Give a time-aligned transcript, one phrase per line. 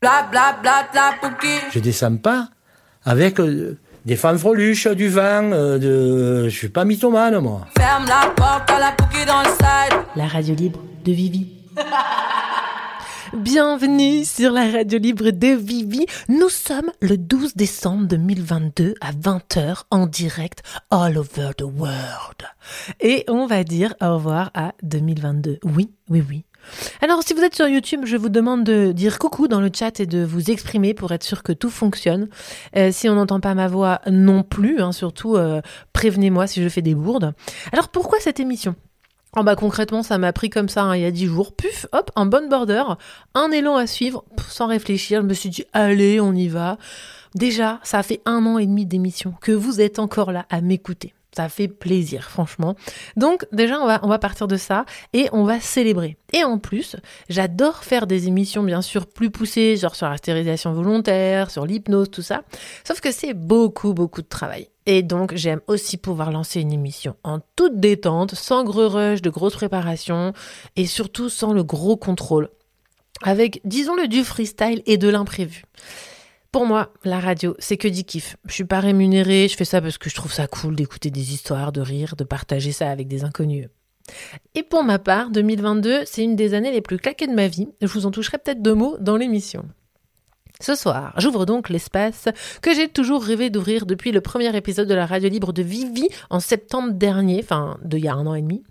[0.00, 1.14] Bla bla bla bla
[1.74, 2.48] Je descends pas
[3.04, 6.48] avec euh, des femmes freluches, du vin, euh, de...
[6.48, 7.66] je suis pas mythomane moi.
[7.76, 9.98] Ferme la porte à la dans le side.
[10.16, 11.48] La radio libre de Vivi.
[13.34, 16.06] Bienvenue sur la radio libre de Vivi.
[16.30, 22.48] Nous sommes le 12 décembre 2022 à 20h en direct all over the world.
[23.00, 25.58] Et on va dire au revoir à 2022.
[25.62, 26.44] Oui, oui, oui.
[27.00, 30.00] Alors, si vous êtes sur YouTube, je vous demande de dire coucou dans le chat
[30.00, 32.28] et de vous exprimer pour être sûr que tout fonctionne.
[32.76, 35.60] Euh, si on n'entend pas ma voix non plus, hein, surtout euh,
[35.92, 37.34] prévenez-moi si je fais des bourdes.
[37.72, 38.74] Alors, pourquoi cette émission?
[39.36, 41.52] Oh bah concrètement, ça m'a pris comme ça hein, il y a dix jours.
[41.54, 42.82] Puf, hop, un bon border,
[43.34, 45.22] un élan à suivre, sans réfléchir.
[45.22, 46.78] Je me suis dit, allez, on y va.
[47.36, 51.14] Déjà, ça fait un an et demi d'émission que vous êtes encore là à m'écouter.
[51.34, 52.74] Ça fait plaisir, franchement.
[53.16, 56.16] Donc déjà, on va, on va partir de ça et on va célébrer.
[56.32, 56.96] Et en plus,
[57.28, 62.10] j'adore faire des émissions bien sûr plus poussées, genre sur la stérilisation volontaire, sur l'hypnose,
[62.10, 62.42] tout ça.
[62.84, 64.68] Sauf que c'est beaucoup, beaucoup de travail.
[64.86, 69.30] Et donc, j'aime aussi pouvoir lancer une émission en toute détente, sans gros rush, de
[69.30, 70.32] grosses préparations
[70.74, 72.48] et surtout sans le gros contrôle.
[73.22, 75.62] Avec, disons-le, du freestyle et de l'imprévu.
[76.52, 78.36] Pour moi, la radio, c'est que du kiff.
[78.46, 81.32] Je suis pas rémunérée, je fais ça parce que je trouve ça cool d'écouter des
[81.32, 83.68] histoires, de rire, de partager ça avec des inconnus.
[84.56, 87.68] Et pour ma part, 2022, c'est une des années les plus claquées de ma vie.
[87.80, 89.64] Je vous en toucherai peut-être deux mots dans l'émission.
[90.60, 92.28] Ce soir, j'ouvre donc l'espace
[92.60, 96.08] que j'ai toujours rêvé d'ouvrir depuis le premier épisode de la radio libre de Vivi
[96.28, 98.62] en septembre dernier, enfin, d'il y a un an et demi.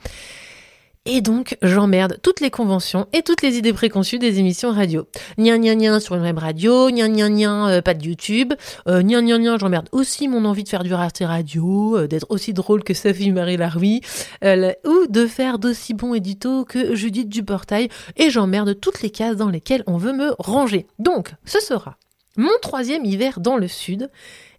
[1.05, 5.07] Et donc, j'emmerde toutes les conventions et toutes les idées préconçues des émissions radio.
[5.37, 8.53] Nien, nien, nien sur une web radio, nien, nien, euh, pas de YouTube,
[8.87, 12.53] euh, nien, nien, j'emmerde aussi mon envie de faire du raté radio, euh, d'être aussi
[12.53, 14.01] drôle que Sophie-Marie Laroui,
[14.43, 19.37] euh, ou de faire d'aussi bons éditos que Judith Duportail, et j'emmerde toutes les cases
[19.37, 20.85] dans lesquelles on veut me ranger.
[20.99, 21.95] Donc, ce sera
[22.35, 24.11] mon troisième hiver dans le Sud,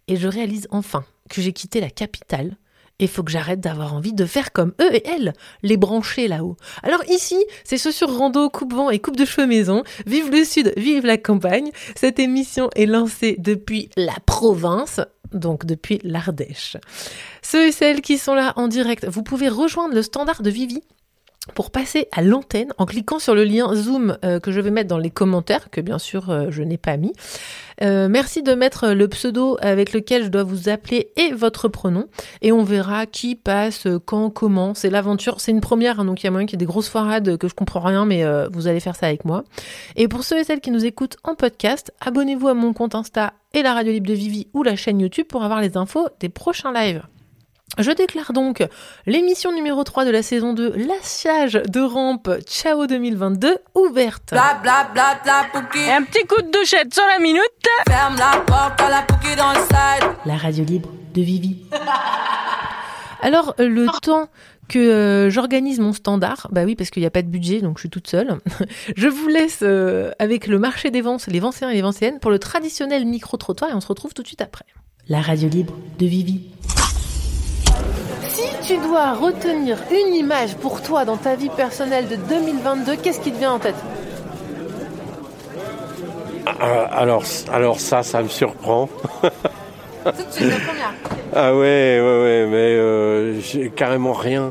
[0.09, 2.57] et je réalise enfin que j'ai quitté la capitale
[3.05, 6.57] il faut que j'arrête d'avoir envie de faire comme eux et elles, les brancher là-haut.
[6.83, 9.83] Alors ici, c'est chaussures rando, coupe-vent et coupe de cheveux maison.
[10.07, 11.71] Vive le sud, vive la campagne.
[11.97, 15.01] Cette émission est lancée depuis la province,
[15.33, 16.77] donc depuis l'Ardèche.
[17.43, 20.83] Ceux et celles qui sont là en direct, vous pouvez rejoindre le standard de Vivi
[21.53, 24.89] pour passer à l'antenne en cliquant sur le lien Zoom euh, que je vais mettre
[24.89, 27.13] dans les commentaires, que bien sûr euh, je n'ai pas mis.
[27.83, 32.07] Euh, merci de mettre le pseudo avec lequel je dois vous appeler et votre pronom.
[32.43, 34.75] Et on verra qui passe, quand, comment.
[34.75, 35.41] C'est l'aventure.
[35.41, 37.39] C'est une première, hein, donc il y a moyen qu'il y ait des grosses foirades
[37.39, 38.23] que je comprends rien, mais
[38.53, 39.45] vous allez faire ça avec moi.
[39.97, 43.33] Et pour ceux et celles qui nous écoutent en podcast, abonnez-vous à mon compte Insta
[43.55, 46.29] et la radio libre de Vivi ou la chaîne YouTube pour avoir les infos des
[46.29, 47.03] prochains lives.
[47.79, 48.67] Je déclare donc
[49.07, 54.31] l'émission numéro 3 de la saison 2, L'assiage de rampe Ciao 2022, ouverte.
[54.33, 57.43] Bla bla bla bla Et un petit coup de douchette sur la minute.
[57.89, 60.11] Ferme la porte à la dans le side.
[60.27, 61.59] La radio libre de Vivi.
[63.23, 64.29] Alors, le temps
[64.69, 67.79] que euh, j'organise mon standard, bah oui, parce qu'il n'y a pas de budget, donc
[67.79, 68.39] je suis toute seule.
[68.97, 72.31] je vous laisse euh, avec le marché des ventes, les Vancéens et les Vancéennes, pour
[72.31, 74.65] le traditionnel micro-trottoir et on se retrouve tout de suite après.
[75.09, 76.51] La radio libre de Vivi.
[78.33, 83.21] Si tu dois retenir une image pour toi dans ta vie personnelle de 2022, qu'est-ce
[83.21, 83.75] qui te vient en tête?
[86.47, 88.89] Ah, alors, alors ça, ça me surprend.
[89.21, 90.95] Tout de suite, la première.
[91.33, 94.51] Ah ouais, ouais, ouais, mais euh, j'ai carrément rien.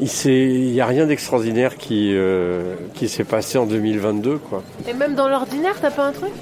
[0.00, 4.64] Il n'y a rien d'extraordinaire qui, euh, qui s'est passé en 2022, quoi.
[4.88, 6.32] Et même dans l'ordinaire, t'as pas un truc?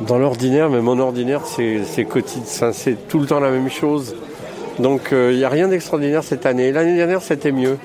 [0.00, 4.16] Dans l'ordinaire, mais mon ordinaire, c'est quotidien, c'est tout le temps la même chose.
[4.78, 6.72] Donc il n'y a rien d'extraordinaire cette année.
[6.72, 7.78] L'année dernière, c'était mieux.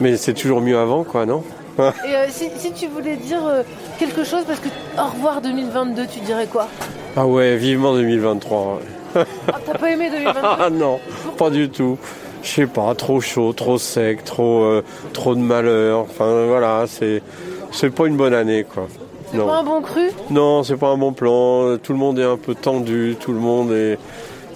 [0.00, 1.42] Mais c'est toujours mieux avant, quoi, non
[1.78, 1.82] Et
[2.14, 3.62] euh, si, si tu voulais dire euh,
[3.98, 4.68] quelque chose, parce que
[4.98, 6.68] au revoir 2022, tu dirais quoi?
[7.16, 8.80] Ah ouais, vivement 2023.
[9.16, 9.24] Ah,
[9.64, 10.98] T'as pas aimé 2022 Ah non,
[11.38, 11.98] pas du tout.
[12.42, 16.00] Je sais pas, trop chaud, trop sec, trop, euh, trop de malheur.
[16.00, 17.22] Enfin voilà, c'est,
[17.70, 18.88] c'est pas une bonne année, quoi.
[19.30, 20.10] C'est pas un bon cru?
[20.30, 21.76] Non, c'est pas un bon plan.
[21.78, 23.98] Tout le monde est un peu tendu, tout le monde est.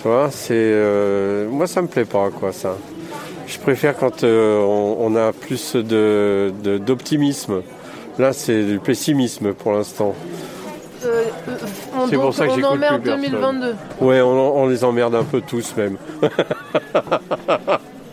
[0.01, 0.53] Tu vois, c'est.
[0.55, 2.77] euh, Moi, ça me plaît pas, quoi, ça.
[3.47, 7.63] Je préfère quand euh, on, on a plus de, de- d'optimisme.
[8.19, 10.15] Là, c'est du pessimisme pour l'instant.
[11.05, 11.53] Euh, euh,
[12.11, 13.31] C'est pour ça que on j'écoute emmerde plus personne.
[13.33, 13.75] 2022.
[14.01, 15.97] Ouais, on, on les emmerde un peu tous, même.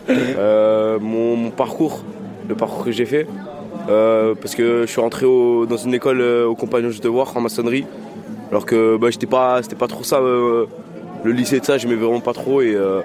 [0.08, 2.04] Euh, mon, mon parcours,
[2.48, 3.26] le parcours que j'ai fait.
[3.90, 7.36] Euh, parce que je suis rentré au- dans une école euh, au compagnon de devoir
[7.36, 7.88] en maçonnerie.
[8.52, 10.22] Alors que bah, j'étais pas, c'était pas trop ça.
[11.15, 12.62] Euh, le lycée de ça, j'aimais vraiment pas trop.
[12.62, 13.01] Et euh,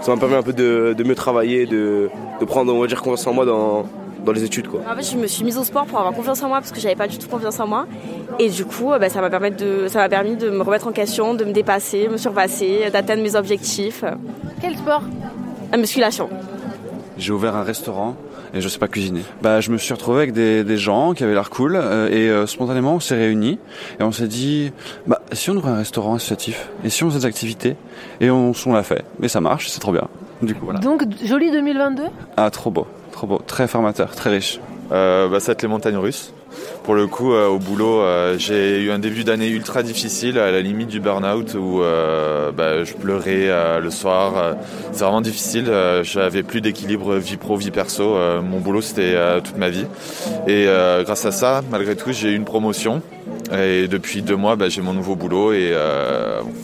[0.00, 2.10] ça m'a permis un peu de, de mieux travailler, de,
[2.40, 3.86] de prendre, on va dire, confiance en moi dans,
[4.24, 4.68] dans les études.
[4.68, 4.80] Quoi.
[4.90, 6.80] En fait, je me suis mise au sport pour avoir confiance en moi parce que
[6.80, 7.86] j'avais pas du tout confiance en moi.
[8.38, 10.92] Et du coup, bah, ça m'a permis de, ça m'a permis de me remettre en
[10.92, 14.04] question, de me dépasser, me surpasser, d'atteindre mes objectifs.
[14.60, 15.02] Quel sport?
[15.70, 16.28] La musculation.
[17.18, 18.16] J'ai ouvert un restaurant
[18.54, 19.22] et je sais pas cuisiner.
[19.42, 22.28] Bah, je me suis retrouvé avec des, des gens qui avaient l'air cool euh, et
[22.28, 23.58] euh, spontanément on s'est réunis
[23.98, 24.72] et on s'est dit
[25.06, 27.76] bah si on ouvrait un restaurant associatif et si on faisait des activités
[28.20, 29.04] et on, on l'a fait.
[29.18, 30.08] Mais ça marche, c'est trop bien.
[30.42, 30.80] Du coup voilà.
[30.80, 32.02] Donc joli 2022
[32.36, 34.60] Ah trop beau, trop beau, très formateur, très riche.
[34.92, 36.32] Euh, bah, ça va être les montagnes russes.
[36.84, 40.50] Pour le coup, euh, au boulot, euh, j'ai eu un début d'année ultra difficile, à
[40.50, 43.48] la limite du burn-out, où euh, bah, je pleurais
[43.80, 44.56] le soir.
[44.90, 45.70] c'est vraiment difficile.
[46.02, 48.16] J'avais plus d'équilibre vie pro, vie perso.
[48.42, 49.86] Mon boulot, c'était toute ma vie.
[50.48, 50.66] Et
[51.04, 53.02] grâce à ça, malgré tout, j'ai eu une promotion.
[53.56, 55.72] Et depuis deux mois, bah, j'ai mon nouveau boulot et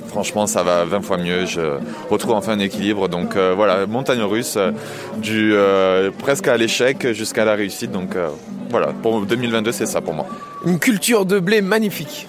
[0.08, 1.46] franchement, ça va 20 fois mieux.
[1.46, 1.78] Je
[2.10, 3.08] retrouve enfin un équilibre.
[3.08, 4.58] Donc voilà, montagne russe,
[5.18, 5.54] du
[6.18, 7.92] presque à l'échec jusqu'à la réussite.
[7.92, 8.16] Donc
[8.70, 10.26] voilà, pour 2022, c'est ça pour moi.
[10.64, 12.28] Une culture de blé magnifique.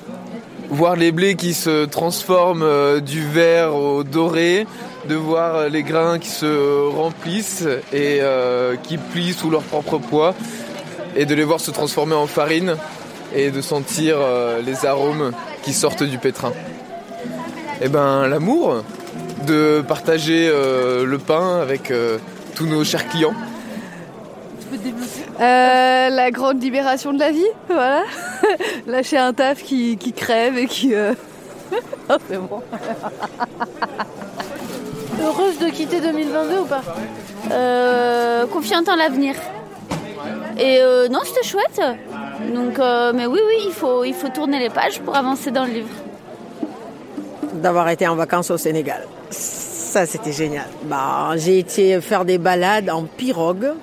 [0.69, 4.67] Voir les blés qui se transforment euh, du vert au doré,
[5.09, 9.97] de voir euh, les grains qui se remplissent et euh, qui plient sous leur propre
[9.97, 10.35] poids,
[11.15, 12.75] et de les voir se transformer en farine
[13.35, 14.17] et de sentir
[14.65, 15.31] les arômes
[15.61, 16.51] qui sortent du pétrin.
[17.79, 18.83] Et ben l'amour
[19.45, 21.93] de partager le pain avec
[22.55, 23.35] tous nos chers clients.
[25.39, 28.03] Euh, la grande libération de la vie, voilà.
[28.87, 30.93] Lâcher un taf qui, qui crève et qui.
[30.93, 31.13] euh,
[32.09, 32.61] oh, c'est bon.
[35.21, 36.81] Heureuse de quitter 2022 ou pas?
[37.51, 39.35] Euh, confiante en l'avenir.
[40.57, 41.81] Et euh, non, c'était chouette.
[42.53, 45.65] Donc, euh, mais oui, oui, il faut, il faut tourner les pages pour avancer dans
[45.65, 45.89] le livre.
[47.53, 49.05] d'avoir été en vacances au Sénégal.
[49.29, 50.67] Ça, c'était génial.
[50.83, 53.73] Bah, j'ai été faire des balades en pirogue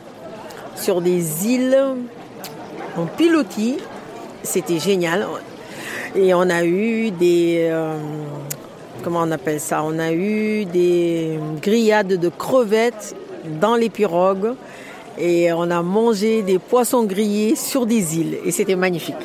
[0.77, 1.79] sur des îles
[2.97, 3.79] en pilotis.
[4.43, 5.27] C'était génial.
[6.15, 7.69] Et on a eu des...
[7.71, 7.99] euh,
[9.03, 9.83] comment on appelle ça?
[9.85, 13.17] On a eu des grillades de crevettes
[13.61, 14.55] dans les pirogues.
[15.19, 18.39] Et on a mangé des poissons grillés sur des îles.
[18.45, 19.17] Et c'était magnifique.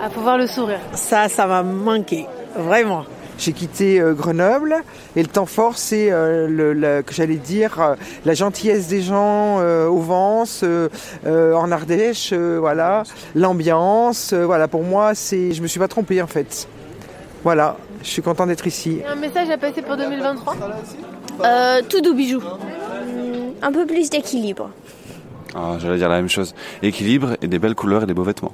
[0.00, 0.80] Ah, faut voir le sourire.
[0.94, 2.26] Ça, ça m'a manqué.
[2.56, 3.04] Vraiment.
[3.40, 4.76] J'ai quitté euh, Grenoble
[5.16, 7.94] et le temps fort, c'est euh, le, le- que j'allais dire euh,
[8.26, 10.90] la gentillesse des gens euh, au Vence, euh,
[11.26, 13.02] euh, en Ardèche, euh, voilà,
[13.34, 14.68] l'ambiance, euh, voilà.
[14.68, 16.68] Pour moi, c'est, je me suis pas trompé en fait.
[17.42, 19.00] Voilà, je suis content d'être ici.
[19.10, 20.56] Un message à passer pour 2023
[21.42, 22.42] Euh, tout doux bijou.
[23.62, 24.68] Un peu plus d'équilibre.
[25.54, 26.54] Ah, j'allais dire la même chose.
[26.82, 28.52] Équilibre et des belles couleurs et des beaux vêtements.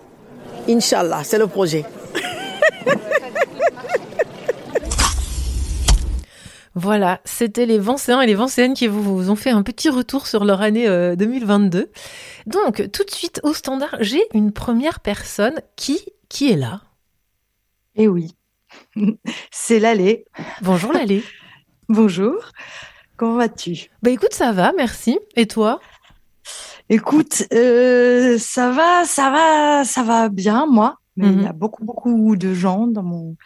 [0.68, 1.84] Inch'Allah, c'est le projet.
[6.78, 10.26] Voilà, c'était les Vancéens et les Vancéennes qui vous, vous ont fait un petit retour
[10.26, 11.90] sur leur année euh, 2022.
[12.44, 16.82] Donc, tout de suite au standard, j'ai une première personne qui, qui est là.
[17.94, 18.36] Eh oui,
[19.50, 20.26] c'est Lallée.
[20.60, 21.24] Bonjour Lallée.
[21.88, 22.34] Bonjour,
[23.16, 23.88] comment vas-tu?
[24.02, 25.18] Bah écoute, ça va, merci.
[25.34, 25.80] Et toi?
[26.90, 30.98] Écoute, euh, ça va, ça va, ça va bien, moi.
[31.16, 33.36] Mais il y a beaucoup, beaucoup de gens dans mon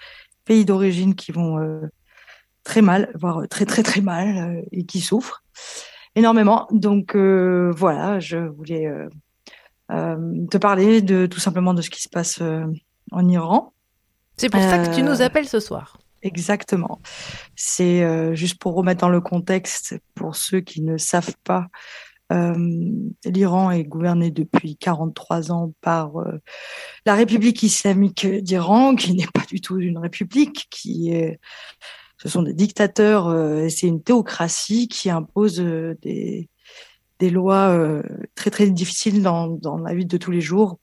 [0.45, 1.83] pays d'origine qui vont euh,
[2.71, 5.43] très mal, voire très, très, très mal, euh, et qui souffrent
[6.15, 6.69] énormément.
[6.71, 9.09] Donc euh, voilà, je voulais euh,
[9.91, 12.65] euh, te parler de tout simplement de ce qui se passe euh,
[13.11, 13.73] en Iran.
[14.37, 15.99] C'est pour ça que tu nous Euh, appelles ce soir.
[16.23, 17.01] Exactement.
[17.57, 21.67] C'est euh, juste pour remettre dans le contexte, pour ceux qui ne savent pas,
[22.33, 22.55] euh,
[23.25, 26.41] l'Iran est gouverné depuis 43 ans par euh,
[27.05, 31.41] la République islamique d'Iran, qui n'est pas du tout une république, qui est,
[32.23, 36.49] ce sont des dictateurs, euh, et c'est une théocratie qui impose euh, des,
[37.31, 38.03] lois euh,
[38.35, 40.79] très très difficiles dans, dans la vie de tous les jours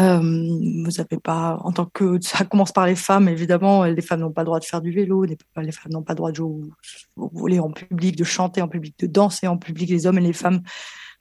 [0.00, 4.20] euh, vous n'avez pas, en tant que, ça commence par les femmes, évidemment, les femmes
[4.20, 5.36] n'ont pas le droit de faire du vélo, les
[5.72, 6.70] femmes n'ont pas le droit de jouer
[7.16, 10.22] au voler en public, de chanter en public, de danser en public, les hommes et
[10.22, 10.62] les femmes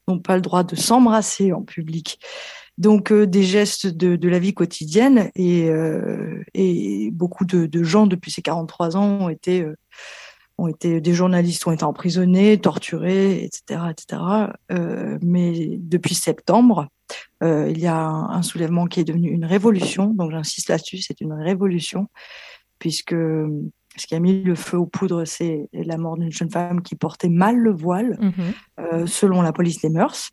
[0.08, 2.20] n'ont pas le droit de s'embrasser en public.
[2.82, 7.84] Donc euh, des gestes de, de la vie quotidienne et, euh, et beaucoup de, de
[7.84, 9.78] gens depuis ces 43 ans ont été, euh,
[10.58, 14.24] ont été, des journalistes ont été emprisonnés, torturés, etc., etc.
[15.22, 16.88] Mais depuis septembre,
[17.44, 20.08] il y a un, un soulèvement qui est devenu une révolution.
[20.08, 22.08] Donc j'insiste là-dessus, c'est une révolution
[22.80, 26.82] puisque ce qui a mis le feu aux poudres, c'est la mort d'une jeune femme
[26.82, 28.18] qui portait mal le voile,
[28.80, 30.32] euh, selon la police des mœurs,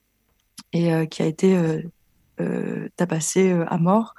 [0.72, 1.82] et qui a été
[2.40, 4.14] euh, euh, tabassée euh, à mort.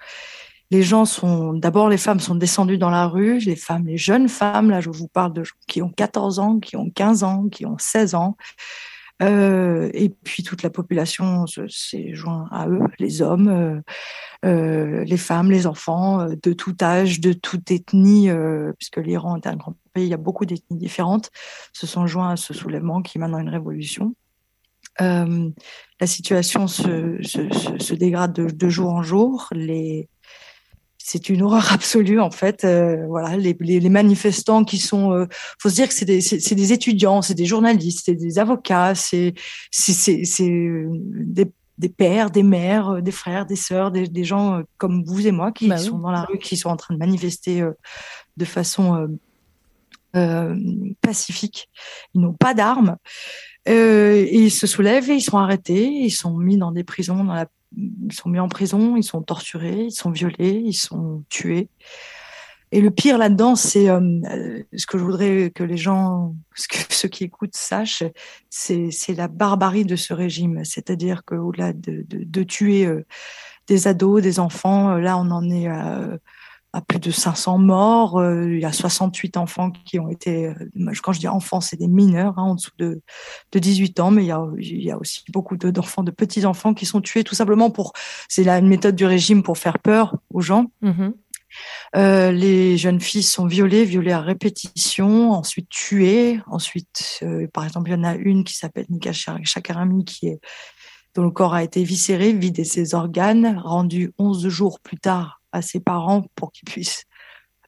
[0.71, 4.29] Les gens sont, d'abord, les femmes sont descendues dans la rue, les femmes, les jeunes
[4.29, 7.49] femmes, là, je vous parle de gens qui ont 14 ans, qui ont 15 ans,
[7.49, 8.37] qui ont 16 ans,
[9.21, 13.81] Euh, et puis toute la population s'est joint à eux, les hommes,
[14.43, 18.29] les femmes, les enfants, de tout âge, de toute ethnie,
[18.77, 21.31] puisque l'Iran est un grand pays, il y a beaucoup d'ethnies différentes,
[21.73, 24.15] se sont joints à ce soulèvement qui est maintenant une révolution.
[25.01, 25.49] Euh,
[25.99, 29.47] la situation se, se, se, se dégrade de, de, jour en jour.
[29.51, 30.09] Les,
[30.97, 32.63] c'est une horreur absolue en fait.
[32.63, 35.25] Euh, voilà, les, les, les, manifestants qui sont, euh,
[35.59, 38.95] faut se dire que c'est des, c'est, des étudiants, c'est des journalistes, c'est des avocats,
[38.95, 39.33] c'est,
[40.39, 45.25] euh, des, des pères, des mères, des frères, des sœurs, des, des gens comme vous
[45.25, 46.03] et moi qui bah sont oui.
[46.03, 47.65] dans la rue, qui sont en train de manifester
[48.37, 49.07] de façon
[51.01, 51.69] pacifique.
[52.13, 52.97] Ils n'ont pas d'armes.
[53.67, 57.27] Euh, ils se soulèvent et ils sont arrêtés, ils sont mis dans des prisons,
[57.75, 61.69] ils sont mis en prison, ils sont torturés, ils sont violés, ils sont tués.
[62.71, 63.99] Et le pire là-dedans, c'est euh,
[64.75, 68.03] ce que je voudrais que les gens, ce que ceux qui écoutent sachent,
[68.49, 70.63] c'est la barbarie de ce régime.
[70.63, 73.05] C'est-à-dire qu'au-delà de, tuer euh,
[73.67, 76.09] des ados, des enfants, là on en est à
[76.73, 78.17] à plus de 500 morts.
[78.17, 80.53] Euh, il y a 68 enfants qui ont été, euh,
[81.01, 83.01] quand je dis enfants, c'est des mineurs hein, en dessous de,
[83.51, 86.15] de 18 ans, mais il y a, il y a aussi beaucoup d'enfants, de, de
[86.15, 87.93] petits-enfants qui sont tués tout simplement pour,
[88.27, 90.71] c'est une méthode du régime pour faire peur aux gens.
[90.83, 91.13] Mm-hmm.
[91.95, 96.39] Euh, les jeunes filles sont violées, violées à répétition, ensuite tuées.
[96.47, 100.39] Ensuite, euh, par exemple, il y en a une qui s'appelle Nika Chakarami qui est
[101.15, 105.61] dont le corps a été viscéré, vidé ses organes, rendu 11 jours plus tard à
[105.61, 107.05] ses parents pour qu'ils puissent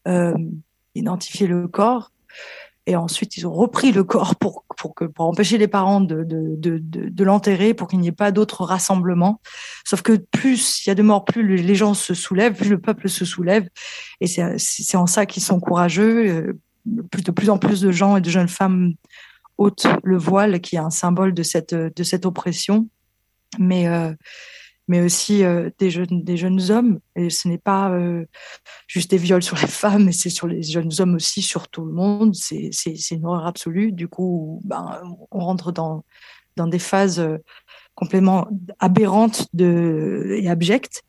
[0.07, 0.33] euh,
[0.95, 2.11] identifier le corps.
[2.87, 6.23] Et ensuite, ils ont repris le corps pour, pour, que, pour empêcher les parents de,
[6.23, 9.39] de, de, l'enterrer, pour qu'il n'y ait pas d'autres rassemblements.
[9.85, 12.81] Sauf que plus il y a de morts, plus les gens se soulèvent, plus le
[12.81, 13.69] peuple se soulève.
[14.19, 16.57] Et c'est, en ça qu'ils sont courageux.
[17.11, 18.93] Plus de plus en plus de gens et de jeunes femmes
[19.59, 22.87] ôtent le voile, qui est un symbole de cette, de cette oppression.
[23.59, 24.13] Mais euh,
[24.87, 26.99] mais aussi euh, des, jeunes, des jeunes hommes.
[27.15, 28.25] Et ce n'est pas euh,
[28.87, 31.85] juste des viols sur les femmes, mais c'est sur les jeunes hommes aussi, sur tout
[31.85, 32.35] le monde.
[32.35, 33.91] C'est une horreur absolue.
[33.91, 36.03] Du coup, ben, on rentre dans,
[36.55, 37.37] dans des phases euh,
[37.95, 38.47] complètement
[38.79, 41.03] aberrantes de, et abjectes.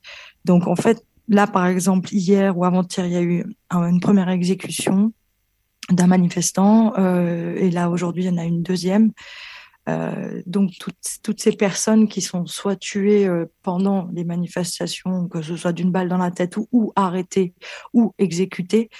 [0.44, 4.28] Donc, en fait, là, par exemple, hier ou avant-hier, il y a eu une première
[4.28, 5.12] exécution
[5.90, 6.94] d'un manifestant.
[6.96, 9.12] Et là, aujourd'hui, il y en a une deuxième.
[9.88, 15.56] Euh, donc toutes, ces personnes qui sont soit tuées euh, pendant les manifestations, que ce
[15.56, 17.54] soit d'une balle dans la tête ou, arrêtées
[17.92, 18.90] ou exécutées,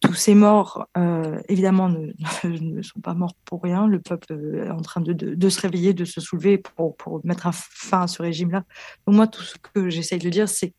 [0.00, 3.86] tous ces morts, euh, évidemment, ne, sont pas morts pour rien.
[3.86, 4.32] Le peuple
[4.64, 8.22] est en train de, se réveiller, de se soulever pour, mettre un fin à ce
[8.22, 8.64] régime-là.
[9.06, 10.72] Donc moi, tout ce que j'essaye de dire, c'est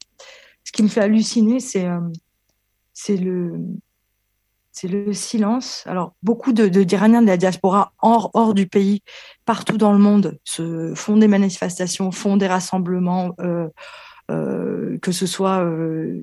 [0.63, 1.87] ce qui me fait halluciner, c'est
[3.17, 3.59] le
[4.71, 5.83] c'est le silence.
[5.85, 9.01] Alors, beaucoup de, de d'Iraniens de la diaspora hors, hors du pays,
[9.45, 13.67] partout dans le monde, se font des manifestations, font des rassemblements, euh,
[14.29, 16.21] euh, que ce soit euh,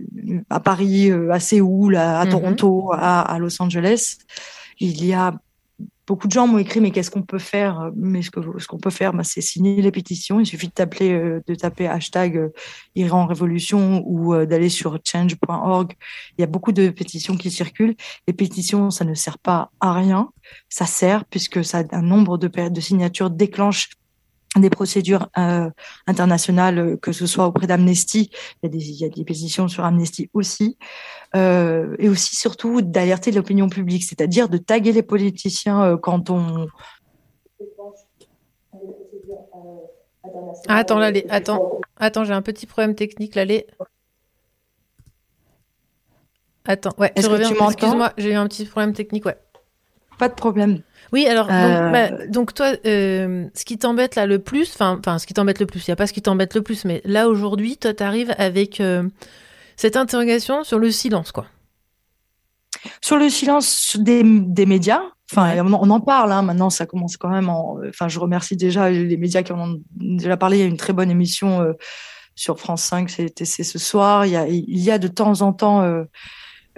[0.48, 2.30] à Paris, à Séoul, à, à mm-hmm.
[2.30, 4.16] Toronto, à, à, Los Angeles.
[4.80, 5.34] Il y a
[6.08, 8.78] beaucoup de gens m'ont écrit mais qu'est-ce qu'on peut faire Mais ce que ce qu'on
[8.78, 10.40] peut faire, bah, c'est signer les pétitions.
[10.40, 12.48] Il suffit de taper euh, de taper hashtag euh,
[12.96, 15.92] Iran Révolution ou euh, d'aller sur change.org.
[16.36, 17.94] Il y a beaucoup de pétitions qui circulent.
[18.26, 20.30] Les pétitions, ça ne sert pas à rien.
[20.70, 23.90] Ça sert puisque ça un nombre de de signatures déclenche
[24.58, 25.70] des procédures euh,
[26.06, 28.30] internationales, que ce soit auprès d'Amnesty,
[28.62, 30.78] il, il, y a des pétitions sur Amnesty aussi,
[31.36, 36.68] euh, et aussi surtout d'alerter l'opinion publique, c'est-à-dire de taguer les politiciens euh, quand on...
[40.68, 41.26] Ah, attends, là, les...
[41.30, 43.66] attends, attends j'ai un petit problème technique, là, les...
[46.66, 49.38] Attends, ouais, je reviens, excuse-moi, j'ai eu un petit problème technique, ouais.
[50.18, 50.82] Pas de problème.
[51.12, 51.52] Oui, alors euh...
[51.52, 55.34] donc, bah, donc, toi, euh, ce qui t'embête là le plus, enfin, enfin, ce qui
[55.34, 57.76] t'embête le plus, il y a pas ce qui t'embête le plus, mais là aujourd'hui,
[57.76, 59.08] toi, t'arrives avec euh,
[59.76, 61.46] cette interrogation sur le silence, quoi.
[63.00, 65.02] Sur le silence des, des médias.
[65.32, 65.60] Enfin, ouais.
[65.60, 66.32] on, on, en parle.
[66.32, 67.48] Hein, maintenant, ça commence quand même.
[67.48, 70.58] En, enfin, je remercie déjà les médias qui en ont déjà parlé.
[70.58, 71.72] Il y a une très bonne émission euh,
[72.34, 73.10] sur France 5.
[73.10, 74.26] C'était ce soir.
[74.26, 75.82] Il y a, il y a de temps en temps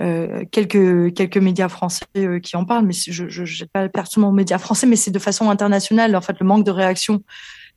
[0.01, 4.35] euh, quelques quelques médias français euh, qui en parlent, mais je jette pas personnellement aux
[4.35, 6.17] médias français, mais c'est de façon internationale.
[6.17, 7.23] En fait, le manque de réaction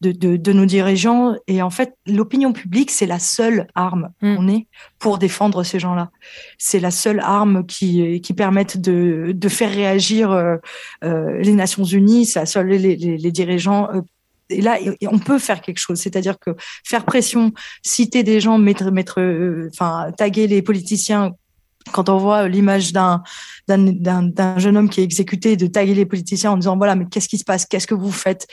[0.02, 4.36] de, de, de nos dirigeants et en fait, l'opinion publique, c'est la seule arme mm.
[4.36, 4.68] qu'on ait
[5.00, 6.12] pour défendre ces gens-là.
[6.58, 10.58] C'est la seule arme qui qui permette de de faire réagir euh,
[11.04, 12.26] les Nations Unies.
[12.26, 13.90] C'est la seule les, les, les dirigeants
[14.50, 14.78] et là,
[15.08, 16.00] on peut faire quelque chose.
[16.00, 16.52] C'est-à-dire que
[16.84, 19.20] faire pression, citer des gens, mettre, mettre,
[19.72, 21.34] enfin, taguer les politiciens
[21.92, 23.24] quand on voit l'image d'un
[23.68, 27.38] jeune homme qui est exécuté, de taguer les politiciens en disant voilà, mais qu'est-ce qui
[27.38, 27.66] se passe?
[27.66, 28.48] Qu'est-ce que vous faites?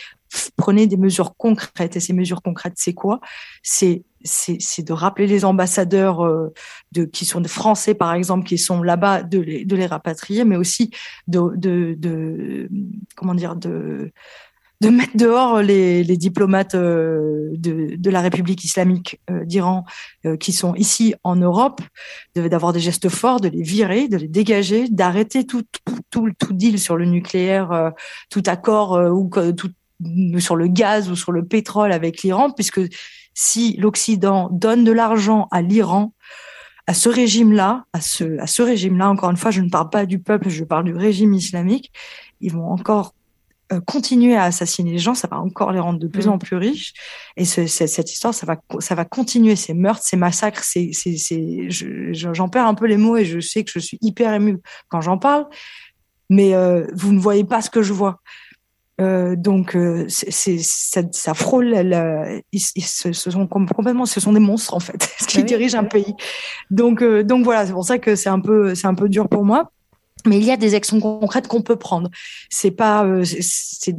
[0.56, 1.96] Prenez des mesures concrètes.
[1.96, 3.20] Et ces mesures concrètes, c'est quoi?
[3.62, 6.52] C'est c'est de rappeler les ambassadeurs euh,
[6.92, 10.56] de, qui sont Français, par exemple, qui sont là-bas, de les, de les rapatrier, mais
[10.56, 10.90] aussi
[11.26, 12.68] de, de, de
[13.16, 14.12] comment dire, de
[14.80, 19.84] de mettre dehors les, les diplomates euh, de, de, la République islamique euh, d'Iran
[20.24, 21.82] euh, qui sont ici en Europe,
[22.34, 25.64] d'avoir des gestes forts, de les virer, de les dégager, d'arrêter tout,
[26.10, 27.92] tout, tout, deal sur le nucléaire,
[28.30, 29.70] tout accord ou tout,
[30.38, 32.80] sur le gaz ou sur le pétrole avec l'Iran, puisque
[33.34, 36.14] si l'Occident donne de l'argent à l'Iran,
[36.86, 40.06] à ce régime-là, à ce, à ce régime-là, encore une fois, je ne parle pas
[40.06, 41.92] du peuple, je parle du régime islamique,
[42.40, 43.19] ils vont encore euh,
[43.86, 46.30] continuer à assassiner les gens, ça va encore les rendre de plus mm.
[46.30, 46.92] en plus riches.
[47.36, 50.64] Et cette histoire, ça va, ça va continuer ces meurtres, ces massacres.
[50.64, 50.90] C'est,
[52.12, 54.58] j'en perds un peu les mots et je sais que je suis hyper émue
[54.88, 55.46] quand j'en parle.
[56.28, 58.20] Mais euh, vous ne voyez pas ce que je vois.
[59.00, 61.74] Euh, donc, euh, c'est, ça, ça, frôle.
[62.52, 66.14] ils, ce sont complètement, ce sont des monstres en fait, qui bah dirigent un pays.
[66.70, 69.44] Donc, donc voilà, c'est pour ça que c'est un peu, c'est un peu dur pour
[69.44, 69.72] moi.
[70.26, 72.10] Mais il y a des actions concrètes qu'on peut prendre.
[72.50, 73.96] C'est pas euh, c'est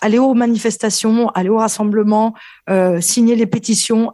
[0.00, 2.34] aller aux manifestations, aller aux rassemblements,
[2.70, 4.12] euh, signer les pétitions,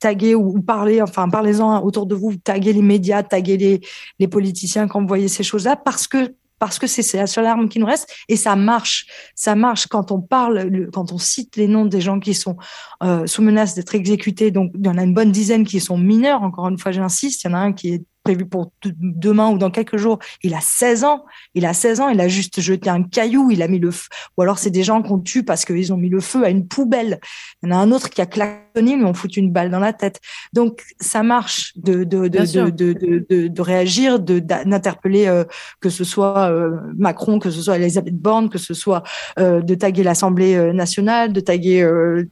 [0.00, 3.80] taguer ou, parler, enfin parlez-en autour de vous, taguer les médias, taguer les,
[4.18, 7.68] les politiciens quand vous voyez ces choses-là, parce que parce que c'est la seule arme
[7.68, 9.06] qui nous reste et ça marche.
[9.34, 12.56] Ça marche quand on parle, quand on cite les noms des gens qui sont
[13.02, 14.50] euh, sous menace d'être exécutés.
[14.50, 16.42] Donc il y en a une bonne dizaine qui sont mineurs.
[16.42, 17.44] Encore une fois, j'insiste.
[17.44, 20.18] Il y en a un qui est prévu pour demain ou dans quelques jours.
[20.42, 21.24] Il a 16 ans.
[21.54, 22.08] Il a 16 ans.
[22.08, 23.50] Il a juste jeté un caillou.
[23.52, 24.08] Il a mis le feu.
[24.36, 26.66] Ou alors c'est des gens qu'on tue parce qu'ils ont mis le feu à une
[26.66, 27.20] poubelle.
[27.62, 29.78] Il y en a un autre qui a klaxonné, mais on fout une balle dans
[29.78, 30.20] la tête.
[30.52, 32.92] Donc ça marche de de de de, de,
[33.30, 35.44] de, de, réagir, de d'interpeller euh,
[35.80, 39.02] que ce soit euh, Macron, que ce soit Elisabeth Borne, que ce soit
[39.38, 41.82] euh, de taguer l'Assemblée nationale, de taguer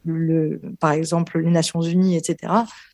[0.05, 2.53] le, par exemple les Nations Unies, etc.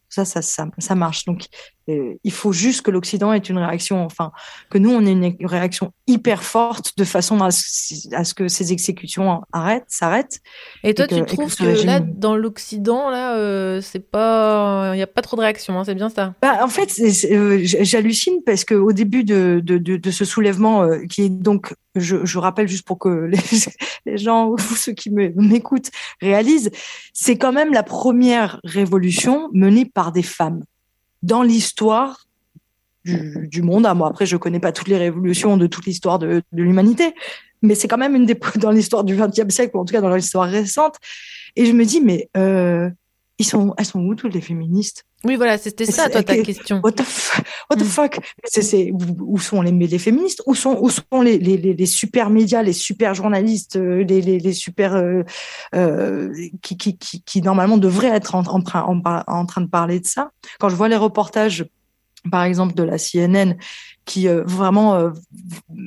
[0.09, 1.23] Ça, ça, ça, ça marche.
[1.23, 1.45] Donc,
[1.87, 4.31] il faut juste que l'Occident ait une réaction, enfin,
[4.69, 9.41] que nous, on ait une réaction hyper forte de façon à ce, que ces exécutions
[9.51, 10.41] arrêtent, s'arrêtent.
[10.83, 15.07] Et toi, tu trouves que, là, dans l'Occident, là, euh, c'est pas, il n'y a
[15.07, 16.93] pas trop de réaction, hein, c'est bien ça bah, En fait,
[17.31, 22.37] euh, j'hallucine parce qu'au début de, de, de, ce soulèvement, qui est donc, je, je,
[22.37, 23.39] rappelle juste pour que les,
[24.05, 25.91] les gens ou ceux qui m'écoutent
[26.21, 26.71] réalisent,
[27.13, 30.63] c'est quand même la première révolution menée par des femmes
[31.23, 32.27] dans l'histoire
[33.05, 33.85] du, monde.
[33.85, 37.15] Ah, moi, après, je connais pas toutes les révolutions de toute l'histoire de, l'humanité,
[37.61, 40.01] mais c'est quand même une des dans l'histoire du XXe siècle, ou en tout cas
[40.01, 40.97] dans l'histoire récente.
[41.55, 42.89] Et je me dis, mais euh,
[43.41, 45.03] ils sont, elles sont où toutes les féministes?
[45.23, 46.79] Oui, voilà, c'était ça, toi, ta question.
[46.83, 47.03] What the,
[47.69, 47.85] what the mm.
[47.85, 48.19] fuck?
[48.45, 50.41] C'est, Où sont les, les féministes?
[50.45, 54.39] Où sont, où sont les, les, les, super médias, les super journalistes, euh, les, les,
[54.39, 55.23] les super euh,
[55.75, 59.99] euh, qui, qui, qui, qui, normalement devraient être en, en, en, en train de parler
[59.99, 60.31] de ça?
[60.59, 61.65] Quand je vois les reportages
[62.29, 63.55] par exemple de la CNN
[64.05, 65.09] qui euh, vraiment euh,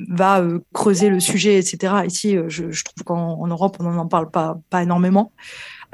[0.09, 1.93] va euh, creuser le sujet, etc.
[2.05, 5.31] Ici, je, je trouve qu'en Europe, on n'en parle pas, pas énormément.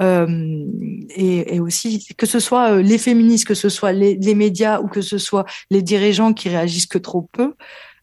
[0.02, 4.88] Et, et, aussi, que ce soit les féministes, que ce soit les, les, médias ou
[4.88, 7.54] que ce soit les dirigeants qui réagissent que trop peu,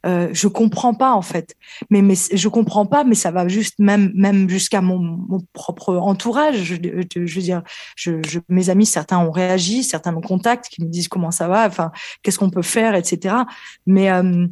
[0.06, 1.56] euh, je comprends pas en fait.
[1.90, 5.96] Mais, mais je comprends pas, mais ça va juste même même jusqu'à mon, mon, propre
[5.96, 6.62] entourage.
[6.62, 7.62] Je, je, veux dire,
[7.96, 11.48] je, je, mes amis, certains ont réagi, certains me contactent, qui me disent comment ça
[11.48, 11.90] va, enfin
[12.22, 13.34] qu'est-ce qu'on peut faire, etc.
[13.86, 14.46] Mais euh,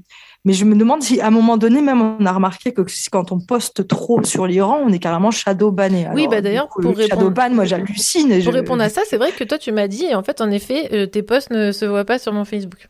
[0.47, 3.33] mais je me demande si, à un moment donné, même on a remarqué que quand
[3.33, 6.09] on poste trop sur l'Iran, on est carrément shadow banné.
[6.15, 7.31] Oui, bah d'ailleurs, pour répondre...
[7.31, 8.43] ban, moi j'hallucine.
[8.43, 10.89] Pour répondre à ça, c'est vrai que toi tu m'as dit, en fait, en effet,
[10.95, 12.89] euh, tes posts ne se voient pas sur mon Facebook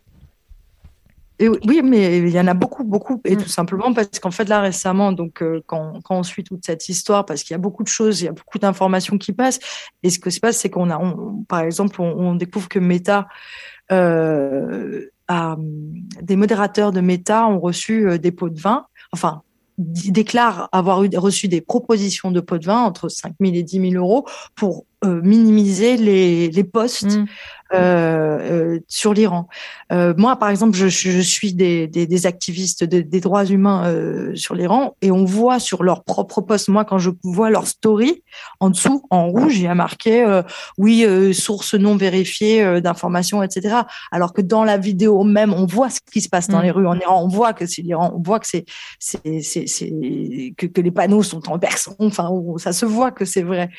[1.40, 3.42] oui, mais il y en a beaucoup, beaucoup, et mm.
[3.42, 6.88] tout simplement parce qu'en fait là récemment, donc euh, quand, quand, on suit toute cette
[6.88, 9.58] histoire, parce qu'il y a beaucoup de choses, il y a beaucoup d'informations qui passent,
[10.02, 10.98] et ce qui se passe, c'est qu'on a,
[11.48, 13.28] par exemple, on, découvre que Meta
[13.92, 15.56] euh, a,
[16.22, 19.42] des modérateurs de Meta ont reçu euh, des pots de vin, enfin
[19.78, 23.90] déclarent avoir eu, reçu des propositions de pots de vin entre 5 000 et 10
[23.90, 27.26] 000 euros pour minimiser les, les postes mm.
[27.74, 29.48] Euh, euh, sur l'Iran.
[29.92, 34.36] Euh, moi, par exemple, je, je suis des, des, des activistes des droits humains euh,
[34.36, 38.22] sur l'Iran et on voit sur leur propre poste, moi, quand je vois leur story,
[38.60, 40.24] en dessous, en rouge, il y a marqué
[40.78, 41.04] oui,
[41.34, 43.78] source non vérifiée d'informations, etc.
[44.12, 46.64] Alors que dans la vidéo même, on voit ce qui se passe dans mm.
[46.64, 48.64] les rues en Iran, on voit que c'est l'Iran, on voit que c'est
[50.56, 53.70] que, que les panneaux sont en persan, enfin, ça se voit que c'est vrai.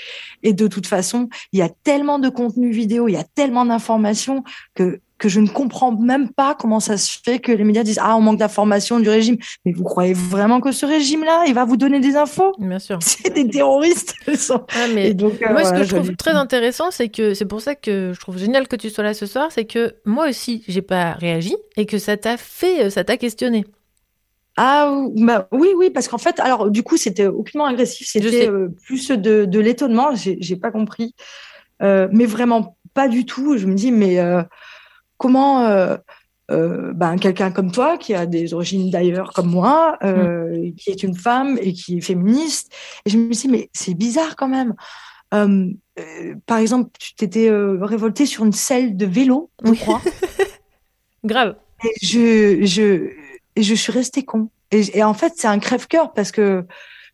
[0.43, 1.06] Et de toute façon,
[1.51, 4.43] il y a tellement de contenu vidéo, il y a tellement d'informations
[4.75, 7.99] que que je ne comprends même pas comment ça se fait que les médias disent
[8.01, 9.37] ah on manque d'informations du régime.
[9.65, 12.53] Mais vous croyez vraiment que ce régime-là, il va vous donner des infos?
[12.59, 12.99] Bien sûr.
[13.01, 14.13] C'est des terroristes.
[14.69, 17.45] Ah, mais donc, euh, moi, ce voilà, que je trouve très intéressant, c'est que c'est
[17.45, 20.29] pour ça que je trouve génial que tu sois là ce soir, c'est que moi
[20.29, 23.65] aussi, j'ai pas réagi et que ça t'a fait, euh, ça t'a questionné.
[24.57, 28.69] Ah bah, oui, oui, parce qu'en fait, alors du coup, c'était aucunement agressif, c'était euh,
[28.85, 31.15] plus de, de l'étonnement, j'ai pas compris,
[31.83, 33.55] Euh, mais vraiment pas du tout.
[33.55, 34.41] Je me dis, mais euh,
[35.17, 35.61] comment
[36.49, 41.15] ben, quelqu'un comme toi, qui a des origines d'ailleurs comme moi, euh, qui est une
[41.15, 42.73] femme et qui est féministe,
[43.05, 44.73] et je me dis, mais c'est bizarre quand même.
[45.99, 50.01] Euh, par exemple, tu t'étais euh, révolté sur une selle de vélo, je crois.
[51.23, 51.55] Grave.
[51.83, 53.11] Et je, je,
[53.57, 54.49] et je suis restée con.
[54.71, 56.65] Et, et en fait, c'est un crève-cœur parce que,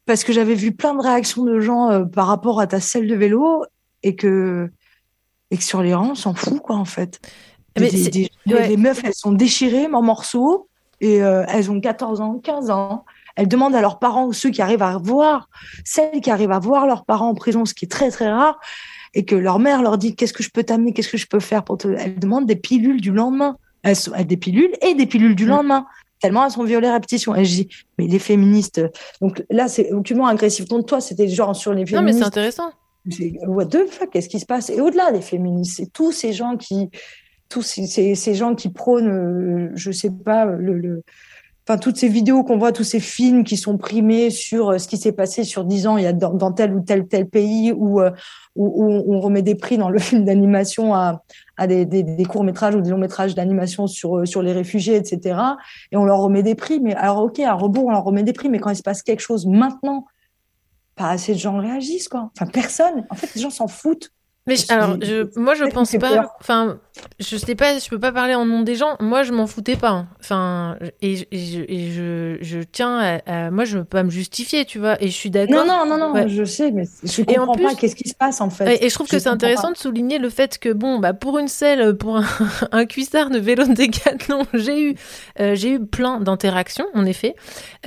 [0.05, 3.07] parce que j'avais vu plein de réactions de gens euh, par rapport à ta selle
[3.07, 3.63] de vélo
[4.03, 4.69] et que,
[5.51, 7.19] et que sur les rangs, on s'en fout, quoi, en fait.
[7.79, 8.67] Mais Des- des- ouais.
[8.69, 10.67] Les meufs, elles sont déchirées en morceaux
[11.01, 13.05] et euh, elles ont 14 ans, 15 ans.
[13.35, 15.49] Elles demandent à leurs parents, ceux qui arrivent à voir,
[15.85, 18.59] celles qui arrivent à voir leurs parents en prison, ce qui est très, très rare,
[19.15, 21.39] et que leur mère leur dit qu'est-ce que je peux t'amener, qu'est-ce que je peux
[21.39, 21.87] faire pour te.
[21.87, 23.57] Elles demandent des pilules du lendemain.
[23.81, 25.35] Elles sont, elles- des pilules et des pilules Mm.
[25.35, 25.85] du lendemain.
[26.23, 27.35] Tellement elles sont violées à répétition.
[27.35, 28.81] Et je dis, mais les féministes.
[29.19, 31.01] Donc là, c'est aucunement agressif contre toi.
[31.01, 32.19] C'était genre sur les Non, mais féministes.
[32.19, 32.71] c'est intéressant.
[33.45, 34.69] What the fuck, qu'est-ce qui se passe?
[34.69, 36.89] Et au-delà des féministes, c'est tous ces gens qui,
[37.49, 41.03] tous ces, ces- ces gens qui prônent, euh, je sais pas, le, le-
[41.65, 44.87] enfin toutes ces vidéos qu'on voit, tous ces films qui sont primés sur euh, ce
[44.87, 47.71] qui s'est passé sur 10 ans, il y a dans, tel ou tel tel pays
[47.71, 48.11] où, euh,
[48.55, 51.21] on remet des prix dans le film d'animation à,
[51.67, 55.39] des, des courts métrages ou des longs métrages d'animation sur euh, sur les réfugiés, etc.
[55.91, 56.79] Et on leur remet des prix.
[56.79, 59.01] Mais alors ok, à rebours, on leur remet des prix, mais quand il se passe
[59.01, 60.05] quelque chose maintenant
[60.95, 62.29] pas assez de gens réagissent, quoi.
[62.35, 63.05] Enfin, personne.
[63.09, 64.11] En fait, les gens s'en foutent.
[64.45, 66.33] Mais je- alors, je, moi, je pense pas.
[66.41, 66.77] Enfin,
[67.17, 68.97] je sais pas, je peux pas parler en nom des gens.
[68.99, 69.89] Moi, je m'en foutais pas.
[69.91, 70.07] hein.
[70.19, 74.03] Enfin, et, je- et je, et je, je tiens à, à- Moi, je veux pas
[74.03, 75.01] me justifier, tu vois.
[75.01, 75.65] Et je suis d'accord.
[75.65, 76.27] Non, non, non, non, Ouais.
[76.27, 78.83] je sais, mais je Et en comprends pas qu'est-ce qui se passe, en fait.
[78.83, 79.73] Et, je trouve que c'est comprends intéressant pas.
[79.73, 82.25] de souligner le fait que bon, bah pour une selle, pour un,
[82.73, 84.95] un cuissard de vélo de décathlon, j'ai eu,
[85.39, 87.35] euh, j'ai eu plein d'interactions en effet,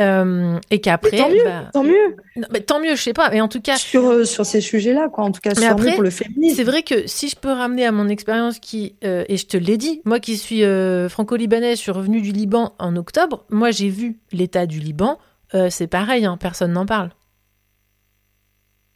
[0.01, 2.17] Euh, et qu'après, tant mieux, bah- tant mieux.
[2.37, 4.61] Non, mais tant mieux, je sais pas, mais en tout cas sur euh, sur ces
[4.63, 5.25] sujets-là, quoi.
[5.25, 6.46] En tout cas, sur après, pour le féminisme.
[6.51, 9.57] C'est vrai que si je peux ramener à mon expérience qui, euh, et je te
[9.57, 13.71] l'ai dit, moi qui suis euh, franco-libanaise, je suis revenue du Liban en octobre, moi
[13.71, 15.19] j'ai vu l'état du Liban,
[15.55, 17.11] euh, c'est pareil, hein, personne n'en parle.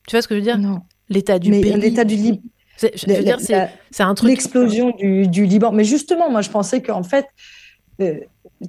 [0.06, 0.58] Tu vois ce que je veux dire?
[0.58, 0.80] Non.
[1.08, 2.40] L'état du l'état du Liban.
[2.82, 4.30] Je veux dire, c'est un truc.
[4.30, 5.70] L'explosion du, du Liban.
[5.70, 7.26] Mais justement, moi, je pensais qu'en fait,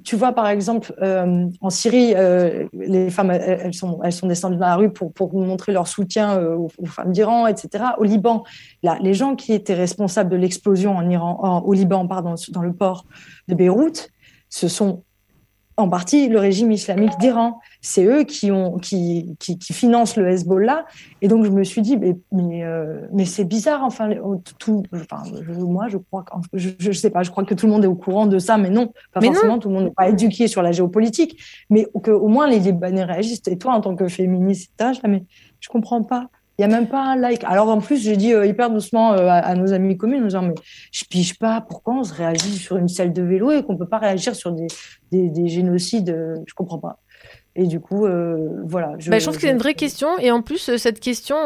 [0.04, 4.56] tu vois, par exemple, euh, en Syrie, euh, les femmes, elles, sont, elles sont descendues
[4.56, 7.84] dans la rue pour, pour montrer leur soutien euh, aux, femmes d'Iran, etc.
[7.98, 8.44] Au Liban,
[8.82, 12.72] là, les gens qui étaient responsables de l'explosion en Iran, au Liban, pardon, dans le
[12.72, 13.04] port
[13.48, 14.08] de Beyrouth,
[14.48, 15.04] ce sont
[15.76, 17.58] en partie le régime islamique d'Iran.
[17.80, 20.84] C'est eux qui, ont, qui, qui, qui financent le Hezbollah.
[21.22, 23.82] Et donc, je me suis dit, mais, mais, euh, mais c'est bizarre.
[23.82, 24.20] Enfin, les-
[24.58, 25.22] tout, enfin,
[25.58, 27.88] moi, je crois que, je, je sais pas, je crois que tout le monde est
[27.88, 29.32] au courant de ça, mais non, pas Mais non.
[29.34, 29.58] forcément.
[29.58, 33.42] Tout le monde n'est pas éduqué sur la géopolitique, mais qu'au moins les Libanais réagissent.
[33.48, 35.24] Et toi, en tant que féministe, dis, mais
[35.60, 36.28] je comprends pas.
[36.58, 37.44] Il n'y a même pas un like.
[37.44, 40.24] Alors en plus, j'ai dit euh, hyper doucement euh, à, à nos amis communs, en
[40.26, 40.54] disant, mais
[40.92, 43.88] je pige pas pourquoi on se réagit sur une selle de vélo et qu'on peut
[43.88, 44.66] pas réagir sur des,
[45.10, 46.10] des, des génocides.
[46.10, 46.98] euh, Je comprends pas.
[47.54, 48.92] Et du coup, euh, voilà.
[49.08, 51.36] Bah, je trouve que c'est une vraie question et en plus cette question,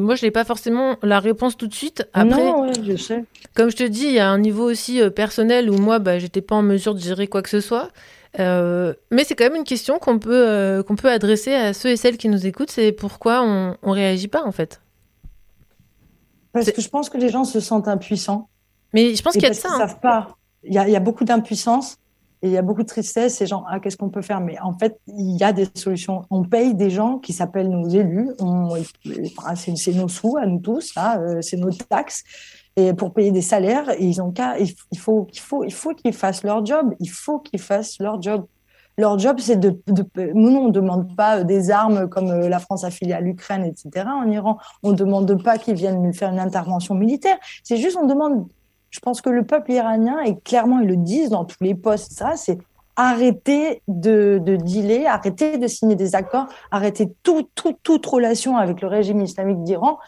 [0.00, 2.04] moi je n'ai pas forcément la réponse tout de suite.
[2.14, 3.22] Après, Non, ouais, je sais.
[3.54, 6.40] comme je te dis, il y a un niveau aussi personnel où moi bah, j'étais
[6.40, 7.90] pas en mesure de gérer quoi que ce soit.
[8.38, 11.90] Euh, mais c'est quand même une question qu'on peut euh, qu'on peut adresser à ceux
[11.90, 12.70] et celles qui nous écoutent.
[12.70, 14.80] C'est pourquoi on, on réagit pas en fait.
[16.52, 18.48] Parce que je pense que les gens se sentent impuissants.
[18.94, 19.68] Mais je pense qu'il y a de ça.
[19.68, 19.86] qu'ils hein.
[19.86, 20.36] savent pas.
[20.64, 21.98] Il y a, il y a beaucoup d'impuissance
[22.42, 23.40] et il y a beaucoup de tristesse.
[23.40, 24.40] Et gens, ah, qu'est-ce qu'on peut faire?
[24.40, 26.24] Mais en fait, il y a des solutions.
[26.30, 28.30] On paye des gens qui s'appellent nos élus.
[28.38, 28.76] On-
[29.56, 32.22] c'est nos sous à nous tous, euh, c'est nos taxes.
[32.76, 36.14] Et pour payer des salaires, ils ont qu'à, il faut, il faut, il faut qu'ils
[36.14, 36.94] fassent leur job.
[37.00, 38.46] Il faut qu'ils fassent leur job.
[38.98, 39.78] Leur job, c'est de,
[40.34, 43.20] nous, on ne demande pas euh, des armes comme euh, la France a filé à
[43.20, 44.06] l'Ukraine, etc.
[44.06, 47.38] En Iran, on ne demande pas qu'ils viennent faire une intervention militaire.
[47.62, 48.46] C'est juste, on demande
[48.92, 52.12] je pense que le peuple iranien, et clairement ils le disent dans tous les postes,
[52.12, 52.58] ça, c'est
[52.94, 58.82] arrêter de, de dealer, arrêter de signer des accords, arrêter tout, tout, toute relation avec
[58.82, 59.98] le régime islamique d'Iran.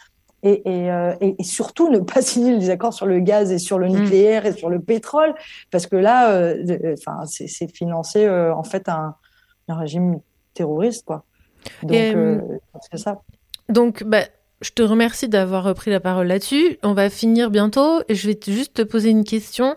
[0.47, 3.59] Et, et, euh, et, et surtout ne pas signer des accords sur le gaz et
[3.59, 5.35] sur le nucléaire et sur le pétrole,
[5.71, 9.15] parce que là, euh, euh, enfin, c'est financer euh, en fait un,
[9.69, 10.21] un régime
[10.53, 11.25] terroriste, quoi.
[11.83, 12.15] Donc, Et,
[12.91, 13.23] c'est ça.
[13.71, 14.25] Donc, bah,
[14.61, 16.79] je te remercie d'avoir repris la parole là-dessus.
[16.83, 18.03] On va finir bientôt.
[18.09, 19.75] Je vais te- juste te poser une question.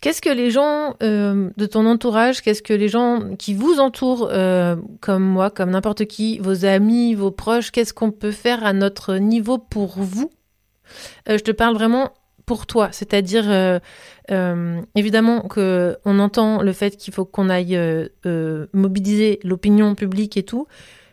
[0.00, 4.30] Qu'est-ce que les gens euh, de ton entourage, qu'est-ce que les gens qui vous entourent,
[4.32, 8.72] euh, comme moi, comme n'importe qui, vos amis, vos proches, qu'est-ce qu'on peut faire à
[8.72, 10.30] notre niveau pour vous?
[11.28, 12.14] Euh, Je te parle vraiment
[12.46, 13.80] pour toi, c'est-à-dire
[14.96, 17.78] évidemment que on entend le fait qu'il faut qu'on aille
[18.72, 20.66] mobiliser l'opinion publique et tout,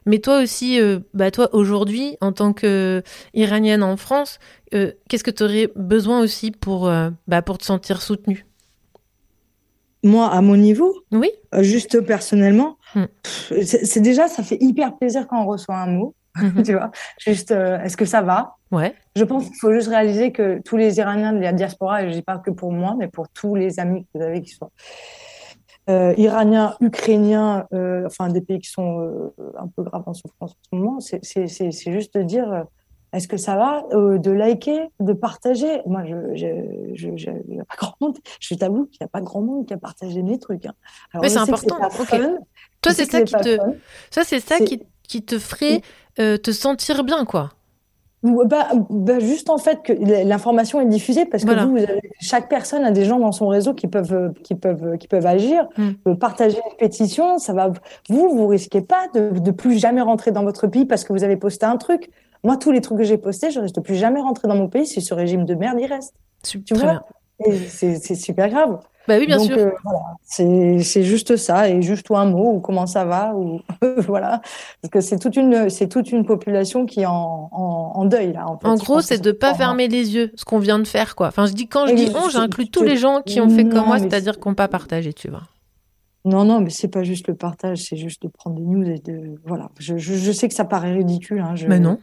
[0.07, 0.79] mais toi aussi,
[1.13, 3.03] bah toi aujourd'hui, en tant que
[3.35, 4.39] iranienne en France,
[4.71, 6.91] qu'est-ce que tu aurais besoin aussi pour,
[7.27, 8.46] bah, pour te sentir soutenue?
[10.07, 11.29] Moi, à mon niveau, oui.
[11.53, 13.05] euh, juste personnellement, Hmm.
[13.21, 16.15] c'est déjà, ça fait hyper plaisir quand on reçoit un mot.
[16.65, 18.55] tu vois, juste, euh, est-ce que ça va?
[18.71, 18.93] Ouais.
[19.15, 22.13] Je pense qu'il faut juste réaliser que tous les Iraniens de la diaspora, et je
[22.13, 24.69] dis pas que pour moi, mais pour tous les amis que vous avez qui sont
[25.89, 30.63] euh, iraniens, ukrainiens, euh, enfin des pays qui sont un peu graves en souffrance en
[30.69, 32.65] ce moment, c'est- juste de dire
[33.13, 35.81] est-ce que ça va Euh, De liker, de partager?
[35.85, 37.29] Moi, je, je, je,
[37.63, 40.39] pas grand monde, je t'avoue qu'il n'y a pas grand monde qui a partagé mes
[40.39, 40.65] trucs.
[40.65, 40.73] hein.
[41.13, 41.77] Alors, je c'est important.
[41.79, 42.05] pas Ok.
[42.07, 42.35] fun,
[42.81, 43.57] Toi, c'est ça qui te,
[44.11, 45.81] ça c'est ça qui, qui te ferait
[46.19, 47.49] euh, te sentir bien, quoi.
[48.23, 51.65] Ou- Bah, bah, juste en fait que l'information est diffusée parce que Voilà.
[51.65, 54.55] vous, vous avez- chaque personne a des gens dans son réseau qui peuvent, euh, qui
[54.55, 55.89] peuvent, euh, qui peuvent agir, Mm.
[56.07, 57.71] Euh, partager une pétition, ça va.
[58.09, 61.23] Vous, vous risquez pas de, de plus jamais rentrer dans votre pays parce que vous
[61.23, 62.09] avez posté un truc.
[62.43, 64.67] Moi, tous les trucs que j'ai postés, je risque de plus jamais rentrer dans mon
[64.69, 66.13] pays si ce régime de merde il reste.
[66.43, 67.01] Tu vois
[67.69, 68.79] c'est super grave.
[69.07, 69.57] Bah oui, bien Donc, sûr.
[69.57, 73.61] euh, voilà, c'est juste ça et juste un mot ou comment ça va ou
[74.07, 74.41] voilà
[74.81, 78.33] parce que c'est toute une c'est toute une population qui est en, en, en deuil
[78.33, 78.47] là.
[78.49, 78.67] En, fait.
[78.67, 81.15] En Je gros, c'est de pas vraiment- fermer les yeux, ce qu'on vient de faire,
[81.15, 81.27] quoi.
[81.27, 83.63] Enfin, je dis quand je Et dis on, j'inclus tous les gens qui ont fait
[83.69, 85.43] comme moi, c'est-à-dire qui n'ont pas partagé, tu vois.
[86.25, 88.99] Non, non, mais c'est pas juste le partage, c'est juste de prendre des news et
[88.99, 89.35] de.
[89.45, 89.69] Voilà.
[89.79, 91.39] Je, je, je sais que ça paraît ridicule.
[91.39, 91.99] Hein, je, Mais non.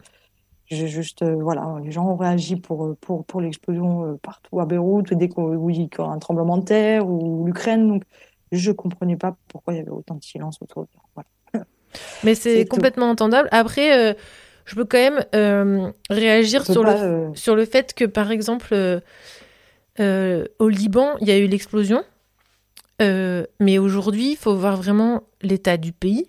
[0.67, 1.23] J'ai juste.
[1.23, 5.13] euh, voilà, les gens ont réagi pour, euh, pour, pour l'explosion euh, partout à Beyrouth,
[5.13, 7.89] dès oui, qu'il y a un tremblement de terre ou l'Ukraine.
[7.89, 8.05] Donc,
[8.51, 10.87] je comprenais pas pourquoi il y avait autant de silence autour.
[11.15, 11.67] Voilà.
[12.25, 12.77] Mais c'est tout.
[12.77, 13.49] complètement entendable.
[13.53, 14.15] Après, euh,
[14.65, 18.75] je peux quand même euh, réagir sur, pas, le, sur le fait que, par exemple,
[19.99, 22.03] au Liban, il y a eu l'explosion.
[23.01, 26.27] Mais aujourd'hui, il faut voir vraiment l'état du pays.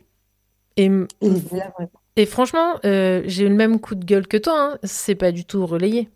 [0.78, 0.86] Et,
[1.22, 1.72] Et là.
[2.16, 4.74] Et franchement, euh, j'ai eu le même coup de gueule que toi.
[4.74, 4.78] Hein.
[4.84, 6.10] C'est pas du tout relayé.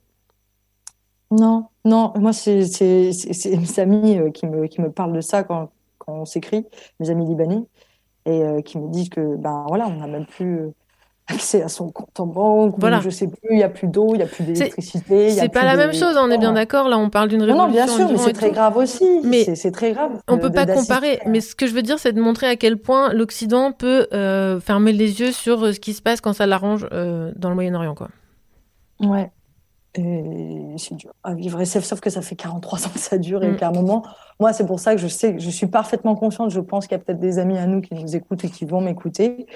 [1.31, 5.69] Non, non, moi, c'est mes amis euh, qui me, qui me parlent de ça quand,
[5.99, 6.65] quand on s'écrit,
[6.99, 7.63] mes amis libanais,
[8.25, 10.71] et euh, qui me disent que, ben voilà, on n'a même plus
[11.29, 12.99] accès à son compte en banque, Voilà.
[13.01, 15.63] je sais plus, il n'y a plus d'eau, il n'y a plus d'électricité, C'est pas
[15.63, 16.87] la même chose, on est bien d'accord.
[16.89, 17.85] Là, on parle d'une Non, non, révolution.
[17.85, 18.55] bien sûr, mais c'est très tout.
[18.55, 19.05] grave aussi.
[19.23, 20.11] Mais C'est très grave.
[20.27, 22.55] On de- peut pas comparer, mais ce que je veux dire, c'est de montrer à
[22.55, 26.33] quel point l'Occident peut euh, fermer les yeux sur euh, ce qui se passe quand
[26.33, 28.09] ça l'arrange euh, dans le Moyen-Orient, quoi.
[29.01, 29.29] Ouais.
[29.95, 31.59] C'est dur à vivre.
[31.61, 33.55] Et sauf que ça fait 43 ans que ça dure et Mm.
[33.57, 34.03] qu'à un moment,
[34.39, 36.51] moi, c'est pour ça que je sais, je suis parfaitement consciente.
[36.51, 38.65] Je pense qu'il y a peut-être des amis à nous qui nous écoutent et qui
[38.65, 39.47] vont m'écouter.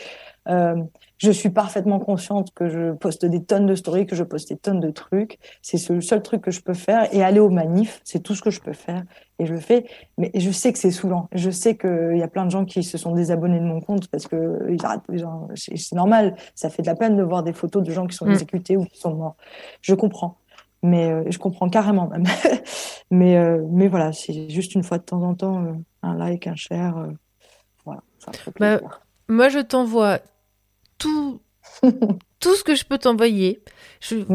[0.49, 0.75] Euh,
[1.17, 4.58] je suis parfaitement consciente que je poste des tonnes de stories, que je poste des
[4.58, 5.39] tonnes de trucs.
[5.62, 7.08] C'est ce- le seul truc que je peux faire.
[7.15, 9.03] Et aller au manif, c'est tout ce que je peux faire.
[9.39, 9.86] Et je le fais.
[10.17, 11.29] Mais je sais que c'est saoulant.
[11.34, 14.10] Je sais qu'il y a plein de gens qui se sont désabonnés de mon compte
[14.10, 15.47] parce que ils arrêtent gens.
[15.56, 16.36] C'est normal.
[16.56, 18.32] Ça fait de la peine de voir des photos de gens qui sont Mm.
[18.32, 19.38] exécutés ou qui sont morts.
[19.82, 20.38] Je comprends.
[20.82, 22.25] Mais euh, je comprends carrément même.
[23.12, 25.63] mais, euh, mais voilà, c'est juste une fois de temps en temps,
[26.01, 27.08] un like, un share.
[27.86, 29.01] voilà, ça me fait Bah, plaisir.
[29.29, 30.19] moi, je t'envoie
[30.97, 31.41] tout,
[32.39, 33.62] tout ce que je peux t'envoyer.
[33.99, 34.25] Je suis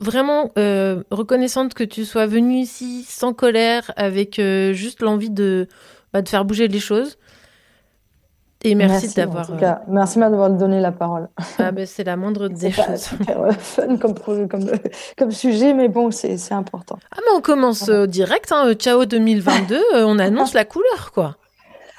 [0.00, 5.66] vraiment euh, reconnaissante que tu sois venue ici sans colère, avec euh, juste l'envie de,
[6.12, 7.18] bah, de faire bouger les choses.
[8.64, 9.46] Et merci, en d'avoir.
[9.46, 9.74] tout euh.
[9.86, 11.28] Merci d'avoir donné la parole.
[11.58, 13.02] ah, ben, c'est la moindre des C'est pas choses.
[13.02, 14.14] super fun comme,
[14.48, 14.64] comme,
[15.16, 16.98] comme sujet, mais bon, c'est important.
[17.12, 21.36] Ah, mais on commence euh, direct, hein, ciao 2022, euh, on annonce la couleur, quoi.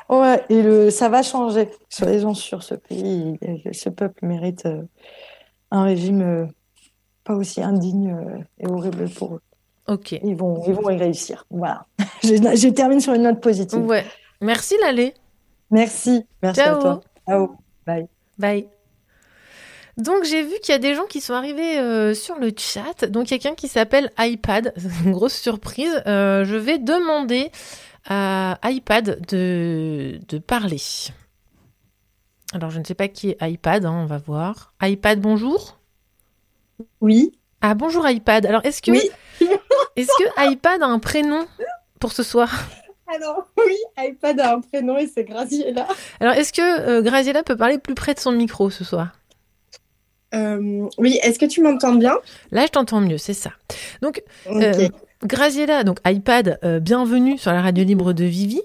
[0.10, 1.69] Ouais, et le, ça va changer.
[1.89, 3.38] Soyez-en sûrs, ce pays,
[3.72, 4.82] ce peuple mérite euh,
[5.72, 6.45] un régime euh,
[7.24, 9.41] pas aussi indigne euh, et horrible pour eux.
[9.88, 10.12] Ok.
[10.12, 11.45] Ils vont, ils vont y réussir.
[11.52, 11.86] Voilà.
[12.24, 13.86] je, je termine sur une note positive.
[13.86, 14.06] Ouais.
[14.41, 15.13] Merci, Lalé.
[15.69, 16.26] Merci.
[16.41, 16.78] Merci Ciao.
[16.78, 17.02] à toi.
[17.28, 17.56] Ciao.
[17.86, 18.08] Bye.
[18.38, 18.67] Bye.
[19.98, 23.06] Donc j'ai vu qu'il y a des gens qui sont arrivés euh, sur le chat.
[23.06, 24.74] Donc il y a quelqu'un qui s'appelle iPad.
[24.78, 26.02] C'est une grosse surprise.
[26.08, 27.52] Euh, je vais demander
[28.06, 30.82] à iPad de, de parler.
[32.54, 34.74] Alors je ne sais pas qui est iPad, hein, on va voir.
[34.82, 35.78] iPad, bonjour.
[37.02, 37.32] Oui.
[37.62, 38.46] Ah bonjour iPad.
[38.46, 38.92] Alors est-ce que
[39.96, 41.46] est-ce que iPad a un prénom
[42.00, 42.52] pour ce soir?
[43.12, 45.88] Alors, oui, iPad a un prénom et c'est Graciela.
[46.20, 49.10] Alors est-ce que euh, Graziella peut parler plus près de son micro ce soir?
[50.36, 52.16] Euh, oui, est-ce que tu m'entends bien?
[52.52, 53.52] Là, je t'entends mieux, c'est ça.
[54.04, 54.88] Donc, euh,
[55.25, 58.62] Graziella, donc iPad, euh, bienvenue sur la radio libre de Vivi.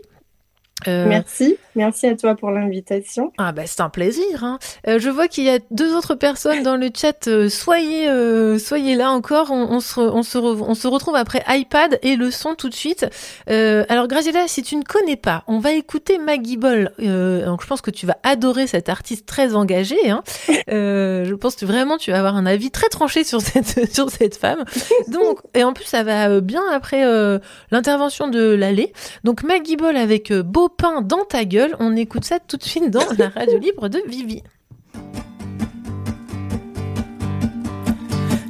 [0.88, 3.33] Euh, Merci, merci à toi pour l'invitation.
[3.38, 4.44] Ah bah c'est un plaisir.
[4.44, 4.59] Hein.
[4.88, 7.27] Euh, je vois qu'il y a deux autres personnes dans le chat.
[7.29, 9.51] Euh, soyez, euh, soyez là encore.
[9.51, 12.68] On, on se, on, se re- on se retrouve après iPad et le son tout
[12.68, 13.07] de suite.
[13.51, 16.92] Euh, alors Graziella, si tu ne connais pas, on va écouter Maggie Ball.
[17.01, 20.11] Euh, donc je pense que tu vas adorer cette artiste très engagée.
[20.11, 20.23] Hein.
[20.70, 24.09] Euh, je pense que vraiment tu vas avoir un avis très tranché sur cette sur
[24.11, 24.64] cette femme.
[25.09, 27.05] Donc et en plus ça va bien après
[27.70, 28.92] l'intervention de Lalé.
[29.25, 31.74] Donc Maggie Ball avec Beau dans ta gueule.
[31.80, 34.42] On écoute ça tout de suite dans la radio libre de Vivi.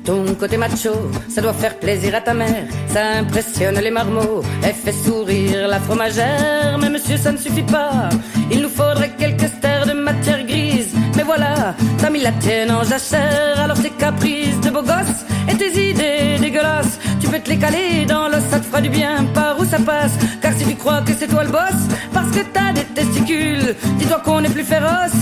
[0.05, 0.91] Ton côté macho,
[1.31, 2.67] ça doit faire plaisir à ta mère.
[2.89, 6.77] Ça impressionne les marmots, elle fait sourire la fromagère.
[6.79, 8.11] Mais monsieur, ça ne suffit pas.
[8.51, 10.95] Il nous faudrait quelques stères de matière grise.
[11.17, 13.59] Mais voilà, t'as mis la tienne en jachère.
[13.59, 18.05] Alors tes caprices de beau gosse et tes idées dégueulasses, tu peux te les caler
[18.07, 20.13] dans l'os, ça te fera du bien par où ça passe.
[20.41, 21.81] Car si tu crois que c'est toi le boss,
[22.13, 25.21] parce que t'as des testicules, dis-toi qu'on est plus féroce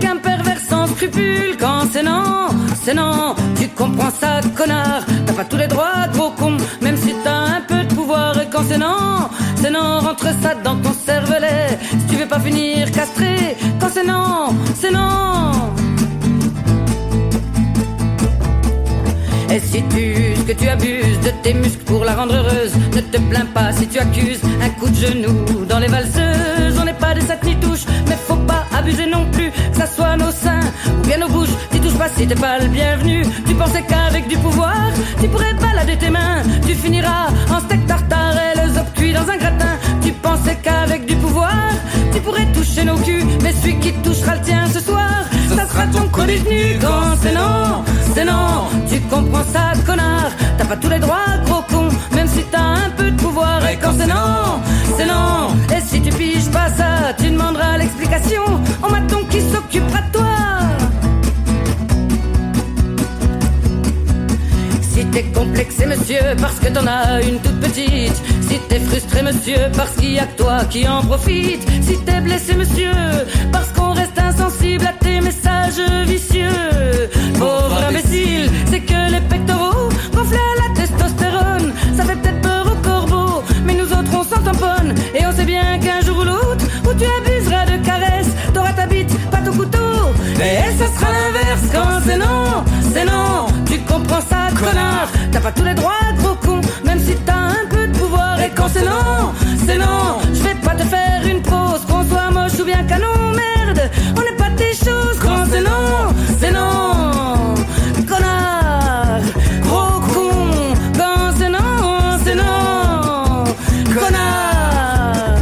[0.00, 1.56] qu'un pervers sans scrupules.
[1.58, 2.48] Quand c'est non,
[2.82, 5.04] c'est non, tu comprends ça, connard.
[5.26, 8.40] T'as pas tous les droits, gros con, même si t'as un peu de pouvoir.
[8.40, 11.78] Et quand c'est non, c'est non, rentre ça dans ton cervelet.
[11.90, 15.72] Si tu veux pas finir castré, quand c'est non, c'est non.
[19.54, 23.18] Et si tu que tu abuses de tes muscles pour la rendre heureuse, ne te
[23.18, 26.78] plains pas si tu accuses un coup de genou dans les valseuses.
[26.80, 27.20] On n'est pas des
[27.56, 31.28] touches, mais faut pas abuser non plus, que ça soit nos seins ou bien nos
[31.28, 31.54] bouches.
[31.70, 33.26] Tu touches pas si t'es pas le bienvenu.
[33.46, 36.42] Tu pensais qu'avec du pouvoir, tu pourrais balader tes mains.
[36.66, 39.74] Tu finiras en steak tartare et le zop cuit dans un gratin.
[40.02, 41.68] Tu pensais qu'avec du pouvoir,
[42.14, 44.66] tu pourrais toucher nos culs, mais celui qui touchera le tien
[45.74, 50.30] Quand c'est non, c'est non, tu comprends ça, connard?
[50.58, 53.66] T'as pas tous les droits, gros con, même si t'as un peu de pouvoir.
[53.66, 54.60] Et quand c'est non,
[54.96, 55.54] c'est non.
[55.74, 58.42] Et si tu piges pas ça, tu demanderas l'explication
[58.82, 60.36] au maton qui s'occupera de toi.
[64.82, 68.22] Si t'es complexé, monsieur, parce que t'en as une toute petite.
[68.48, 71.62] Si t'es frustré, monsieur, parce qu'il y a que toi qui en profite.
[71.82, 72.92] Si t'es blessé, monsieur,
[73.50, 74.21] parce qu'on reste
[75.22, 77.08] messages vicieux.
[77.38, 81.72] Pauvre imbécile, c'est que les pectoraux gonflent à la testostérone.
[81.96, 84.94] Ça fait peut-être peur au corbeau, mais nous autres on s'en tamponne.
[85.14, 88.86] Et on sait bien qu'un jour ou l'autre, où tu abuseras de caresses, t'auras ta
[88.86, 89.78] bite, pas ton couteau.
[90.40, 93.46] Et ça sera l'inverse quand c'est non, c'est non.
[93.66, 95.08] Tu comprends ça, connard.
[95.30, 98.40] T'as pas tous les droits, gros con, même si t'as un peu de pouvoir.
[98.40, 99.32] Et quand c'est non,
[99.66, 100.18] c'est non.
[100.34, 103.90] Je vais pas te faire une pause, qu'on soit moche ou bien canon, merde.
[104.16, 104.36] On n'est
[105.20, 107.54] quand c'est non, c'est non.
[108.08, 109.22] Connard,
[109.62, 110.74] gros con,
[111.36, 113.44] c'est non, c'est non.
[113.94, 115.38] Connard.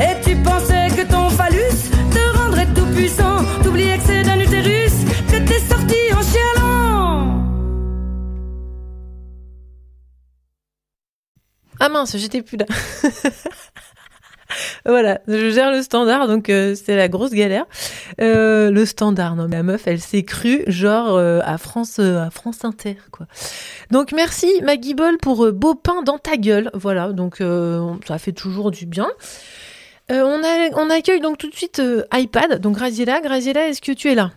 [0.00, 4.92] Et tu pensais que ton phallus te rendrait tout puissant T'oubliais que c'est d'un utérus
[5.30, 7.44] que t'es sorti en chialant
[11.78, 12.66] Ah mince, j'étais plus là.
[14.90, 17.64] voilà, je gère le standard, donc euh, c'est la grosse galère.
[18.20, 22.30] Euh, le standard, non, mais la meuf, elle s'est crue, genre euh, à France, à
[22.30, 23.26] France Inter, quoi.
[23.90, 26.70] Donc merci Maggie Ball pour beau pain dans ta gueule.
[26.74, 27.42] Voilà, donc
[28.06, 29.08] ça fait toujours du bien.
[30.10, 31.80] On, a, on accueille donc tout de suite
[32.12, 32.60] iPad.
[32.60, 34.32] Donc Graziella, Graziella, est-ce que tu es là?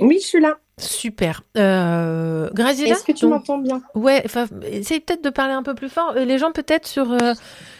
[0.00, 0.58] Oui, je suis là.
[0.78, 1.42] Super.
[1.56, 3.82] Euh, Graziella Est-ce que tu donc- m'entends bien?
[3.96, 6.12] Ouais, enfin, essaye peut-être de parler un peu plus fort.
[6.14, 7.34] Les gens peut-être sur euh,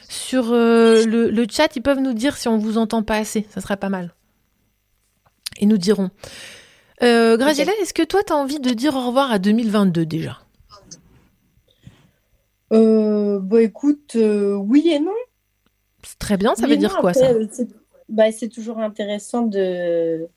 [0.09, 3.47] sur euh, le, le chat, ils peuvent nous dire si on vous entend pas assez.
[3.51, 4.15] Ça serait pas mal.
[5.61, 6.11] Ils nous diront.
[7.03, 10.39] Euh, Graziella, est-ce que toi, tu as envie de dire au revoir à 2022 déjà?
[12.73, 15.13] Euh, bah écoute, euh, oui et non.
[16.05, 17.29] C'est très bien, ça Oui veut et dire non, quoi après, ça?
[17.51, 17.69] c'est
[18.09, 20.29] bah, c'est toujours intéressant de,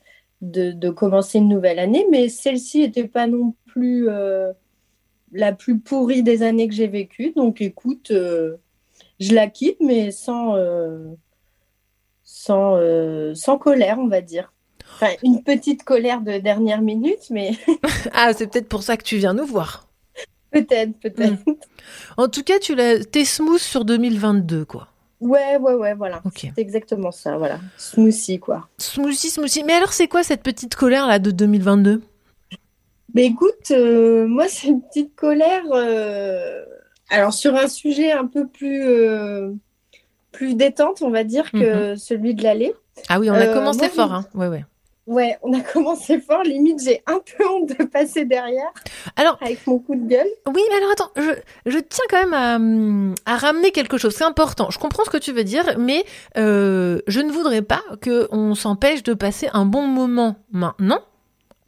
[0.42, 4.52] de, de commencer une nouvelle année, mais celle-ci n'était pas non plus euh,
[5.32, 7.32] la plus pourrie des années que j'ai vécues.
[7.36, 8.12] Donc écoute,
[9.22, 10.98] je la quitte, mais sans, euh,
[12.22, 14.52] sans, euh, sans colère, on va dire.
[14.94, 17.52] Enfin, une petite colère de dernière minute, mais
[18.12, 19.86] Ah, c'est peut-être pour ça que tu viens nous voir.
[20.50, 21.38] peut-être, peut-être.
[22.16, 24.88] En tout cas, tu l'as, t'es smooth sur 2022, quoi.
[25.20, 26.20] Ouais, ouais, ouais, voilà.
[26.36, 27.58] C'est exactement ça, voilà.
[27.78, 28.68] Smoothie, quoi.
[28.78, 29.62] Smoothie, smoothie.
[29.64, 32.02] Mais alors, c'est quoi cette petite colère là de 2022
[33.14, 35.62] Mais écoute, euh, moi, c'est une petite colère.
[35.72, 36.64] euh,
[37.12, 39.50] Alors, sur un sujet un peu plus, euh,
[40.32, 42.74] plus détente, on va dire, que celui de l'allée.
[43.08, 44.26] Ah oui, on a Euh, commencé fort, hein.
[44.34, 44.64] Ouais, ouais.
[45.06, 46.42] Ouais, on a commencé fort.
[46.44, 48.72] Limite, j'ai un peu honte de passer derrière.
[49.16, 50.28] Alors, avec mon coup de gueule.
[50.46, 51.32] Oui, mais alors attends, je,
[51.70, 54.14] je tiens quand même à, hum, à ramener quelque chose.
[54.14, 54.70] C'est important.
[54.70, 56.04] Je comprends ce que tu veux dire, mais
[56.38, 61.00] euh, je ne voudrais pas qu'on s'empêche de passer un bon moment maintenant,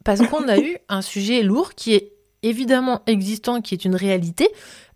[0.05, 2.13] parce qu'on a eu un sujet lourd qui est
[2.45, 4.49] évidemment existant, qui est une réalité.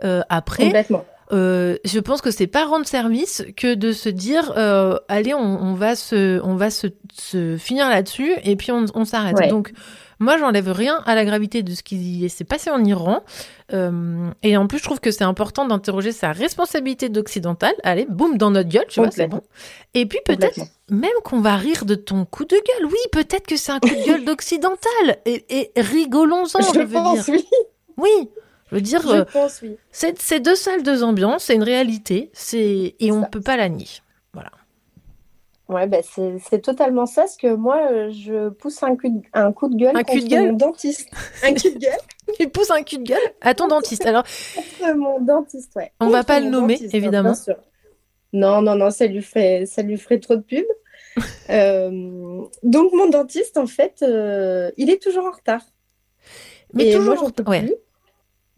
[0.04, 0.72] Euh, après,
[1.32, 5.62] euh, je pense que c'est pas rendre service que de se dire euh, allez on,
[5.62, 9.47] on va se on va se, se finir là-dessus et puis on, on s'arrête Ouais.
[9.47, 9.72] donc
[10.20, 13.24] moi j'enlève rien à la gravité de ce qui s'est passé en Iran.
[13.74, 17.74] Euh, et en plus je trouve que c'est important d'interroger sa responsabilité d'occidental.
[17.84, 19.41] Allez boum dans notre gueule tu vois c'est bon.
[19.93, 20.59] Et puis peut-être
[20.89, 22.86] même qu'on va rire de ton coup de gueule.
[22.86, 25.17] Oui peut-être que c'est un coup de gueule d'occidental.
[25.26, 27.34] Et, et rigolons-en Je je, veux pense, dire.
[27.36, 27.45] oui.
[27.97, 28.30] oui.
[28.70, 29.78] Je veux dire Je euh, pense, oui.
[29.91, 33.88] c'est deux salles, deux ambiances, c'est une réalité, c'est et on peut pas la nier.
[35.70, 39.53] Ouais, bah c'est totalement ça, parce que moi, euh, je pousse un coup de, un
[39.53, 41.07] coup de gueule Un cul de gueule mon dentiste.
[41.43, 41.99] Un cul de gueule
[42.39, 44.05] Tu pousses un cul de gueule à ton dentiste.
[44.05, 44.24] Alors,
[44.97, 45.91] mon dentiste, ouais.
[45.99, 47.30] On va Contre pas le nommer, dentiste, hein, évidemment.
[47.32, 47.55] bien sûr.
[48.34, 50.65] Non, non, non, ça lui ferait, ça lui ferait trop de pub.
[51.49, 55.61] Euh, donc, mon dentiste, en fait, euh, il est toujours en retard.
[56.74, 57.61] Mais Et toujours moi, en- ouais.
[57.63, 57.74] plus.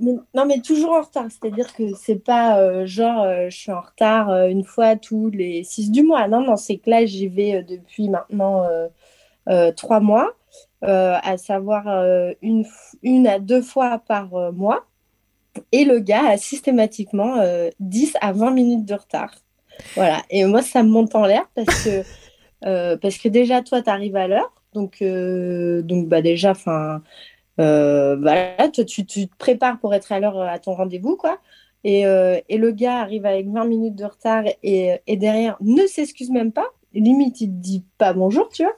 [0.02, 1.28] Non, mais toujours en retard.
[1.30, 5.30] C'est-à-dire que c'est pas euh, genre euh, je suis en retard euh, une fois tous
[5.30, 6.28] les six du mois.
[6.28, 8.66] Non, non, c'est que là, j'y vais depuis maintenant
[9.78, 10.34] trois mois,
[10.82, 11.88] à savoir
[12.42, 12.66] une,
[13.04, 14.86] une à deux fois par mois.
[15.72, 19.36] Et le gars a systématiquement euh, 10 à 20 minutes de retard.
[19.96, 20.22] Voilà.
[20.30, 24.16] Et moi, ça me monte en l'air parce que, parce que déjà, toi, tu arrives
[24.16, 24.52] à l'heure.
[24.74, 27.02] Donc, donc bah, déjà, enfin,
[27.60, 31.18] euh, voilà, toi, tu, tu te prépares pour être à l'heure euh, à ton rendez-vous,
[31.18, 31.40] quoi.
[31.84, 35.86] Et, euh, et le gars arrive avec 20 minutes de retard et, et derrière ne
[35.88, 36.68] s'excuse même pas.
[36.94, 38.76] Limite, il te dit pas bonjour, tu vois.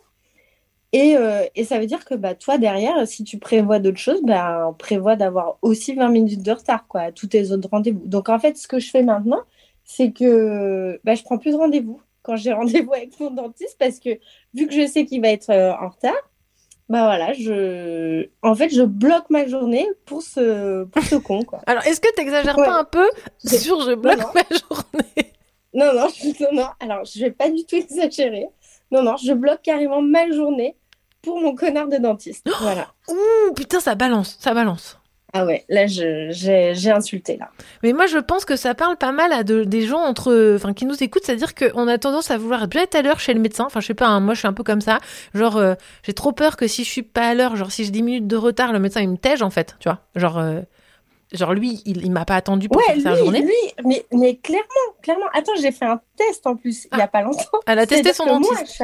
[0.94, 1.16] Et,
[1.56, 5.16] et ça veut dire que bah, toi, derrière, si tu prévois d'autres choses, bah, on
[5.16, 8.06] d'avoir aussi 20 minutes de retard quoi, à tous tes autres rendez-vous.
[8.06, 9.42] Donc, en fait, ce que je fais maintenant,
[9.86, 14.00] c'est que bah, je prends plus de rendez-vous quand j'ai rendez-vous avec mon dentiste parce
[14.00, 14.12] que
[14.54, 16.14] vu que je sais qu'il va être en retard,
[16.90, 18.28] bah voilà, je...
[18.42, 21.42] en fait, je bloque ma journée pour ce, pour ce con.
[21.44, 21.62] Quoi.
[21.66, 23.08] Alors, est-ce que tu exagères pas un peu
[23.46, 24.28] sur je bloque non.
[24.36, 25.34] ma journée?
[25.74, 26.68] Non, non, je- non, non.
[26.80, 28.48] Alors, je vais pas du tout exagérer.
[28.92, 30.76] Non, non, je bloque carrément ma journée
[31.22, 32.48] pour mon connard de dentiste.
[32.62, 32.90] Voilà.
[33.10, 35.00] Ouh, putain, ça balance, ça balance.
[35.36, 37.50] Ah ouais, là, j'ai insulté, là.
[37.82, 40.74] Mais moi, je pense que ça parle pas mal à de- des gens entre, enfin,
[40.74, 43.40] qui nous écoutent, c'est-à-dire qu'on a tendance à vouloir bien être à l'heure chez le
[43.40, 43.66] médecin.
[43.66, 45.00] Enfin, je sais pas, hein, moi, je suis un peu comme ça.
[45.34, 45.74] Genre, euh,
[46.04, 48.28] j'ai trop peur que si je suis pas à l'heure, genre, si j'ai 10 minutes
[48.28, 50.02] de retard, le médecin, il me tège, en fait, tu vois.
[50.16, 50.60] Genre, euh,
[51.32, 53.42] genre lui, il, il m'a pas attendu pour Ouais, sa lui, journée.
[53.42, 54.68] lui, mais, mais clairement,
[55.02, 55.26] clairement.
[55.34, 57.40] Attends, j'ai fait un test en plus, il y a pas longtemps.
[57.66, 58.84] Elle a testé son moi, dentiste.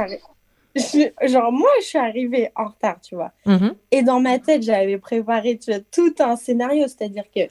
[0.75, 3.31] Je genre, moi, je suis arrivée en retard, tu vois.
[3.45, 3.75] Mhm.
[3.91, 7.41] Et dans ma tête, j'avais préparé tu vois, tout un scénario, c'est-à-dire que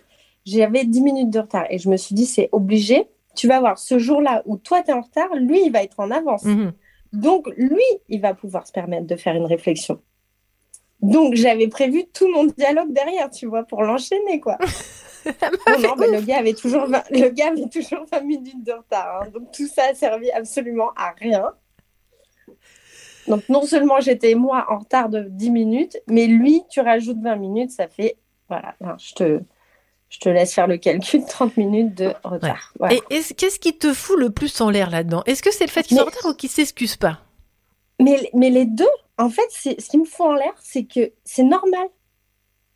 [0.45, 3.09] j'avais 10 minutes de retard et je me suis dit, c'est obligé.
[3.35, 6.01] Tu vas voir, ce jour-là où toi, tu es en retard, lui, il va être
[6.01, 6.45] en avance.
[6.45, 6.73] Mhm.
[7.13, 10.01] Donc, lui, il va pouvoir se permettre de faire une réflexion.
[11.01, 14.59] Donc, j'avais prévu tout mon dialogue derrière, tu vois, pour l'enchaîner, quoi.
[15.27, 18.73] non, non, mais le gars, avait toujours 20, le gars avait toujours 20 minutes de
[18.73, 19.23] retard.
[19.23, 19.29] hein.
[19.33, 21.53] Donc, tout ça a servi absolument à rien.
[23.29, 27.37] Donc, non seulement j'étais, moi, en retard de 10 minutes, mais lui, tu rajoutes 20
[27.37, 28.17] minutes, ça fait...
[28.49, 29.41] Voilà, non, je te,
[30.09, 32.73] je te laisse faire le calcul, 30 minutes de retard.
[32.79, 32.95] Voilà.
[32.95, 35.23] Et est-ce- qu'est-ce qui te fout le plus en l'air là-dedans?
[35.27, 37.21] Est-ce que c'est le fait qu'il soit en retard ou qu'il s'excuse pas?
[38.01, 41.13] Mais, mais les deux, en fait, c'est, ce qui me fout en l'air, c'est que
[41.25, 41.89] c'est normal.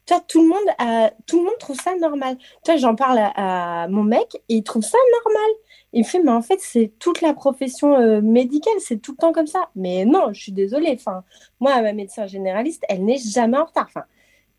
[0.05, 2.37] Tu vois, tout le monde, a- tout le monde trouve ça normal.
[2.65, 5.51] Tu vois, j'en parle à, à mon mec et il trouve ça normal.
[5.93, 9.19] Il me fait, mais en fait, c'est toute la profession euh, médicale, c'est tout le
[9.19, 9.69] temps comme ça.
[9.77, 10.93] Mais non, je suis désolée.
[10.95, 11.23] Enfin,
[11.61, 13.87] moi, ma médecin généraliste, elle n'est jamais en retard.
[13.89, 14.05] Enfin,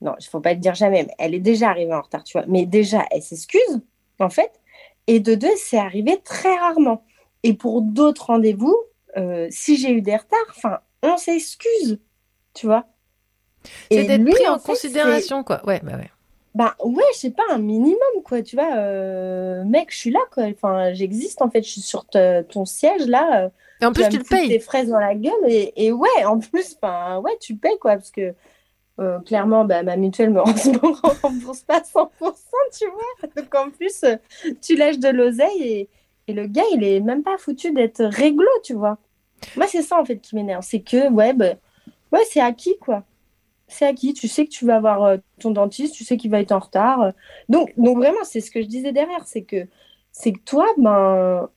[0.02, 2.38] non, il faut pas le dire jamais, mais elle est déjà arrivée en retard, tu
[2.38, 2.46] vois.
[2.48, 3.82] Mais déjà, elle s'excuse,
[4.20, 4.52] en fait.
[5.08, 7.04] Et de deux, c'est arrivé très rarement.
[7.44, 8.78] Et pour d'autres rendez-vous,
[9.18, 12.00] euh, si j'ai eu des retards, enfin, on s'excuse,
[12.54, 12.86] tu vois.
[13.92, 15.66] C'est d'être pris en fait, considération, quoi.
[15.66, 16.12] Ouais, bah ouais.
[16.56, 18.76] Bah ouais, je sais pas, un minimum, quoi, tu vois.
[18.76, 20.43] euh, mec, je suis là, quoi.
[20.45, 23.45] Enfin, j'existe, en fait, je suis sur te- ton siège, là.
[23.45, 23.49] euh,
[23.82, 24.47] Et en plus, tu le payes.
[24.49, 25.34] tes fraises dans la gueule.
[25.47, 28.34] Et, et ouais, en plus, enfin, ouais, tu payes, quoi, parce que
[28.99, 30.39] euh, clairement, bah, ma mutuelle me
[31.22, 32.10] rembourse, pas 100%,
[32.78, 33.30] tu vois.
[33.36, 34.06] Donc, en plus,
[34.62, 35.89] tu lâches de l'oseille et,
[36.28, 38.99] et le gars, il est même pas foutu d'être réglo, tu vois.
[39.56, 40.64] Moi, c'est ça, en fait, qui m'énerve.
[40.64, 41.54] C'est que, ouais, bah,
[42.12, 43.04] ouais, c'est acquis, quoi.
[43.74, 44.13] C'est acquis.
[44.13, 46.59] Tu sais que tu vas voir euh, ton dentiste, tu sais qu'il va être en
[46.59, 47.11] retard.
[47.49, 49.26] Donc, donc vraiment, c'est ce que je disais derrière.
[49.26, 49.67] C'est que,
[50.11, 51.49] c'est que toi, ben,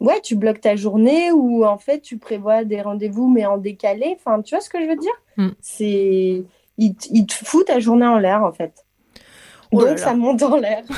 [0.00, 4.16] ouais, tu bloques ta journée ou en fait tu prévois des rendez-vous mais en décalé.
[4.18, 5.12] Enfin, tu vois ce que je veux dire?
[5.36, 5.48] Mm.
[5.60, 6.44] C'est
[6.78, 8.84] il, te- il te fout ta journée en l'air en fait.
[9.70, 9.96] Oh Donc là.
[9.98, 10.82] ça monte en l'air.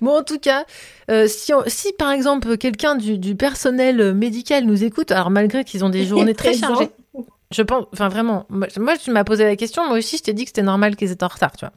[0.00, 0.64] Bon, en tout cas,
[1.10, 5.64] euh, si, on- si par exemple quelqu'un du, du personnel médical nous écoute, alors malgré
[5.64, 6.90] qu'ils ont des journées très chargées,
[7.54, 10.44] je pense, enfin vraiment, moi, tu m'as posé la question, moi aussi je t'ai dit
[10.44, 11.72] que c'était normal qu'ils étaient en retard, tu vois.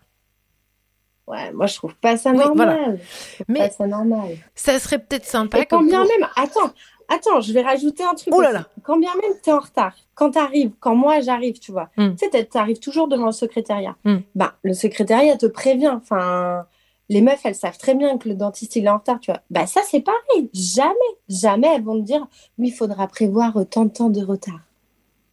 [1.27, 2.55] Ouais, moi je trouve pas ça Oui, normal.
[2.55, 2.95] voilà.
[2.95, 4.37] Je trouve Mais pas ça normal.
[4.55, 6.71] Ça serait peut-être sympa Et quand bien pour- même, attends,
[7.09, 8.33] attends, je vais rajouter un truc.
[8.33, 8.65] Oh là là.
[8.83, 11.89] Quand bien même tu es en retard, quand tu arrives, quand moi j'arrive, tu vois,
[11.97, 12.15] Mm.
[12.15, 13.95] tu sais, tu arrives toujours devant le secrétariat.
[14.05, 14.17] Mm.
[14.35, 15.89] Ben, le secrétariat te prévient.
[16.01, 16.65] Enfin,
[17.09, 19.41] les meufs, elles savent très bien que le dentiste il est en retard, tu vois.
[19.49, 20.49] Bah ça c'est pareil.
[20.53, 20.93] Jamais,
[21.27, 22.25] jamais elles vont te dire
[22.57, 24.59] oui, il faudra prévoir tant de temps de retard.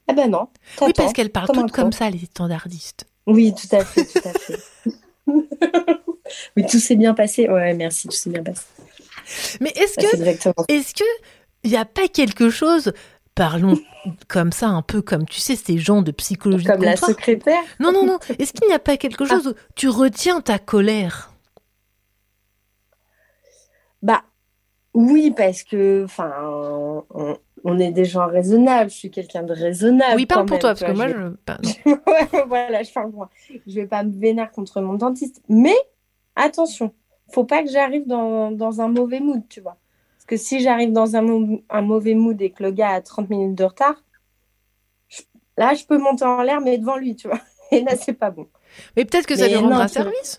[0.08, 0.48] Ah ben non.
[0.80, 3.06] Oui, parce qu'elles parlent comme toutes comme ça, les standardistes.
[3.26, 4.58] Oui, tout à fait, tout à fait.
[6.56, 7.48] oui, tout s'est bien passé.
[7.48, 8.64] Ouais, merci, tout s'est bien passé.
[9.60, 11.04] Mais est-ce que, est-ce que
[11.62, 12.92] il n'y a pas quelque chose,
[13.34, 13.78] parlons
[14.28, 17.62] comme ça, un peu comme tu sais ces gens de psychologie Comme de la secrétaire
[17.80, 18.18] Non, non, non.
[18.38, 21.32] Est-ce qu'il n'y a pas quelque chose où tu retiens ta colère?
[24.02, 24.22] Bah
[24.92, 28.90] oui, parce que enfin, on, on est des gens raisonnables.
[28.90, 30.16] Je suis quelqu'un de raisonnable.
[30.16, 31.70] Oui, parle pour même, toi, parce que moi, je je.
[31.86, 33.30] Ouais, voilà, je parle pour moi.
[33.66, 35.42] Je vais pas me vénérer contre mon dentiste.
[35.48, 35.74] Mais
[36.36, 36.94] attention,
[37.32, 39.76] faut pas que j'arrive dans, dans un mauvais mood, tu vois.
[40.16, 43.00] Parce que si j'arrive dans un, mau- un mauvais mood et que le gars a
[43.00, 44.02] 30 minutes de retard,
[45.08, 45.22] je-
[45.56, 47.40] là, je peux monter en l'air, mais devant lui, tu vois.
[47.70, 48.46] Et là, c'est pas bon.
[48.96, 50.38] Mais peut-être que ça Mais lui rendra service.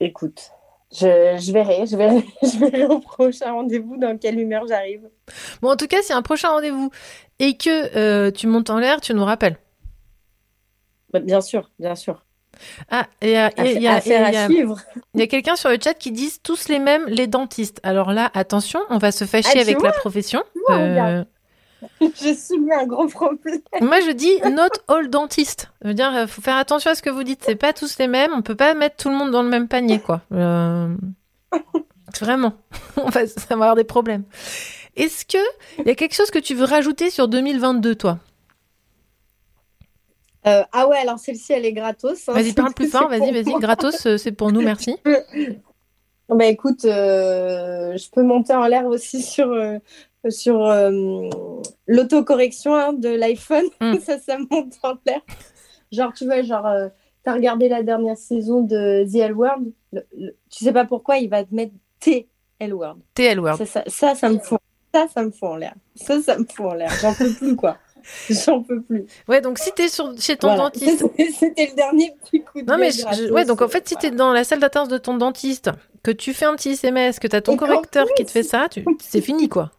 [0.00, 0.52] Écoute,
[0.92, 5.08] je, je verrai, je verrai, je verrai au prochain rendez-vous dans quelle humeur j'arrive.
[5.62, 6.90] Bon, en tout cas, si un prochain rendez-vous
[7.38, 9.56] et que euh, tu montes en l'air, tu nous rappelles.
[11.12, 12.24] Bah, bien sûr, bien sûr.
[12.90, 14.78] Ah, et il y a, a- suivre.
[15.14, 17.80] il y a quelqu'un sur le chat qui dit tous les mêmes, les dentistes.
[17.84, 20.42] Alors là, attention, on va se fâcher Ah, avec la profession.
[20.66, 21.24] vois, Euh.
[22.20, 23.60] J'ai soulevé un gros problème.
[23.80, 25.70] Moi, je dis not all dentistes.
[25.82, 27.42] Je veux dire, euh, faut faire attention à ce que vous dites.
[27.44, 28.32] C'est pas tous les mêmes.
[28.34, 30.20] On peut pas mettre tout le monde dans le même panier, quoi.
[30.32, 30.94] Euh,
[32.20, 32.54] Vraiment.
[32.96, 34.24] On va ça va avoir des problèmes.
[34.96, 35.38] Est-ce que
[35.78, 38.18] il y a quelque chose que tu veux rajouter sur 2022, toi?
[40.46, 42.28] Euh, ah ouais, alors celle-ci, elle est gratos.
[42.28, 42.32] hein.
[42.32, 43.08] Vas-y, parle plus fort.
[43.08, 43.54] Vas-y, vas-y.
[43.60, 44.62] Gratos, euh, c'est pour nous.
[44.62, 44.96] Merci.
[46.28, 49.78] Bah écoute, euh, je peux monter en l'air aussi sur, euh,
[50.28, 50.90] sur euh,
[51.86, 53.64] l'autocorrection hein, de l'iPhone.
[53.80, 53.98] Mm.
[54.04, 55.20] ça, ça monte en l'air.
[55.92, 56.88] Genre, tu vois, genre, euh,
[57.24, 59.72] t'as regardé la dernière saison de The L World.
[59.92, 63.00] le- le- tu sais pas pourquoi, il va te mettre T L World.
[63.14, 63.58] TL World.
[63.58, 64.58] Ça, ça, ça, ça me fout.
[64.94, 65.74] Ça, ça me fout en l'air.
[65.94, 66.90] Ça, ça me fout en l'air.
[67.00, 67.76] J'en peux plus, quoi.
[68.30, 69.04] J'en peux plus.
[69.28, 70.64] Ouais, donc si t'es sur, chez ton Voilà.
[70.64, 71.04] dentiste.
[71.38, 73.94] C'était le dernier petit coup de Non, mais je- je- ouais, donc en fait, si
[73.96, 75.70] t'es dans la salle d'attente de ton dentiste,
[76.02, 78.68] que tu fais un petit SMS, que t'as ton Et correcteur qui te fait ça,
[78.70, 78.84] tu...
[79.00, 79.70] c'est fini, quoi.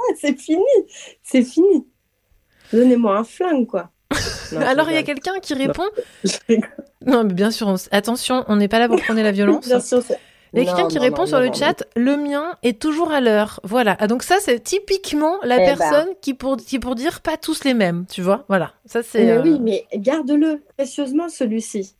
[0.00, 0.64] Ah, c'est fini.
[1.22, 1.86] C'est fini.
[2.72, 3.90] Donnez-moi un flingue, quoi.
[4.52, 5.84] Non, Alors, il y a quelqu'un qui répond.
[7.06, 9.66] Non, mais bien sûr, on attention, on n'est pas là pour prôner la violence.
[9.66, 10.02] Bien sûr,
[10.52, 13.22] Il y a quelqu'un qui non, répond sur le chat le mien est toujours à
[13.22, 13.60] l'heure.
[13.64, 13.96] Voilà.
[14.00, 15.78] Ah, donc, ça, c'est typiquement la Eh ben.
[15.78, 18.44] personne qui, pour, qui, pour dire pas tous les mêmes, tu vois.
[18.48, 18.74] Voilà.
[18.84, 19.24] Ça, c'est.
[19.24, 21.94] Mais euh, oui, mais garde-le précieusement, celui-ci.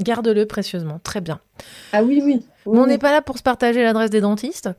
[0.00, 0.98] Garde-le précieusement.
[1.04, 1.40] Très bien.
[1.92, 2.40] Ah oui, oui.
[2.64, 4.70] On n'est pas là pour se partager l'adresse des dentistes.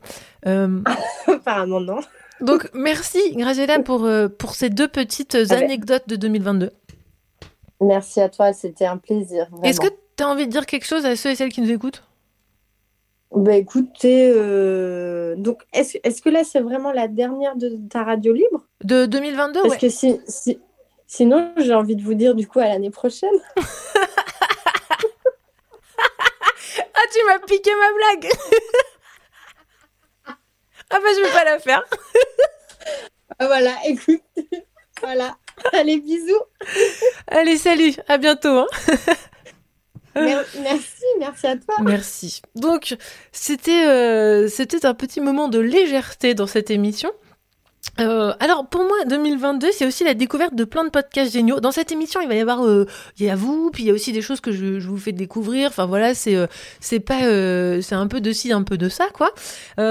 [0.46, 0.80] Euh,
[1.28, 2.00] Apparemment, non.
[2.42, 5.64] Donc, merci, Graziella, pour, euh, pour ces deux petites Ah ben.
[5.64, 6.70] anecdotes de 2022.
[7.80, 9.48] Merci à toi, c'était un plaisir.
[9.64, 11.70] Est-ce que tu as envie de dire quelque chose à ceux et celles qui nous
[11.72, 12.04] écoutent?
[13.34, 18.32] Bah écoutez, euh, donc est-ce est-ce que là c'est vraiment la dernière de ta radio
[18.34, 18.66] libre?
[18.84, 19.78] De 2022, Parce ouais.
[19.80, 20.60] que si, si-
[21.06, 23.30] sinon j'ai envie de vous dire du coup à l'année prochaine.
[26.94, 28.32] Ah, tu m'as piqué ma blague
[30.92, 31.82] Ah bah, je vais pas la faire.
[33.38, 34.20] Ah, voilà, écoute,
[35.00, 35.36] voilà.
[35.72, 36.42] Allez, bisous.
[37.28, 38.48] Allez, salut, à bientôt.
[38.58, 38.66] hein.
[40.14, 41.74] Mer- merci, merci à toi.
[41.80, 42.42] Merci.
[42.54, 42.94] Donc,
[43.32, 47.10] c'était euh, c'était un petit moment de légèreté dans cette émission.
[47.98, 51.72] Euh, alors pour moi 2022 c'est aussi la découverte de plein de podcasts géniaux dans
[51.72, 52.86] cette émission il va y avoir euh,
[53.18, 54.96] il y a vous puis il y a aussi des choses que je, je vous
[54.98, 56.46] fais découvrir enfin voilà c'est euh,
[56.80, 57.18] c'est pas
[57.82, 59.32] c'est un peu de ci un peu de ça quoi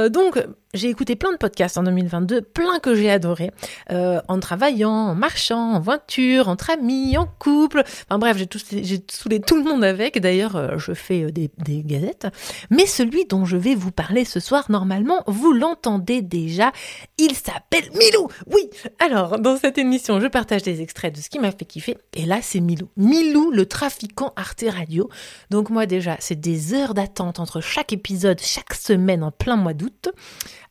[0.10, 0.42] donc
[0.74, 3.52] j'ai écouté plein de podcasts en 2022 plein que j'ai adoré
[3.92, 9.40] euh, en travaillant en marchant en voiture entre amis en couple enfin bref j'ai saoulé
[9.40, 12.28] tout le monde avec d'ailleurs euh, je fais euh, des, des gazettes
[12.70, 16.72] mais celui dont je vais vous parler ce soir normalement vous l'entendez déjà
[17.18, 18.70] il s'appelle Milou, oui.
[19.00, 21.98] Alors, dans cette émission, je partage des extraits de ce qui m'a fait kiffer.
[22.14, 22.90] Et là, c'est Milou.
[22.98, 25.10] Milou, le trafiquant Arte Radio.
[25.50, 29.74] Donc moi déjà, c'est des heures d'attente entre chaque épisode, chaque semaine en plein mois
[29.74, 30.10] d'août,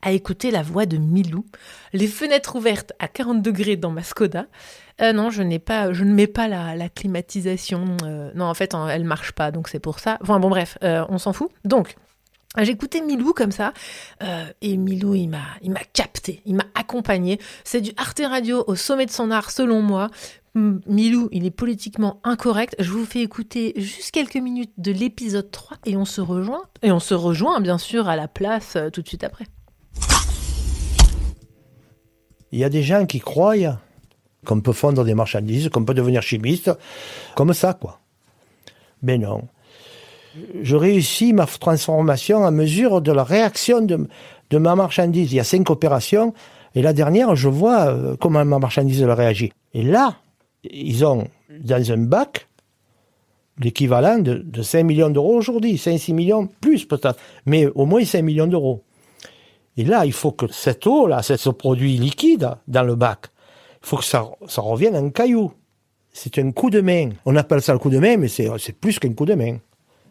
[0.03, 1.45] à écouter la voix de Milou.
[1.93, 4.47] Les fenêtres ouvertes à 40 degrés dans ma Skoda.
[5.01, 7.97] Euh, non, je n'ai pas, je ne mets pas la, la climatisation.
[8.05, 10.19] euh, non, en fait, elle marche pas, donc c'est pour ça.
[10.23, 11.51] Enfin bon, bref, euh, on s'en fout.
[11.65, 11.97] Donc,
[12.59, 13.73] J'écoutais Milou comme ça,
[14.61, 17.39] et Milou, il m'a, il m'a capté, il m'a accompagné.
[17.63, 20.11] C'est du Arte Radio au sommet de son art, selon moi.
[20.57, 22.75] Milou, il est politiquement incorrect.
[22.81, 26.63] Je vous fais écouter juste quelques minutes de l'épisode 3 et on se rejoint.
[26.83, 29.47] Et on se rejoint, bien sûr, à la place tout de suite après.
[32.53, 33.55] Il y a des gens qui croient
[34.45, 36.71] qu'on peut fondre des marchandises, qu'on peut devenir chimiste,
[37.37, 38.01] comme ça, quoi.
[39.03, 39.43] Mais non.
[40.63, 44.09] Je réussis ma transformation à mesure de la réaction de,
[44.59, 45.33] ma marchandise.
[45.33, 46.35] Il y a cinq opérations,
[46.75, 49.53] et la dernière, je vois euh, comment ma marchandise réagit.
[49.75, 50.17] Et là,
[50.65, 52.49] ils ont dans un bac
[53.59, 58.23] l'équivalent de, de 5 millions d'euros aujourd'hui, 5-6 millions, plus peut-être, mais au moins 5
[58.23, 58.83] millions d'euros.
[59.81, 63.29] Et là, il faut que cette eau-là, ce produit liquide dans le bac,
[63.83, 65.55] il faut que ça, ça revienne en caillou.
[66.13, 67.09] C'est un coup de main.
[67.25, 69.57] On appelle ça le coup de main, mais c'est c'est plus qu'un coup de main.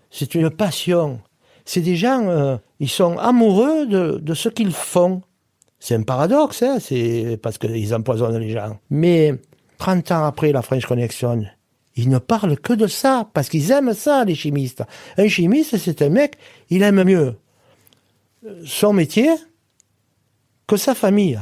[0.10, 1.20] C'est une passion.
[1.66, 5.22] C'est des gens, euh, ils sont amoureux de, de ce qu'ils font.
[5.78, 8.80] C'est un paradoxe, hein, c'est parce qu'ils empoisonnent les gens.
[8.90, 9.36] Mais
[9.78, 11.46] 30 ans après la French Connection,
[11.96, 14.84] ils ne parlent que de ça, parce qu'ils aiment ça, les chimistes.
[15.20, 16.40] Un chimiste, c'est un mec,
[16.72, 17.36] il aime mieux
[18.66, 19.30] son métier
[20.70, 21.40] que sa famille.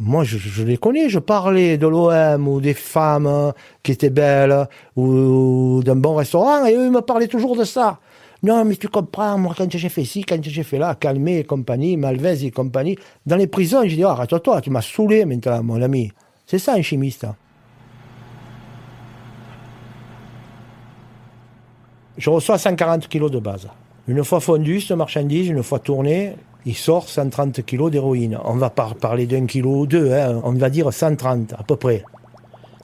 [0.00, 3.52] Moi, je, je les connais, je parlais de l'OM ou des femmes
[3.84, 4.66] qui étaient belles
[4.96, 8.00] ou, d'un bon restaurant et eux ils me parlaient toujours de ça.
[8.42, 11.44] Non, mais tu comprends, moi, quand j'ai fait ci, quand j'ai fait là, Calmé et
[11.44, 15.62] compagnie, Malvez et compagnie, dans les prisons, j'ai dit, oh, arrête-toi, tu m'as saoulé maintenant,
[15.62, 16.10] mon ami.
[16.46, 17.26] C'est ça, un chimiste.
[22.16, 23.68] Je reçois 140 kilos de base.
[24.08, 26.34] Une fois fondu, cette marchandise, une fois tournée,
[26.68, 28.38] il sort 130 kilos d'héroïne.
[28.44, 31.76] On va pas parler d'un kilo ou deux, hein, on va dire 130 à peu
[31.76, 32.04] près.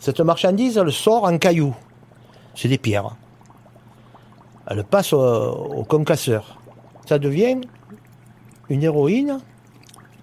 [0.01, 1.75] Cette marchandise, elle sort en cailloux.
[2.55, 3.15] C'est des pierres.
[4.67, 6.59] Elle passe au, au concasseur.
[7.07, 7.61] Ça devient
[8.71, 9.37] une héroïne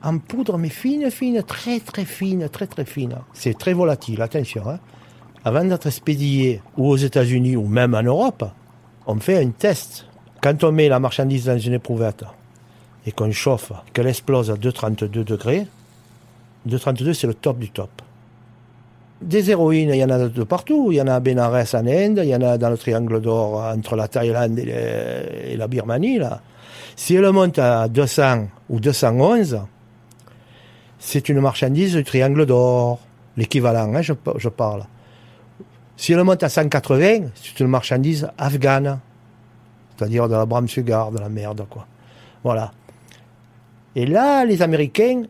[0.04, 3.18] en poudre, mais fine, fine, très très fine, très très fine.
[3.34, 4.68] C'est très volatile, attention.
[4.68, 4.80] hein.
[5.46, 8.44] Avant d'être expédié ou aux États-Unis ou même en Europe,
[9.06, 10.08] on fait un test.
[10.42, 12.24] Quand on met la marchandise dans une éprouvette
[13.06, 15.68] et qu'on chauffe, qu'elle explose à 2,32 degrés,
[16.68, 17.90] 2,32 c'est le top du top.
[19.22, 20.92] Des héroïnes, il y en a de partout.
[20.92, 23.22] Il y en a à Bénarès en Inde, il y en a dans le triangle
[23.22, 26.18] d'or entre la Thaïlande et, la Birmanie.
[26.18, 26.42] Là.
[26.96, 29.62] Si elle monte à 200 ou 211,
[30.98, 33.00] c'est une marchandise du triangle d'or,
[33.38, 34.86] l'équivalent, hein, je, je parle.
[35.98, 39.00] Si elle monte à 180, c'est une marchandise afghane,
[39.96, 41.86] c'est-à-dire de la brame sugar, de la merde, quoi.
[42.44, 42.72] Voilà.
[43.96, 45.24] Et là, les Américains,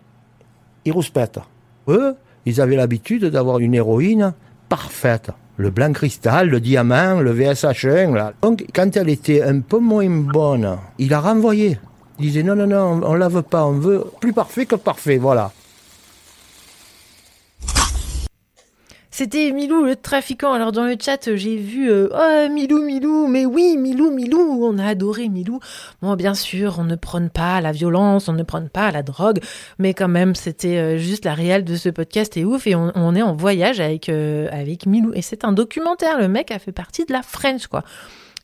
[0.85, 1.39] ils rouspètent.
[1.87, 4.33] Eux, ils avaient l'habitude d'avoir une héroïne
[4.69, 5.31] parfaite.
[5.57, 8.33] Le blanc cristal, le diamant, le VSH1, là.
[8.41, 11.77] Donc, quand elle était un peu moins bonne, il a renvoyé.
[12.19, 15.17] Il disait non, non, non, on la veut pas, on veut plus parfait que parfait,
[15.17, 15.51] voilà.
[19.21, 20.51] C'était Milou, le trafiquant.
[20.51, 24.79] Alors dans le chat, j'ai vu euh, oh Milou, Milou, mais oui, Milou, Milou, on
[24.79, 25.59] a adoré Milou.
[26.01, 29.39] Bon, bien sûr, on ne prône pas la violence, on ne prône pas la drogue,
[29.77, 33.13] mais quand même, c'était euh, juste la réelle de ce podcast est ouf et on,
[33.13, 36.17] est en voyage avec euh, avec Milou et c'est un documentaire.
[36.17, 37.83] Le mec a fait partie de la French, quoi.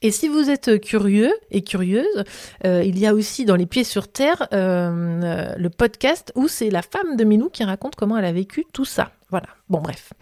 [0.02, 2.24] Et si vous êtes curieux et curieuse,
[2.66, 6.48] euh, il y a aussi dans Les Pieds sur Terre euh, euh, le podcast où
[6.48, 9.12] c'est la femme de Milou qui raconte comment elle a vécu tout ça.
[9.30, 9.48] Voilà.
[9.70, 10.14] Bon, bref.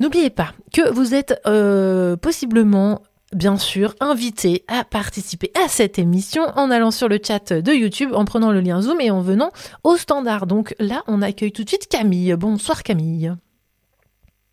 [0.00, 6.42] N'oubliez pas que vous êtes euh, possiblement, bien sûr, invité à participer à cette émission
[6.56, 9.50] en allant sur le chat de YouTube, en prenant le lien Zoom et en venant
[9.84, 10.46] au standard.
[10.46, 12.34] Donc là, on accueille tout de suite Camille.
[12.34, 13.32] Bonsoir Camille.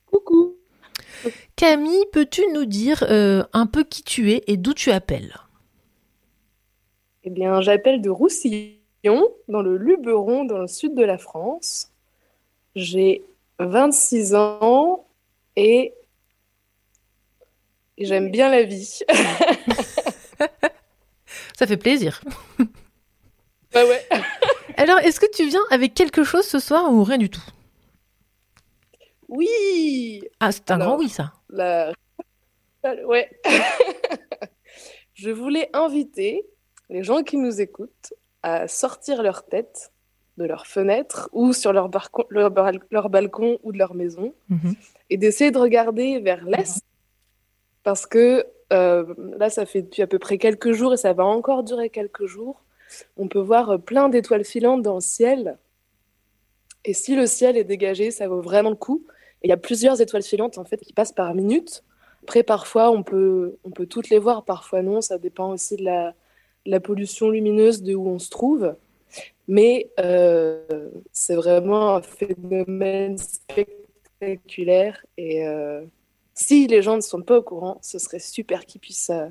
[0.05, 0.55] Coucou.
[1.55, 5.35] Camille, peux-tu nous dire euh, un peu qui tu es et d'où tu appelles?
[7.23, 11.91] Eh bien, j'appelle de Roussillon, dans le Luberon, dans le sud de la France.
[12.75, 13.23] J'ai
[13.59, 15.05] 26 ans
[15.55, 15.93] et
[17.97, 18.99] j'aime bien la vie.
[21.57, 22.21] Ça fait plaisir.
[23.73, 24.05] Bah ouais.
[24.75, 27.39] Alors, est-ce que tu viens avec quelque chose ce soir ou rien du tout?
[29.29, 30.21] Oui.
[30.41, 31.31] Ah, c'est un Alors, grand oui, ça.
[31.47, 31.93] la-
[33.05, 33.29] Ouais.
[35.13, 36.45] Je voulais inviter
[36.89, 38.11] les gens qui nous écoutent
[38.43, 39.90] à sortir leur tête
[40.41, 41.89] de leur fenêtre ou sur leur,
[42.29, 44.73] leur, bal- leur balcon ou de leur maison Mhm.
[45.09, 46.81] et d'essayer de regarder vers l'est
[47.83, 51.25] parce que euh, là, ça fait depuis à peu près quelques jours et ça va
[51.25, 52.63] encore durer quelques jours.
[53.17, 55.57] On peut voir euh, plein d'étoiles filantes dans le ciel.
[56.85, 59.03] Et si le ciel est dégagé, ça vaut vraiment le coup.
[59.41, 61.83] Et il y a plusieurs étoiles filantes en fait qui passent par minute.
[62.23, 65.01] Après, parfois, on peut, on peut toutes les voir, parfois non.
[65.01, 66.13] Ça dépend aussi de la,
[66.65, 68.75] de la pollution lumineuse de où on se trouve.
[69.47, 75.03] Mais euh, c'est vraiment un phénomène spectaculaire.
[75.17, 75.81] Et euh,
[76.33, 79.27] si les gens ne sont pas au courant, ce serait super qu'ils puissent, euh,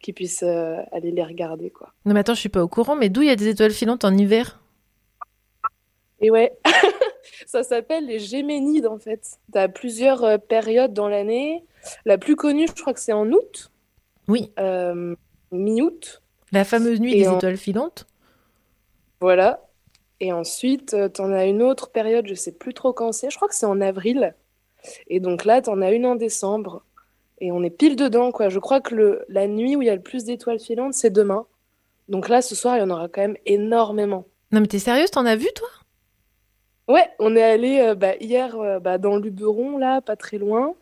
[0.00, 1.70] qu'ils puissent aller les regarder.
[1.70, 1.92] Quoi.
[2.04, 3.70] Non, mais attends, je suis pas au courant, mais d'où il y a des étoiles
[3.72, 4.60] filantes en hiver?
[6.20, 6.52] Et ouais,
[7.46, 9.38] ça s'appelle les Géménides en fait.
[9.52, 11.64] Tu as plusieurs périodes dans l'année.
[12.04, 13.70] La plus connue, je crois que c'est en août.
[14.28, 14.52] Oui.
[14.60, 15.16] Euh,
[15.50, 16.22] Mi-août.
[16.52, 18.06] La fameuse nuit Et des en- étoiles filantes
[19.22, 19.60] Voilà.
[20.18, 23.30] Et ensuite, tu en as une autre période, je sais plus trop quand c'est.
[23.30, 24.34] Je crois que c'est en avril.
[25.06, 26.82] Et donc là, tu en as une en décembre.
[27.38, 28.48] Et on est pile dedans, quoi.
[28.48, 31.10] Je crois que le, la nuit où il y a le plus d'étoiles filantes, c'est
[31.10, 31.46] demain.
[32.08, 34.24] Donc là, ce soir, il y en aura quand même énormément.
[34.50, 35.68] Non, mais t'es sérieuse, t'en as vu, toi?
[36.88, 40.38] Ouais, on est allé euh, bah, hier euh, bah, dans le Luberon, là, pas très
[40.38, 40.74] loin,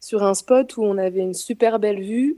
[0.00, 2.36] sur un spot où on avait une super belle vue.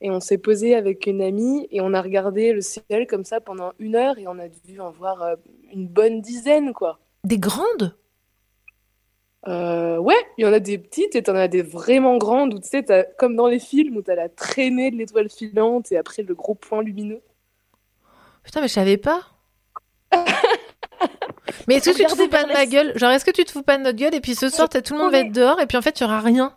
[0.00, 3.40] Et on s'est posé avec une amie et on a regardé le ciel comme ça
[3.40, 5.36] pendant une heure et on a dû en voir euh,
[5.72, 6.98] une bonne dizaine, quoi.
[7.24, 7.96] Des grandes?
[9.48, 12.58] Euh, ouais, il y en a des petites et t'en as des vraiment grandes où
[12.58, 12.84] tu sais,
[13.16, 16.54] comme dans les films où t'as la traînée de l'étoile filante et après le gros
[16.54, 17.22] point lumineux.
[18.42, 19.20] Putain, mais je savais pas.
[21.68, 22.96] mais est-ce que tu te fous pas de ma gueule?
[22.98, 24.14] Genre, est-ce que tu te fous pas de notre gueule?
[24.14, 26.00] Et puis ce soir, t'as- tout le monde va être dehors et puis en fait,
[26.00, 26.56] il y aura rien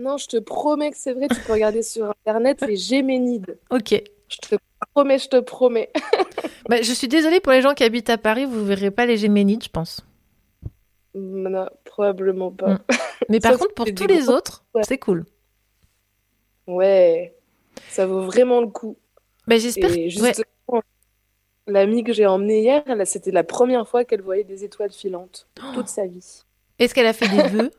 [0.00, 3.58] Non, je te promets que c'est vrai, tu peux regarder sur internet les Géménides.
[3.70, 4.02] Ok.
[4.28, 4.56] Je te
[4.94, 5.90] promets, je te promets.
[6.68, 9.16] Bah, je suis désolée pour les gens qui habitent à Paris, vous verrez pas les
[9.16, 10.02] Géménides, je pense.
[11.14, 12.74] Non, probablement pas.
[12.74, 12.78] Mm.
[13.28, 14.82] Mais par contre, pour tous les gros- autres, Ouais.
[14.86, 15.24] c'est cool.
[16.68, 17.34] Ouais,
[17.88, 18.96] ça vaut vraiment le coup.
[19.48, 19.90] Bah, j'espère.
[19.90, 20.80] Que-
[21.66, 25.88] l'amie que j'ai emmenée hier, c'était la première fois qu'elle voyait des étoiles filantes toute
[25.88, 26.44] sa vie.
[26.78, 27.70] Est-ce qu'elle a fait des vœux?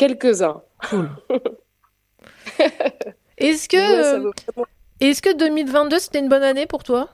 [0.00, 0.62] Quelques-uns.
[0.88, 1.10] Cool.
[3.36, 4.66] Est-ce que, Ouais, euh, vraiment-
[4.98, 7.10] est-ce que 2022 c'était une bonne année pour toi?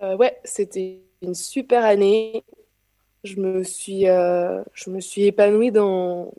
[0.00, 2.42] Euh, ouais, c'était une super année.
[3.24, 6.32] Je me suis, euh, je me suis épanouie dans,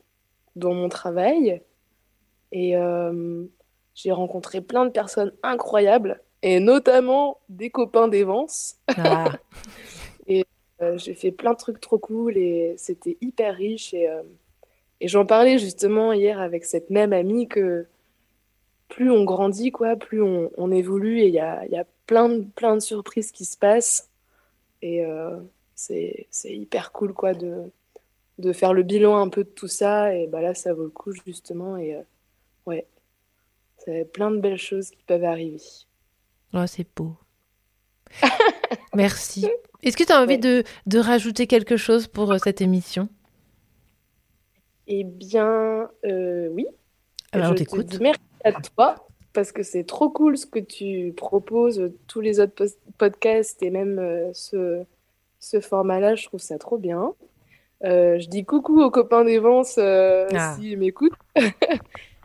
[0.56, 1.62] dans mon travail
[2.50, 3.44] et euh,
[3.94, 8.74] j'ai rencontré plein de personnes incroyables et notamment des copains d'Evance.
[8.96, 9.30] Ah.
[10.26, 10.44] Et
[10.96, 13.94] j'ai fait plein de trucs trop cool et c'était hyper riche.
[13.94, 14.08] Et,
[15.00, 17.86] et j'en parlais justement hier avec cette même amie que
[18.88, 21.84] plus on grandit, quoi, plus on, on évolue et il y a, il y a
[22.06, 24.10] plein, de, plein de surprises qui se passent.
[24.82, 25.38] Et euh,
[25.74, 27.70] c'est, hyper cool, quoi, de,
[28.38, 30.14] de faire le bilan un peu de tout ça.
[30.14, 31.76] Et bah là, ça vaut le coup, justement.
[31.76, 32.02] Et euh,
[32.66, 32.86] ouais,
[33.76, 35.60] c'est plein de belles choses qui peuvent arriver.
[36.54, 37.16] Oh, c'est beau.
[38.94, 39.46] Merci.
[39.82, 43.08] Est-ce que tu as envie de, de rajouter quelque chose pour euh, cette émission?
[44.88, 46.66] Eh bien, euh, oui.
[47.32, 47.86] Alors, on Je te t'écoute.
[47.86, 48.96] dis merci à toi
[49.34, 52.66] parce que c'est trop cool ce que tu proposes, tous les autres
[52.96, 54.82] podcasts et même euh, ce,
[55.38, 57.12] ce format-là, je trouve ça trop bien.
[57.84, 60.56] Euh, je dis coucou aux copains d'Evance euh, Ah.
[60.58, 61.12] s'ils m'écoutent.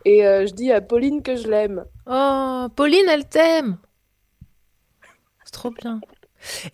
[0.06, 1.86] et je dis à Pauline que je l'aime.
[2.08, 3.78] Oh, Pauline, elle t'aime.
[5.44, 6.00] C'est trop bien.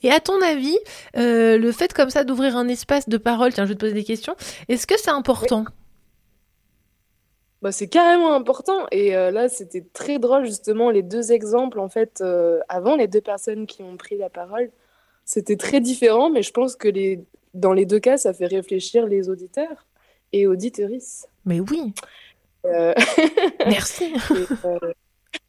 [0.04, 0.78] Et à ton avis,
[1.16, 4.04] le fait comme ça d'ouvrir un espace de parole, tiens, je vais te poser des
[4.04, 4.36] questions,
[4.70, 5.66] est-ce que c'est important?
[7.62, 8.88] Bah, c'est carrément important.
[8.92, 13.08] Et euh, là, c'était très drôle, justement, les deux exemples, en fait, euh, avant, les
[13.08, 14.72] deux personnes qui ont pris la parole,
[15.26, 17.22] c'était très différent, mais je pense que les...
[17.54, 19.86] dans les deux cas, ça fait réfléchir les auditeurs
[20.32, 21.28] et auditrices.
[21.46, 21.94] Mais oui.
[22.66, 22.94] Euh,
[23.66, 24.14] Merci.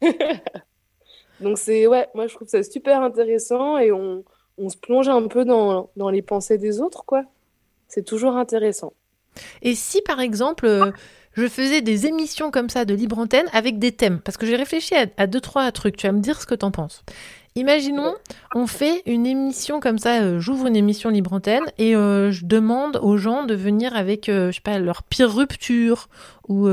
[0.01, 0.11] et,
[1.39, 4.23] Donc, c'est, ouais, moi, je trouve ça super intéressant et on,
[4.57, 7.23] on se plonge un peu dans, dans les pensées des autres, quoi.
[7.87, 8.93] C'est toujours intéressant.
[9.61, 10.93] Et si par exemple,
[11.33, 14.55] je faisais des émissions comme ça de libre antenne avec des thèmes, parce que j'ai
[14.55, 17.03] réfléchi à, deux trois trucs, tu vas me dire ce que t'en penses.
[17.55, 18.15] Imaginons,
[18.55, 22.45] on fait une émission comme ça, euh, j'ouvre une émission libre antenne et euh, je
[22.45, 26.07] demande aux gens de venir avec, euh, je sais pas, leur pire rupture
[26.47, 26.67] ou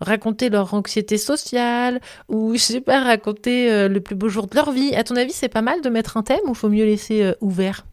[0.00, 4.70] raconter leur anxiété sociale ou je sais pas, raconter le plus beau jour de leur
[4.70, 4.94] vie.
[4.94, 7.86] À ton avis, c'est pas mal de mettre un thème ou faut mieux laisser ouvert?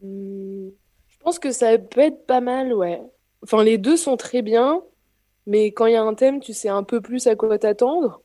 [0.00, 0.68] Hmm,
[1.08, 3.02] Je pense que ça peut être pas mal, ouais.
[3.42, 4.82] Enfin, les deux sont très bien,
[5.46, 8.20] mais quand il y a un thème, tu sais un peu plus à quoi t'attendre.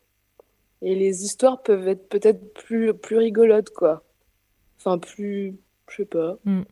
[0.81, 4.03] Et les histoires peuvent être peut-être plus, plus rigolotes, quoi.
[4.77, 5.55] Enfin, plus.
[5.89, 6.37] Je sais pas.
[6.43, 6.63] Mm.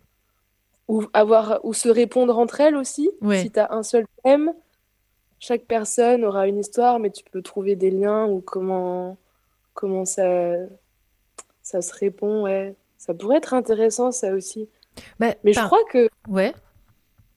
[0.89, 3.10] Ou, avoir, ou se répondre entre elles aussi.
[3.22, 3.41] Ouais.
[3.41, 4.54] Si tu as un seul thème,
[5.39, 9.18] chaque personne aura une histoire, mais tu peux trouver des liens ou comment,
[9.74, 10.54] comment ça,
[11.62, 12.44] ça se répond.
[12.44, 12.76] Ouais.
[12.98, 14.70] Ça pourrait être intéressant, ça aussi.
[15.20, 16.54] Bah, Mais je crois que Ouais.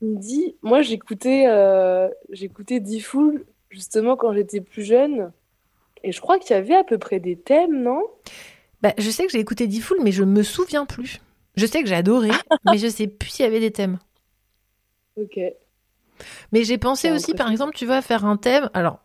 [0.02, 5.32] Dit, moi j'écoutais euh, j'écoutais Diffoul justement quand j'étais plus jeune,
[6.04, 8.02] et je crois qu'il y avait à peu près des thèmes, non?
[8.82, 11.20] Bah, je sais que j'ai écouté Diffoul, mais je me souviens plus.
[11.56, 12.30] Je sais que j'ai adoré,
[12.64, 13.98] mais je sais plus s'il y avait des thèmes.
[15.16, 15.36] Ok.
[16.52, 18.70] Mais j'ai pensé C'est aussi, par exemple, tu vas faire un thème.
[18.74, 19.00] Alors,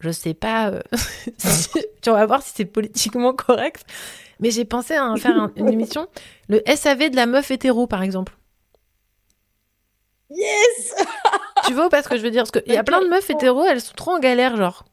[0.00, 0.70] je sais pas.
[0.70, 0.80] euh,
[1.38, 1.70] si-
[2.02, 3.84] tu vas voir si c'est politiquement correct.
[4.40, 6.08] Mais j'ai pensé à faire un- une émission,
[6.48, 8.36] le SAV de la meuf hétéro, par exemple.
[10.30, 10.94] Yes!
[11.66, 12.42] Tu vois pas ce que je veux dire?
[12.44, 14.84] Parce qu'il y a plein de meufs hétéros, elles sont trop en galère, genre.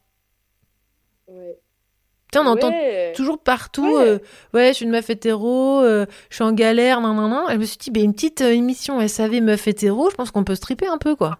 [1.27, 1.57] Ouais.
[2.35, 3.13] On entend Ouais.
[3.15, 4.17] toujours partout, euh,
[4.55, 7.45] ouais, je suis une meuf hétéro, euh, je suis en galère, nan, nan, nan.
[7.49, 10.31] Et je me suis dit, bah, une petite euh, émission SAV meuf hétéro, je pense
[10.31, 11.37] qu'on peut se triper un peu, quoi.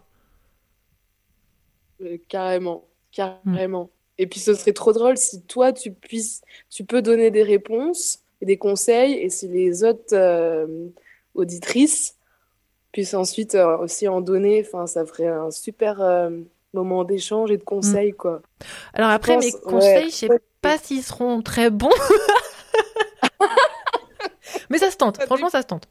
[2.00, 3.90] Euh, carrément, carrément.
[4.18, 8.20] Et puis ce serait trop drôle si toi tu puisses, tu peux donner des réponses
[8.40, 10.14] et des conseils, et si les autres
[11.34, 12.13] auditrices
[12.94, 16.30] puissent ensuite euh, aussi en donner, enfin ça ferait un super euh,
[16.72, 18.40] moment d'échange et de conseils, quoi.
[18.94, 20.40] Alors après, pense- mes ouais, conseils, je sais ouais.
[20.62, 21.90] pas s'ils seront très bons.
[24.70, 25.86] Mais ça se tente, franchement, ça se tente.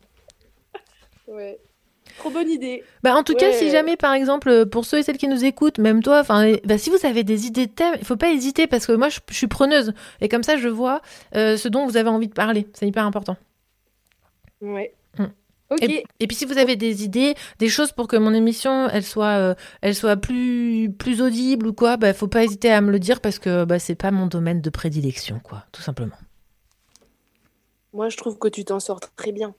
[1.27, 1.59] Ouais.
[2.19, 2.83] Trop bonne idée.
[3.01, 3.71] Bah, en tout cas, si Ouais.
[3.71, 6.77] jamais, par exemple, euh, pour ceux et celles qui nous écoutent, même toi, enfin, bah,
[6.77, 9.19] si vous avez des idées de thèmes, il faut pas hésiter parce que moi, je,
[9.29, 11.01] je suis preneuse et comme ça, je vois
[11.35, 12.67] euh, ce dont vous avez envie de parler.
[12.73, 13.35] C'est hyper important.
[14.61, 14.93] Ouais.
[15.82, 19.03] Et, et puis si vous avez des idées, des choses pour que mon émission elle
[19.03, 22.91] soit, euh, elle soit plus, plus audible ou quoi, bah faut pas hésiter à me
[22.91, 26.17] le dire parce que bah, c'est pas mon domaine de prédilection quoi, tout simplement.
[27.93, 29.53] Moi, je trouve que tu t'en sors très bien.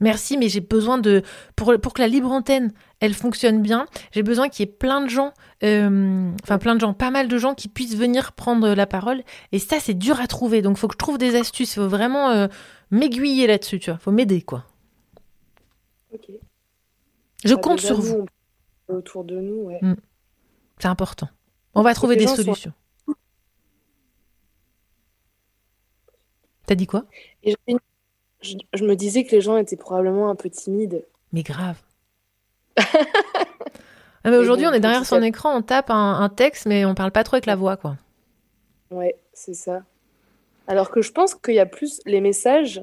[0.00, 1.22] Merci, mais j'ai besoin de
[1.54, 5.02] pour, pour que la libre antenne elle fonctionne bien, j'ai besoin qu'il y ait plein
[5.02, 5.32] de gens,
[5.62, 9.22] euh, enfin plein de gens, pas mal de gens qui puissent venir prendre la parole.
[9.52, 11.72] Et ça c'est dur à trouver, donc faut que je trouve des astuces.
[11.72, 12.48] Il faut vraiment euh,
[12.90, 13.98] m'aiguiller là-dessus, tu vois.
[13.98, 14.64] Faut m'aider quoi.
[16.12, 16.30] Ok.
[17.44, 18.26] Je Bah, compte sur vous.
[18.88, 19.78] on- Autour de nous, ouais.
[19.82, 19.96] Mm.
[20.78, 21.28] C'est important.
[21.74, 22.72] On va trouver des solutions.
[26.66, 27.04] T'as dit quoi?
[27.42, 27.74] Et je,
[28.42, 31.04] je- je me disais que les gens étaient probablement un peu timides.
[31.32, 31.80] Mais grave.
[34.24, 36.94] Ah, mais aujourd'hui, on est derrière son écran, on tape un, un texte, mais on
[36.96, 37.96] parle pas trop avec la voix, quoi.
[38.90, 39.84] Ouais, c'est ça.
[40.66, 42.82] Alors que je pense qu'il y a plus les messages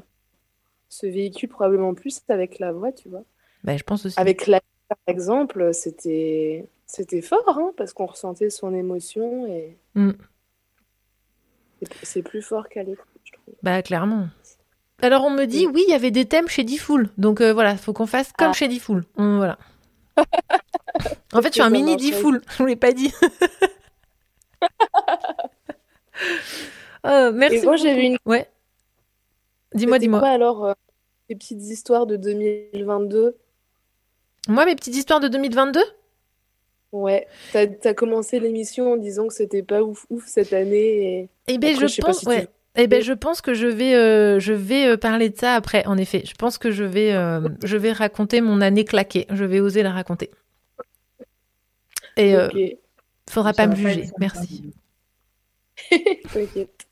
[0.98, 3.24] se véhiculent probablement plus avec la voix, tu vois.
[3.64, 4.20] Bah, je pense aussi.
[4.20, 10.12] Avec la par exemple, c'était c'était fort, hein, parce qu'on ressentait son émotion et Mm.
[12.04, 13.56] c'est- plus fort qu'à l'écran, je trouve.
[13.64, 14.28] Bah, clairement.
[15.02, 17.10] Alors, on me dit, oui, il y avait des thèmes chez Diffoul.
[17.18, 18.54] Donc, euh, voilà, faut qu'on fasse comme Ah.
[18.54, 19.04] chez Diffoul.
[19.18, 19.58] Hum, voilà.
[21.34, 21.98] en fait, je suis un mini.
[21.98, 22.42] Diffoul.
[22.50, 23.12] Je vous l'ai pas dit.
[27.06, 27.58] Euh, merci.
[27.58, 28.06] Et moi, j'avais beaucoup.
[28.26, 28.50] une- Ouais.
[29.74, 30.26] Dis-moi, dis-moi.
[30.26, 30.74] alors euh,
[31.30, 33.36] les petites histoires de 2022?
[34.48, 35.82] Moi, mes petites histoires de 2022
[36.92, 41.58] Ouais, t'as, t'as commencé l'émission en disant que c'était pas ouf ouf cette année et
[41.58, 42.48] ben, Après, je pense, si ouais.
[42.78, 45.86] Eh ben, je pense que je vais, euh, je vais euh, parler de ça après.
[45.88, 49.28] En effet, je pense que je vais, euh, je vais raconter mon année claquée.
[49.30, 50.32] Je vais oser la raconter.
[52.18, 52.50] Et euh,
[53.30, 54.10] faudra Ça pas me pas juger.
[54.20, 54.74] Merci.
[56.34, 56.88] T'inquiète.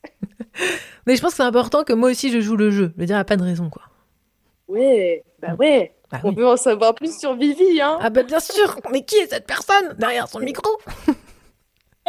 [1.08, 2.92] Mais je pense que c'est important que moi aussi je joue le jeu.
[2.96, 3.84] Je veux dire, il n'y a pas de raison, quoi.
[4.68, 5.93] Ouais, bah ouais.
[6.11, 6.36] Bah On oui.
[6.36, 7.97] veut en savoir plus sur Vivi, hein.
[8.01, 8.80] Ah bah bien sûr.
[8.91, 10.70] Mais qui est cette personne derrière son micro?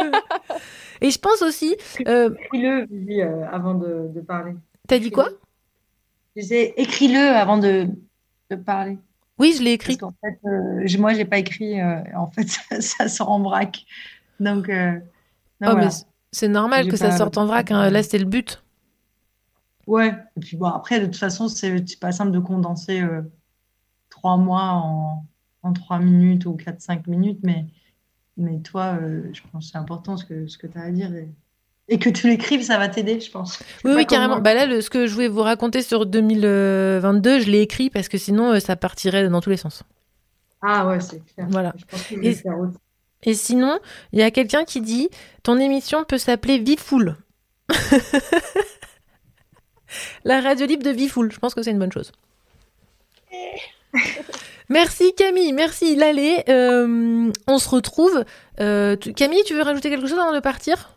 [1.00, 1.76] Et je pense aussi.
[2.08, 4.54] euh, Écris-le, Vivi, euh, avant de, de parler.
[4.88, 5.28] T'as dit quoi?
[6.36, 7.86] Disais, écris-le avant de,
[8.50, 8.98] de parler.
[9.38, 9.96] Oui, je l'ai écrit.
[9.96, 11.80] Parce qu'en fait, euh, j'ai- moi, je n'ai pas écrit.
[11.80, 13.84] euh, en fait, ça, ça sort en vrac.
[14.40, 14.92] Donc, euh,
[15.62, 15.84] Oh, voilà.
[15.86, 17.70] mais c- c'est normal J'ai que ça sorte en vrac.
[17.70, 17.88] hein.
[17.90, 18.63] Là, c'était le but.
[19.86, 20.14] Ouais.
[20.36, 23.22] Et puis bon, après, de toute façon, c'est pas simple de condenser euh,
[24.10, 25.26] trois mois en,
[25.62, 27.40] en trois minutes ou quatre, cinq minutes.
[27.42, 27.66] Mais,
[28.36, 30.90] mais toi, euh, je pense que c'est important ce que, ce que tu as à
[30.90, 31.14] dire.
[31.14, 31.28] Et,
[31.88, 33.58] et que tu l'écrives, ça va t'aider, je pense.
[33.84, 34.40] Oui, oui, carrément.
[34.40, 38.08] Bah là, le- ce que je voulais vous raconter sur 2022, je l'ai écrit parce
[38.08, 39.82] que sinon, euh, ça partirait dans tous les sens.
[40.62, 41.46] Ah ouais, c'est clair.
[41.50, 41.74] Voilà.
[41.76, 42.36] Je pense que je vais
[43.22, 43.78] Et, sinon,
[44.12, 45.10] il y a quelqu'un qui dit
[45.42, 47.16] Ton émission peut s'appeler Vifoul.
[50.24, 51.30] La radio libre de Vifoul.
[51.32, 52.12] Je pense que c'est une bonne chose.
[54.68, 56.42] Merci Camille, merci Lalé.
[56.48, 58.24] Euh, on se retrouve.
[58.60, 60.90] Euh, tu- Camille, tu veux rajouter quelque chose avant de partir?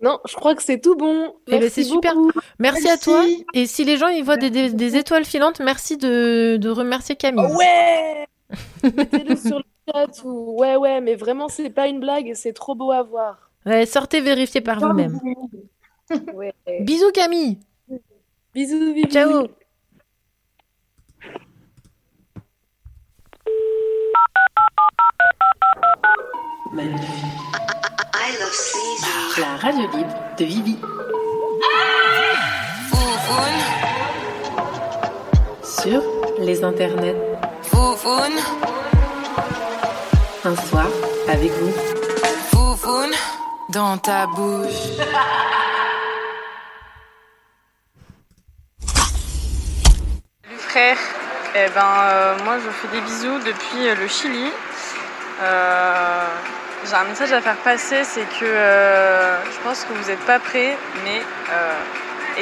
[0.00, 1.32] Non, je crois que c'est tout bon.
[1.46, 2.14] Eh ben, Merci c'est super.
[2.14, 2.40] beaucoup.
[2.58, 3.24] Merci, à toi.
[3.54, 7.14] Et si les gens ils voient des, des- des étoiles filantes, merci de, de remercier
[7.14, 7.46] Camille.
[7.54, 8.26] Ouais
[8.82, 10.56] Mettez-le sur le chat ou...
[10.60, 13.50] Ouais, ouais, mais vraiment, c'est pas une blague et c'est trop beau à voir.
[13.64, 15.20] Ouais, sortez vérifier par vous-même.
[16.34, 16.52] Ouais.
[16.80, 17.58] Bisous Camille.
[18.54, 19.08] Bisous, Vivi.
[19.10, 19.48] Ciao.
[29.38, 30.76] La radio libre de Vivi.
[35.62, 36.02] Sur
[36.38, 37.16] les internets.
[40.44, 40.88] Un soir
[41.28, 41.72] avec vous.
[42.50, 43.12] Foufoune
[43.68, 44.98] dans ta bouche.
[50.72, 50.98] Salut frère,
[51.54, 54.50] eh ben, euh, moi je fais des bisous depuis euh, le Chili.
[55.42, 56.24] Euh,
[56.88, 60.76] J'ai un message à faire passer, c'est que je pense que vous n'êtes pas prêts,
[61.04, 61.22] mais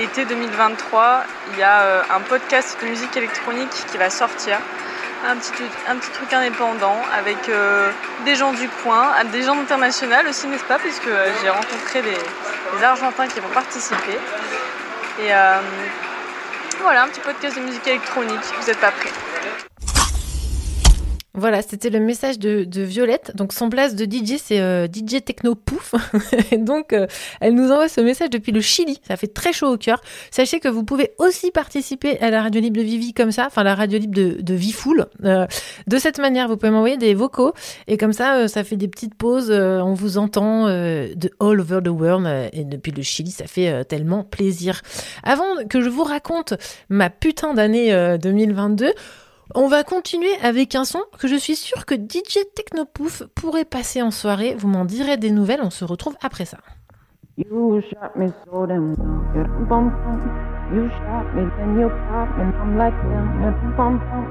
[0.00, 4.58] été 2023, il y a un podcast de musique électronique qui va sortir.
[5.26, 7.50] Un petit, un petit truc indépendant avec
[8.24, 10.78] des gens du coin, des gens internationaux aussi, n'est-ce pas?
[10.78, 11.10] Puisque
[11.42, 12.18] j'ai rencontré des,
[12.78, 14.18] des Argentins qui vont participer.
[15.18, 15.32] Et
[16.82, 19.69] voilà, un petit podcast de musique électronique, vous n'êtes pas prêts.
[21.34, 23.32] Voilà, c'était le message de, Violette.
[23.36, 25.94] Donc son place de DJ, c'est euh, DJ Techno Pouf.
[26.52, 27.06] Et donc, euh,
[27.40, 29.00] elle nous envoie ce message depuis le Chili.
[29.06, 30.00] Ça fait très chaud au cœur.
[30.30, 33.62] Sachez que vous pouvez aussi participer à la radio libre de Vivi comme ça, enfin
[33.62, 35.06] la radio libre de, de Vifoul.
[35.24, 35.46] Euh,
[35.86, 37.52] de cette manière, vous pouvez m'envoyer des vocaux.
[37.86, 39.50] Et comme ça, ça fait des petites pauses.
[39.50, 42.26] on vous entend de all over the world.
[42.52, 44.82] et depuis le Chili, ça fait tellement plaisir.
[45.22, 46.54] Avant que je vous raconte
[46.88, 48.92] ma putain d'année euh, 2022,
[49.54, 54.02] on va continuer avec un son que je suis sûre que DJ Technopouf pourrait passer
[54.02, 54.54] en soirée.
[54.54, 56.58] Vous m'en direz des nouvelles, on se retrouve après ça.
[57.36, 58.94] You shot me so damn
[59.34, 60.20] well, bum bum.
[60.74, 64.26] You shot me, then you pop me, and I'm like damn, you dum bum bum.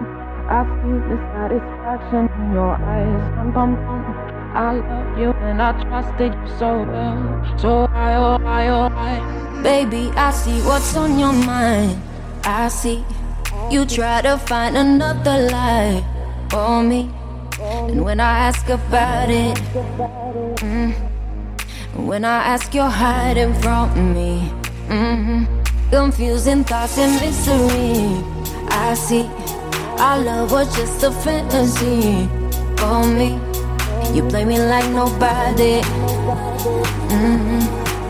[0.48, 4.30] I see the satisfaction in your eyes, dum bum bum.
[4.54, 9.62] I love you and I trusted you so well, so I, oh I, oh I.
[9.64, 12.00] Baby, I see what's on your mind.
[12.44, 13.04] I see
[13.72, 16.04] you try to find another lie
[16.50, 17.10] for me.
[17.62, 19.58] And when I ask about it,
[20.58, 20.94] mm,
[21.96, 24.40] when I ask, you're hiding from me.
[24.88, 25.44] hmm
[25.92, 28.24] Confusing thoughts and mystery.
[28.70, 29.26] I see
[30.00, 32.28] our love was just a fantasy
[32.78, 33.40] for me.
[34.16, 35.82] You play me like nobody.
[37.12, 37.60] hmm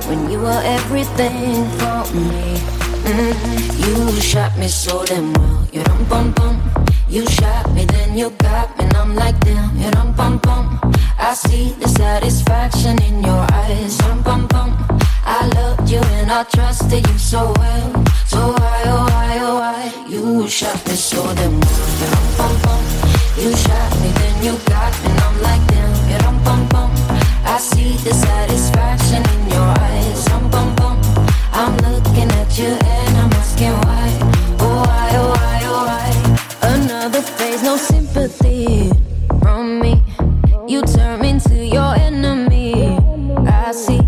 [0.10, 2.79] When you were everything for me.
[3.10, 5.68] You shot me so damn well.
[5.74, 6.62] You dum bum bum.
[7.08, 9.76] You shot me, then you got me, and I'm like damn.
[9.80, 10.80] You dum bum bum.
[11.18, 13.98] I see the satisfaction in your eyes.
[13.98, 14.78] Dum bum bum.
[15.26, 18.06] I loved you and I trusted you so well.
[18.28, 20.06] So why, oh why, oh why?
[20.08, 21.90] You shot me so damn well.
[22.00, 22.84] You dum bum bum.
[23.42, 26.12] You shot me, then you got me, and I'm like damn.
[26.12, 26.92] You dum bum bum.
[27.44, 30.26] I see the satisfaction in your eyes.
[30.26, 31.02] Dum bum bum.
[31.52, 31.76] I'm
[32.60, 34.10] you and I'm asking why.
[34.60, 36.70] Oh why, oh why, oh why?
[36.76, 38.92] Another phase, no sympathy
[39.42, 40.04] from me.
[40.68, 42.98] You turn into your enemy.
[43.48, 44.02] I see.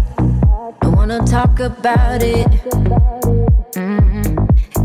[0.82, 2.48] Don't wanna talk about it.
[3.76, 4.36] Mm-mm.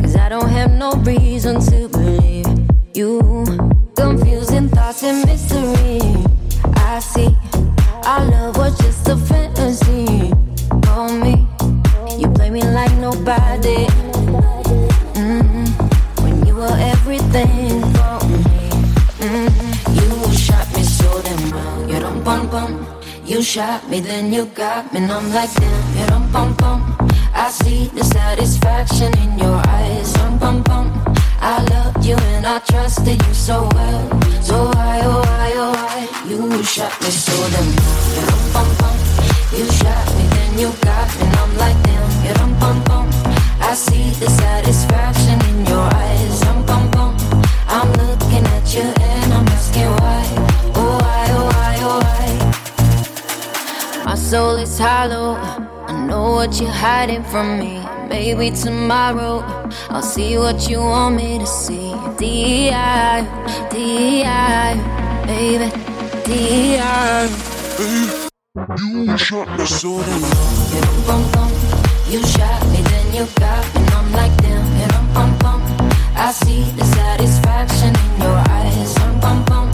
[0.01, 2.47] Cause I don't have no reason to believe
[2.95, 3.21] you.
[3.97, 6.01] Confusing thoughts and mystery.
[6.77, 7.37] I see.
[8.05, 10.31] Our love was just a fantasy
[10.85, 11.49] for me.
[12.19, 13.87] You play me like nobody.
[15.15, 15.67] Mhm.
[16.23, 18.71] When you were everything for me.
[19.21, 19.51] Mhm.
[19.99, 21.79] You shot me so damn well.
[21.91, 22.87] You dum bum bum.
[23.25, 25.99] You shot me, then you got me, and I'm like damn.
[25.99, 26.81] You dum bum bum.
[27.35, 30.13] I see the satisfaction in your eyes.
[30.15, 30.87] Dum bum bum.
[31.41, 34.03] I loved you and I trusted you so well.
[34.43, 35.99] So why, oh why, oh why?
[36.29, 38.05] You shot me so damn well.
[38.17, 38.97] You dum bum bum.
[39.57, 40.25] You shot me,
[40.59, 42.07] you got and I'm like damn.
[43.69, 46.43] I see the satisfaction in your eyes.
[47.69, 50.25] I'm looking at you and I'm asking why.
[50.75, 52.29] Oh why, oh why, oh why?
[54.05, 55.35] My soul is hollow.
[55.89, 57.83] I know what you're hiding from me.
[58.09, 59.43] Maybe tomorrow
[59.91, 61.93] I'll see what you want me to see.
[62.19, 63.23] D.I.
[63.71, 64.77] D.I.
[65.27, 65.71] Baby,
[66.25, 67.29] D.I.
[68.57, 71.53] You shot me so damn dum bum bum.
[72.09, 74.65] You shot me, then you got me, and I'm like damn.
[74.81, 75.61] You dum bum bum.
[76.17, 78.95] I see the satisfaction in your eyes.
[78.95, 79.69] Dum bum bum.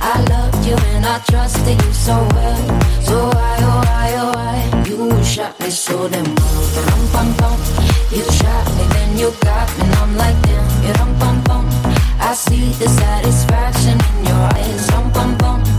[0.00, 2.58] I loved you and I trusted you so well.
[3.02, 4.82] So why, oh why, oh why?
[4.88, 6.66] You shot me so them wrong.
[6.74, 7.58] Rum pum pum.
[8.10, 10.98] You shot me, then you got me, and I'm like damn.
[10.98, 11.64] Rum pum pum.
[12.18, 14.90] I see the satisfaction in your eyes.
[14.90, 15.73] Rum pum pum.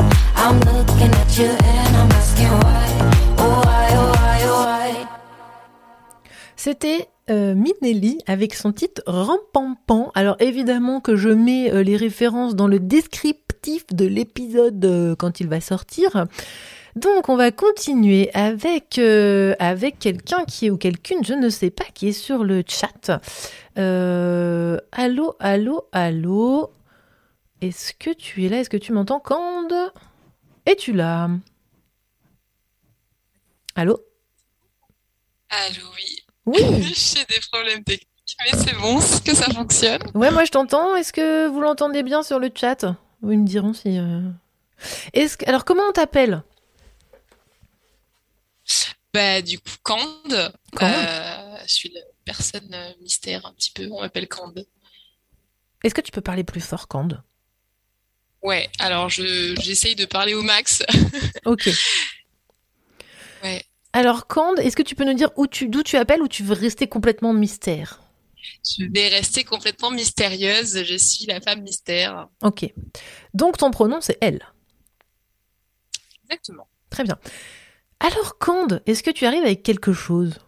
[6.56, 10.12] C'était euh, Minelli avec son titre Rampampan.
[10.14, 15.40] Alors évidemment que je mets euh, les références dans le descriptif de l'épisode euh, quand
[15.40, 16.26] il va sortir.
[16.96, 21.72] Donc on va continuer avec euh, avec quelqu'un qui est ou quelqu'une, je ne sais
[21.72, 23.20] pas, qui est sur le chat.
[23.76, 26.70] Allô, allô, allô?
[27.62, 28.60] Est-ce que tu es là?
[28.60, 29.74] Est-ce que tu m'entends, Cande?
[30.66, 31.30] Es-tu là?
[33.76, 34.00] Allô?
[35.50, 36.26] Allô, oui.
[36.46, 36.84] Oui.
[36.94, 38.08] J'ai des problèmes techniques,
[38.46, 40.02] mais c'est bon, c'est que ça fonctionne.
[40.14, 40.96] Ouais, moi je t'entends.
[40.96, 42.86] Est-ce que vous l'entendez bien sur le chat?
[43.24, 43.98] Ils me diront si.
[44.00, 44.22] euh,
[45.14, 45.46] Est-ce que...
[45.48, 46.44] Alors comment on t'appelle?
[49.14, 50.54] Bah, du coup, Cande.
[50.76, 50.92] Cande.
[50.92, 53.88] Euh, je suis la personne euh, mystère un petit peu.
[53.92, 54.66] On m'appelle Cande.
[55.84, 57.24] Est-ce que tu peux parler plus fort, Cande?
[58.46, 60.84] Ouais, alors je j'essaye de parler au max.
[61.46, 61.68] Ok.
[63.44, 63.64] Ouais.
[63.92, 66.44] Alors Cande, est-ce que tu peux nous dire où tu d'où tu appelles ou tu
[66.44, 68.02] veux rester complètement mystère?
[68.64, 70.84] Je vais rester complètement mystérieuse.
[70.84, 72.28] Je suis la femme mystère.
[72.44, 72.72] Ok.
[73.34, 74.42] Donc ton pronom c'est elle.
[76.26, 76.68] Exactement.
[76.92, 77.18] Très bien.
[78.00, 80.40] Alors Cande, est-ce que tu arrives avec quelque chose?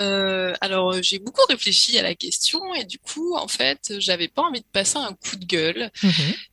[0.00, 4.28] Euh, alors, euh, j'ai beaucoup réfléchi à la question et du coup, en fait, j'avais
[4.28, 5.90] pas envie de passer un coup de gueule.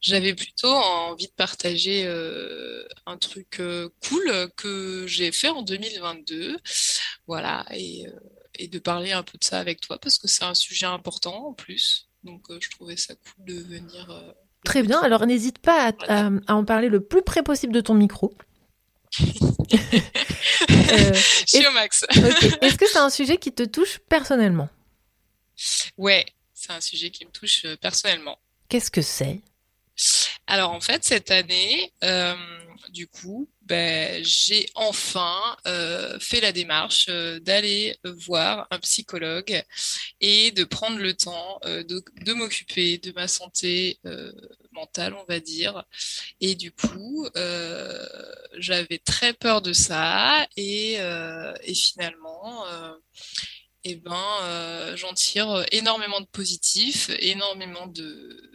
[0.02, 6.58] J'avais plutôt envie de partager euh, un truc euh, cool que j'ai fait en 2022.
[7.28, 8.06] Voilà, et,
[8.56, 11.48] et de parler un peu de ça avec toi parce que c'est un sujet important
[11.48, 12.08] en plus.
[12.24, 14.34] Donc, je trouvais ça cool de venir.
[14.64, 15.02] Très bien.
[15.02, 18.32] Alors n'hésite pas à, à- à en parler le plus près possible de ton micro.
[20.70, 22.06] Euh, Je suis au max.
[22.62, 24.70] Est-ce que c'est un sujet qui te touche personnellement?
[25.98, 28.38] Ouais, c'est un sujet qui me touche euh, personnellement.
[28.70, 29.40] Qu'est-ce que c'est?
[30.48, 32.36] Alors en fait, cette année, euh,
[32.90, 39.64] du coup, ben, j'ai enfin euh, fait la démarche euh, d'aller voir un psychologue
[40.20, 44.00] et de prendre le temps de, m'occuper de ma santé
[44.74, 45.86] mentale, on va dire.
[46.42, 47.28] Et du coup,
[48.58, 50.98] j'avais très peur de ça et,
[51.74, 52.66] finalement,
[53.84, 58.52] eh ben, j'en tire énormément de positif, énormément de,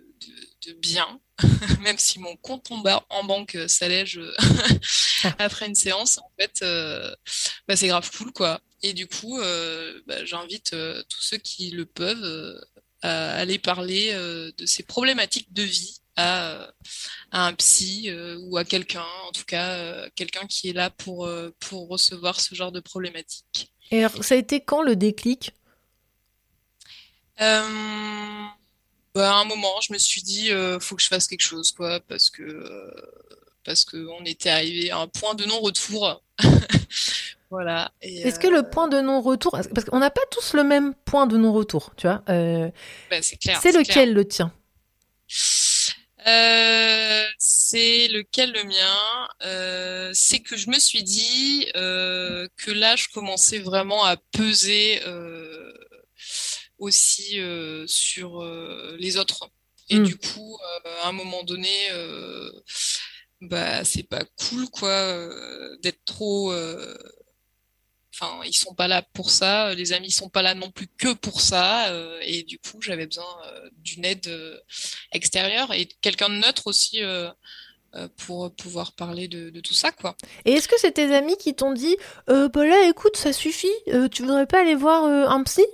[0.66, 1.20] de bien,
[1.80, 4.34] même si mon compte en, banque euh, s'allège euh,
[5.38, 7.14] après une séance, en fait, euh,
[7.68, 8.60] bah, c'est grave cool, quoi.
[8.82, 12.60] Et du coup, euh, bah, j'invite euh, tous ceux qui le peuvent
[13.02, 16.72] à aller parler de ces problématiques de vie à,
[17.30, 18.10] à un psy
[18.40, 21.28] ou à quelqu'un, en tout cas, quelqu'un qui est là pour,
[21.60, 23.72] pour recevoir ce genre de problématiques.
[23.92, 25.52] Et alors, ça a été quand le déclic?
[29.16, 31.72] Bah, à un moment, je me suis dit, euh, faut que je fasse quelque chose,
[31.72, 32.90] quoi, parce que euh,
[33.64, 36.22] parce que on était arrivé à un point de non-retour.
[37.48, 37.92] Voilà.
[38.02, 41.28] Est-ce que euh, le point de non-retour, parce qu'on n'a pas tous le même point
[41.28, 42.68] de non-retour, tu vois euh,
[43.08, 43.60] bah, c'est clair.
[43.62, 44.14] C'est lequel clair.
[44.14, 44.52] le tien?
[46.26, 49.28] Euh, c'est lequel le mien?
[49.44, 55.00] Euh, c'est que je me suis dit euh, que là, je commençais vraiment à peser
[55.06, 55.72] euh,
[56.78, 59.48] aussi euh, sur euh, les autres.
[59.88, 60.04] Et Mm.
[60.04, 61.68] du coup, euh, à un moment donné,
[63.40, 65.28] bah, c'est pas cool, quoi,
[65.82, 66.52] d'être trop.
[68.12, 71.12] Enfin, ils sont pas là pour ça, les amis sont pas là non plus que
[71.12, 73.26] pour ça, et du coup, j'avais besoin
[73.76, 74.28] d'une aide
[75.12, 77.00] extérieure et quelqu'un de neutre aussi
[78.16, 80.16] pour pouvoir parler de, de tout ça, quoi.
[80.46, 81.96] Et est-ce que c'est tes amis qui t'ont dit
[82.30, 85.64] euh, bah là, écoute, ça suffit, euh, tu voudrais pas aller voir euh, un psy?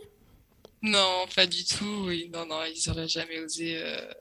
[0.83, 2.07] Non, pas du tout.
[2.07, 4.13] Oui, non, non, ils auraient jamais osé euh,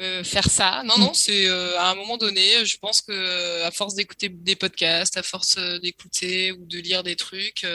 [0.00, 0.82] euh, faire ça.
[0.86, 4.56] Non, non, c'est euh, à un moment donné, je pense que à force d'écouter des
[4.56, 7.66] podcasts, à force d'écouter ou de lire des trucs,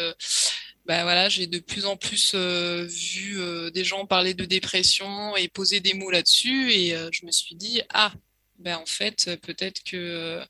[0.86, 3.40] bah j'ai de plus en plus vu
[3.72, 7.82] des gens parler de dépression et poser des mots là-dessus, et je me suis dit
[7.94, 8.12] ah,
[8.58, 10.42] ben en fait, peut-être que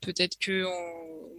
[0.00, 0.64] peut-être que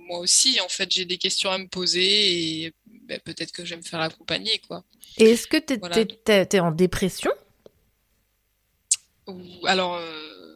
[0.08, 2.74] moi aussi, en fait, j'ai des questions à me poser
[3.08, 4.84] ben, peut-être que je vais me faire accompagner, quoi.
[5.18, 6.06] Et est-ce que Voilà.
[6.06, 7.32] t'es- t'es en dépression?
[9.28, 10.56] Ou- Alors, euh,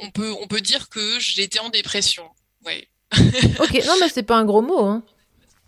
[0.00, 2.28] on peut, on peut dire que j'étais en dépression.
[2.64, 2.88] Ouais.
[3.60, 4.84] Ok, non, mais c'est pas un gros mot.
[4.84, 5.04] Hein.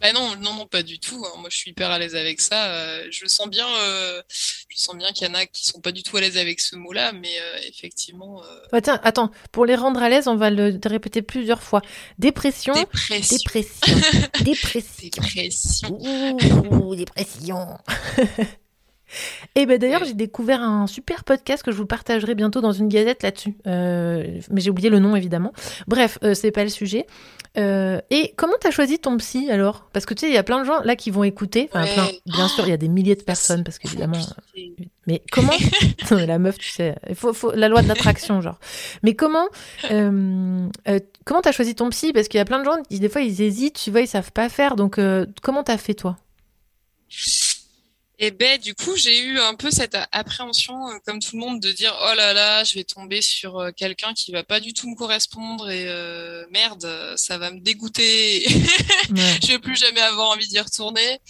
[0.00, 1.24] Bah non, non, non, pas du tout.
[1.26, 1.38] hein.
[1.38, 2.66] Moi, je suis hyper à l'aise avec ça.
[2.74, 4.22] Euh, je sens bien, euh,
[4.68, 6.60] je sens bien qu'il y en a qui sont pas du tout à l'aise avec
[6.60, 8.42] ce mot-là, mais euh, effectivement,
[8.72, 11.80] Oh, Attends, attends, pour les rendre à l'aise, on va le répéter plusieurs fois.
[12.18, 12.74] Dépression.
[12.74, 13.36] Dépression.
[13.38, 13.96] Dépression.
[14.42, 15.08] Dépression.
[15.08, 15.98] dépression.
[16.72, 17.78] Ouh, dépression.
[19.54, 22.88] Et ben d'ailleurs, j'ai découvert un super podcast que je vous partagerai bientôt dans une
[22.88, 23.56] gazette là-dessus.
[23.66, 25.52] Euh, mais j'ai oublié le nom évidemment.
[25.86, 27.06] Bref, euh, c'est pas le sujet.
[27.58, 29.88] Euh, et comment t'as choisi ton psy alors?
[29.94, 31.70] Parce que tu sais, il y a plein de gens là qui vont écouter.
[31.72, 31.92] Enfin, Ouais.
[31.94, 32.06] plein.
[32.26, 34.18] Bien sûr, il y a des milliers de personnes parce qu'évidemment.
[34.58, 34.60] euh,
[35.06, 35.52] Mais comment
[36.10, 38.58] La meuf, tu sais, il faut, faut la loi de l'attraction, genre.
[39.02, 39.46] Mais comment
[39.88, 42.12] comment t'as choisi ton psy?
[42.12, 44.06] Parce qu'il y a plein de gens qui des fois ils hésitent, tu vois, ils
[44.08, 44.76] savent pas faire.
[44.76, 45.00] Donc
[45.42, 46.16] comment t'as fait toi?
[48.18, 51.60] Et ben du coup, j'ai eu un peu cette appréhension, euh, comme tout le monde,
[51.60, 54.72] de dire oh là là, je vais tomber sur euh, quelqu'un qui va pas du
[54.72, 58.46] tout me correspondre et euh, merde, ça va me dégoûter.
[58.48, 61.20] je vais plus jamais avoir envie d'y retourner.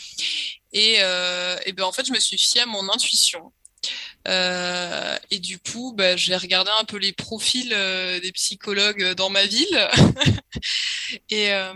[0.72, 3.52] Et, euh, et ben en fait, je me suis fiée à mon intuition.
[4.28, 9.30] Euh, et du coup, ben, j'ai regardé un peu les profils euh, des psychologues dans
[9.30, 9.88] ma ville.
[11.30, 11.72] et, euh,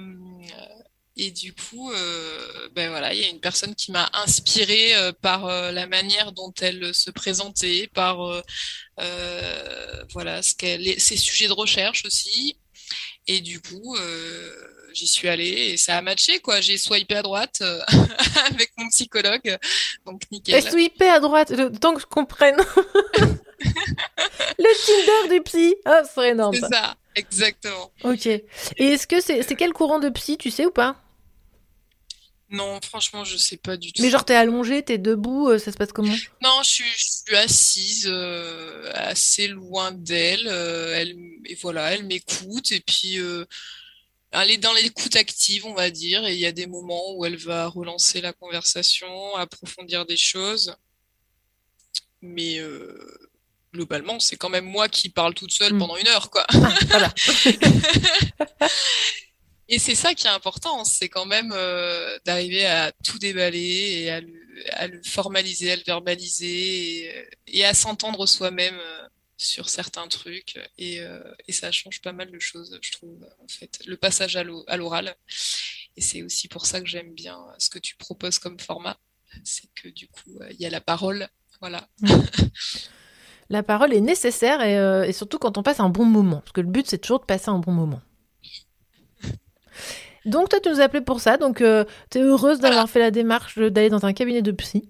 [1.23, 5.13] et du coup, euh, ben voilà, il y a une personne qui m'a inspirée euh,
[5.13, 8.43] par euh, la manière dont elle se présentait, par
[10.15, 12.57] voilà ce qu'elle, ses sujets de recherche aussi.
[13.27, 13.99] Et du coup,
[14.95, 16.63] j'y suis allée et ça a matché quoi.
[16.63, 17.63] J'ai swipé à droite
[18.51, 19.59] avec mon psychologue,
[20.07, 20.63] donc nickel.
[20.63, 22.57] SWIP à droite, temps que je comprenne.
[24.59, 25.77] le Tinder du psy.
[25.85, 26.55] Ah, ce serait énorme.
[26.55, 27.93] C'est ça, exactement.
[28.05, 28.25] Ok.
[28.25, 28.43] Et
[28.79, 30.97] est-ce que c'est c'est quel courant de psy, tu sais ou pas?
[32.51, 34.03] Non, franchement, je sais pas du tout.
[34.03, 36.15] Mais genre t'es allongé, t'es debout, euh, ça se passe comment?
[36.43, 40.49] Non, je suis, je suis assise euh, assez loin d'elle.
[40.49, 42.73] euh, elle, et voilà, elle m'écoute.
[42.73, 43.45] Et puis, euh,
[44.33, 46.27] elle est dans l'écoute active, on va dire.
[46.27, 50.75] Et il y a des moments où elle va relancer la conversation, approfondir des choses.
[52.21, 52.61] Mais
[53.73, 56.45] globalement, c'est quand même moi qui parle toute seule pendant une heure, quoi.
[59.73, 64.11] Et c'est ça qui est important, c'est quand même euh, d'arriver à tout déballer et
[64.11, 64.21] à
[64.89, 67.15] le, formaliser, à le verbaliser
[67.47, 70.59] et, à s'entendre soi-même euh, sur certains trucs.
[70.77, 73.79] Et, euh, et ça change pas mal de choses, je trouve, en fait.
[73.87, 75.15] Le passage à l'o- à l'oral.
[75.97, 78.99] Et c'est aussi pour ça que j'aime bien ce que tu proposes comme format.
[79.45, 81.29] C'est que du coup, il y a la parole.
[81.61, 81.89] Voilà.
[83.51, 86.39] La parole est nécessaire et surtout quand on passe un bon moment.
[86.41, 88.01] Parce que le but, c'est toujours de passer un bon moment.
[90.27, 91.37] Donc, toi, tu nous as appelé pour ça.
[91.37, 94.89] Donc, euh, tu es heureuse d'avoir fait la démarche d'aller dans un cabinet de psy.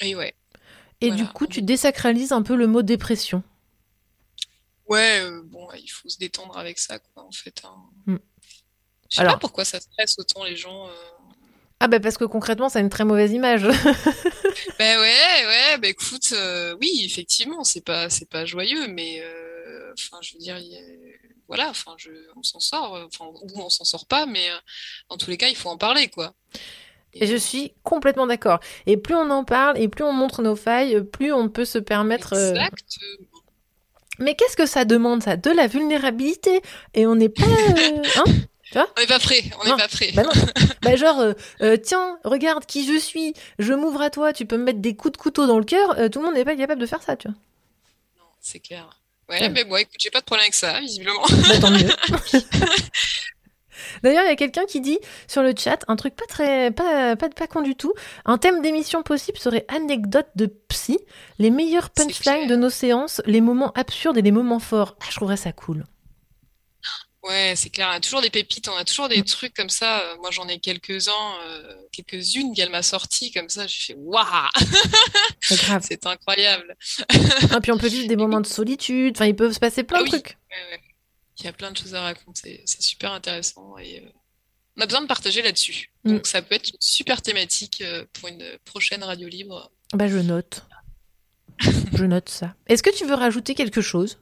[0.00, 0.34] Et ouais.
[1.02, 3.42] Et du coup, tu désacralises un peu le mot dépression.
[4.86, 7.62] Ouais, euh, bon, il faut se détendre avec ça, quoi, en fait.
[7.64, 7.74] hein.
[8.06, 8.16] Mm.
[9.08, 10.86] Je sais Alors- pas pourquoi ça stresse autant les gens.
[10.88, 10.92] euh.
[11.82, 13.62] Ah, bah parce que concrètement, ça a une très mauvaise image.
[14.78, 19.22] Ben ouais, ouais, ben écoute, euh, oui, effectivement, c'est pas, c'est pas joyeux, mais
[19.94, 21.09] enfin, je veux dire, il y a-
[21.50, 24.54] voilà, enfin, je, on s'en sort, euh, enfin, ou on s'en sort pas, mais euh,
[25.08, 26.32] dans tous les cas, il faut en parler, quoi.
[27.12, 28.60] Et je suis complètement d'accord.
[28.86, 31.78] Et plus on en parle et plus on montre nos failles, plus on peut se
[31.78, 32.34] permettre.
[32.34, 33.26] euh, Exactement.
[34.20, 35.36] Mais qu'est-ce que ça demande, ça?
[35.36, 36.60] De la vulnérabilité.
[36.94, 37.42] Et on n'est pas.
[37.42, 38.24] euh, Hein?
[38.64, 38.86] Tu vois?
[38.96, 39.76] On n'est pas prêt, on n'est Non.
[39.76, 40.12] pas prêt.
[40.14, 40.30] Bah non.
[40.82, 41.32] Bah genre, euh,
[41.62, 44.94] euh, tiens, regarde qui je suis, je m'ouvre à toi, tu peux me mettre des
[44.94, 47.02] coups de couteau dans le cœur, euh, tout le monde n'est pas capable de faire
[47.02, 47.36] ça, tu vois.
[48.40, 48.99] C'est clair.
[49.30, 51.22] Ouais, mais bon, écoute, j'ai pas de problème avec ça, visiblement.
[51.22, 51.88] Bah, tant mieux.
[54.02, 54.98] D'ailleurs, il y a quelqu'un qui dit
[55.28, 57.92] sur le chat un truc pas très, pas, pas, pas con du tout.
[58.24, 60.98] Un thème d'émission possible serait anecdote de psy,
[61.38, 64.96] les meilleurs punchlines de nos séances, les moments absurdes et les moments forts.
[65.00, 65.84] Ah, je trouverais ça cool.
[67.22, 67.88] Ouais, c'est clair.
[67.90, 70.00] On a toujours des pépites, on a toujours des trucs comme ça.
[70.00, 71.12] Euh, Moi, j'en ai quelques-uns,
[71.44, 73.66] euh, quelques-unes qu'elle m'a sorties comme ça.
[73.66, 74.24] J'ai fait waouh,
[75.40, 75.84] C'est grave.
[75.86, 76.74] c'est incroyable.
[77.50, 79.16] Ah, puis on peut vivre des moments de solitude.
[79.16, 80.10] Enfin, il peut se passer plein Ah de oui.
[80.10, 80.38] trucs.
[80.50, 80.80] Ouais, ouais.
[81.38, 82.62] Il y a plein de choses à raconter.
[82.64, 84.10] C'est super intéressant et euh,
[84.78, 85.90] on a besoin de partager là-dessus.
[86.04, 86.12] Mm.
[86.12, 87.82] Donc, ça peut être une super thématique
[88.14, 89.70] pour une prochaine radio libre.
[89.92, 90.64] Bah, je note.
[91.94, 92.54] je note ça.
[92.66, 94.18] Est-ce que tu veux rajouter quelque chose?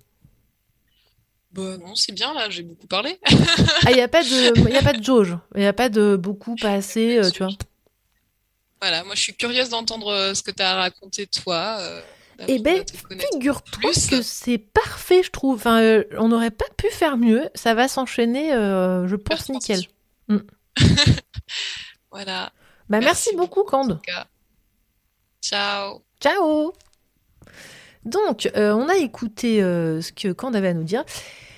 [1.53, 3.19] Bah non, c'est bien là, j'ai beaucoup parlé.
[3.85, 5.37] Ah, il n'y a pas de, y a pas de jauge.
[5.55, 7.53] Il n'y a pas de beaucoup, pas assez, euh, tu vois.
[8.81, 11.79] Voilà, moi je suis curieuse d'entendre euh, ce que tu as raconté toi.
[11.81, 12.01] euh,
[12.47, 12.85] Eh ben,
[13.33, 15.57] figure-toi que c'est parfait, je trouve.
[15.57, 17.49] Enfin, euh, on n'aurait pas pu faire mieux.
[17.55, 19.81] Ça va s'enchaîner, je pense, nickel.
[20.29, 20.39] Mm.
[22.11, 22.53] Voilà.
[22.89, 24.01] Bah, merci, beaucoup, Cande.
[25.43, 26.03] Ciao.
[26.21, 26.73] Ciao.
[28.09, 31.05] Donc, euh, on a écouté euh, ce que Cande avait à nous dire.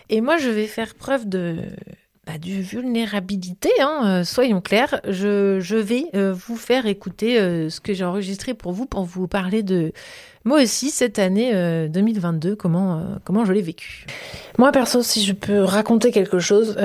[0.08, 1.56] Et moi, je vais faire preuve de
[2.26, 5.00] bah, vulnérabilité, hein, euh, soyons clairs.
[5.06, 7.36] Je, vais vous faire écouter
[7.70, 9.92] ce que j'ai enregistré pour vous, pour vous parler de
[10.44, 11.52] moi aussi cette année
[11.88, 14.06] 2022, comment, comment je l'ai vécu.
[14.58, 16.76] Moi perso, si je peux raconter quelque chose,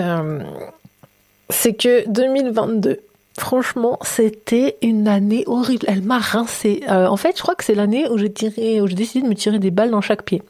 [1.50, 3.00] c'est que 2022,
[3.38, 5.86] Franchement, c'était une année horrible.
[5.90, 6.84] Elle m'a rincé.
[6.90, 9.72] Euh, en fait, je crois que c'est l'année où j'ai décidé de me tirer des
[9.72, 10.42] balles dans chaque pied,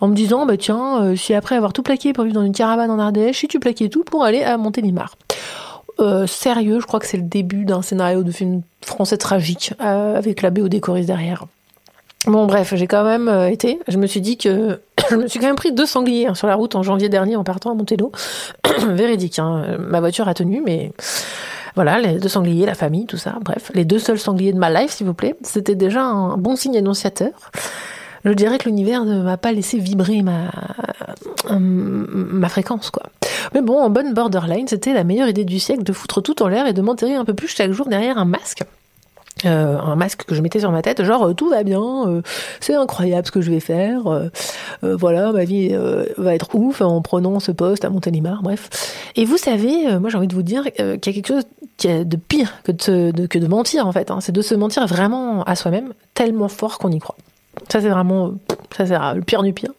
[0.00, 2.52] en me disant, bah tiens, euh, si après avoir tout plaqué pour vivre dans une
[2.52, 5.16] caravane en Ardèche, si tu plaquais tout pour aller à Montélimar.
[6.00, 10.42] Euh, sérieux, je crois que c'est le début d'un scénario de film français tragique avec
[10.42, 11.46] la BO derrière.
[12.26, 13.80] Bon bref, j'ai quand même été.
[13.88, 14.80] Je me suis dit que
[15.10, 17.36] je me suis quand même pris deux sangliers hein, sur la route en janvier dernier
[17.36, 18.12] en partant à Montello.
[18.86, 19.78] Véridique, hein.
[19.78, 20.92] ma voiture a tenu, mais
[21.78, 23.36] voilà, les deux sangliers, la famille, tout ça.
[23.40, 25.36] Bref, les deux seuls sangliers de ma life, s'il vous plaît.
[25.42, 27.52] C'était déjà un bon signe annonciateur.
[28.24, 30.50] Je dirais que l'univers ne m'a pas laissé vibrer ma,
[31.48, 33.04] ma fréquence, quoi.
[33.54, 36.48] Mais bon, en bonne borderline, c'était la meilleure idée du siècle de foutre tout en
[36.48, 38.64] l'air et de m'enterrer un peu plus chaque jour derrière un masque.
[39.44, 42.22] Euh, un masque que je mettais sur ma tête, genre euh, tout va bien, euh,
[42.60, 44.02] c'est incroyable ce que je vais faire,
[44.82, 45.74] voilà, ma vie
[46.16, 48.68] va être ouf en prenant ce poste à Montélimar, bref.
[49.16, 51.44] Et vous savez, moi j'ai envie de vous dire qu'il y a quelque chose
[51.84, 54.20] de pire que de, que de mentir en fait, hein.
[54.20, 57.16] c'est de se mentir vraiment à soi-même, tellement fort qu'on y croit.
[57.68, 58.32] Ça c'est vraiment,
[58.76, 59.72] ça c'est le pire du pire.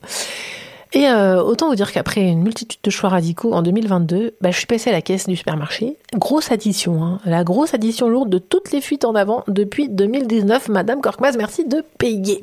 [0.91, 4.57] Et euh, autant vous dire qu'après une multitude de choix radicaux en 2022, bah, je
[4.57, 5.97] suis passée à la caisse du supermarché.
[6.15, 7.19] Grosse addition, hein.
[7.25, 10.69] la grosse addition lourde de toutes les fuites en avant depuis 2019.
[10.69, 12.41] Madame Korkmaz, merci de payer.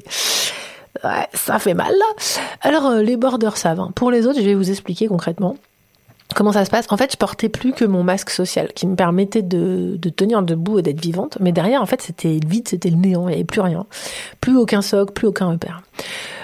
[1.03, 1.93] Ouais, ça fait mal.
[2.63, 3.81] Alors euh, les borders savent.
[3.81, 3.91] Hein.
[3.95, 5.57] Pour les autres, je vais vous expliquer concrètement.
[6.35, 8.97] Comment ça se passe En fait, je portais plus que mon masque social qui me
[8.97, 11.39] permettait de, de tenir debout et d'être vivante.
[11.41, 13.87] Mais derrière, en fait, c'était vide, c'était le néant, il n'y avait plus rien.
[14.41, 15.83] Plus aucun socle, plus aucun repère.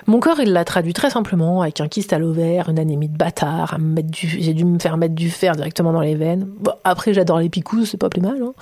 [0.07, 3.17] Mon corps, il l'a traduit très simplement avec un kyste à l'ovaire, une anémie de
[3.17, 3.79] bâtard,
[4.13, 6.49] j'ai dû me faire mettre du fer directement dans les veines.
[6.59, 8.43] Bon, après, j'adore les picous, c'est pas plus mal.
[8.43, 8.53] Hein.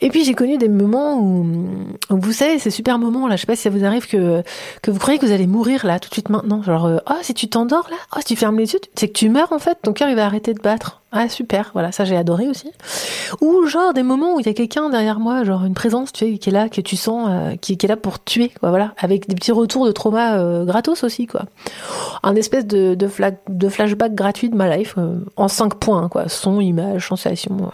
[0.00, 1.46] Et puis, j'ai connu des moments où,
[2.10, 4.42] vous savez, ces super moments là, je sais pas si ça vous arrive que,
[4.82, 6.62] que vous croyez que vous allez mourir là, tout de suite maintenant.
[6.62, 9.18] Genre, euh, oh, si tu t'endors là, oh, si tu fermes les yeux, c'est que
[9.18, 11.00] tu meurs en fait, ton cœur il va arrêter de battre.
[11.10, 12.70] Ah super, voilà, ça j'ai adoré aussi.
[13.40, 16.32] Ou genre des moments où il y a quelqu'un derrière moi, genre une présence, tu
[16.32, 18.92] sais, qui est là, que tu sens, euh, qui, est là pour tuer, quoi, voilà,
[18.98, 21.44] avec des petits retours de trauma euh, gratos aussi, quoi.
[22.22, 26.60] Un espèce de, de, flashback gratuit de ma life, euh, en cinq points, quoi, son,
[26.60, 27.70] image, sensation,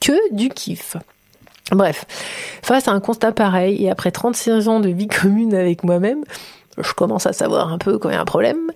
[0.00, 0.96] que du kiff.
[1.72, 2.04] Bref,
[2.62, 6.22] face à un constat pareil, et après 36 ans de vie commune avec moi-même,
[6.78, 8.70] je commence à savoir un peu quand il y a un problème.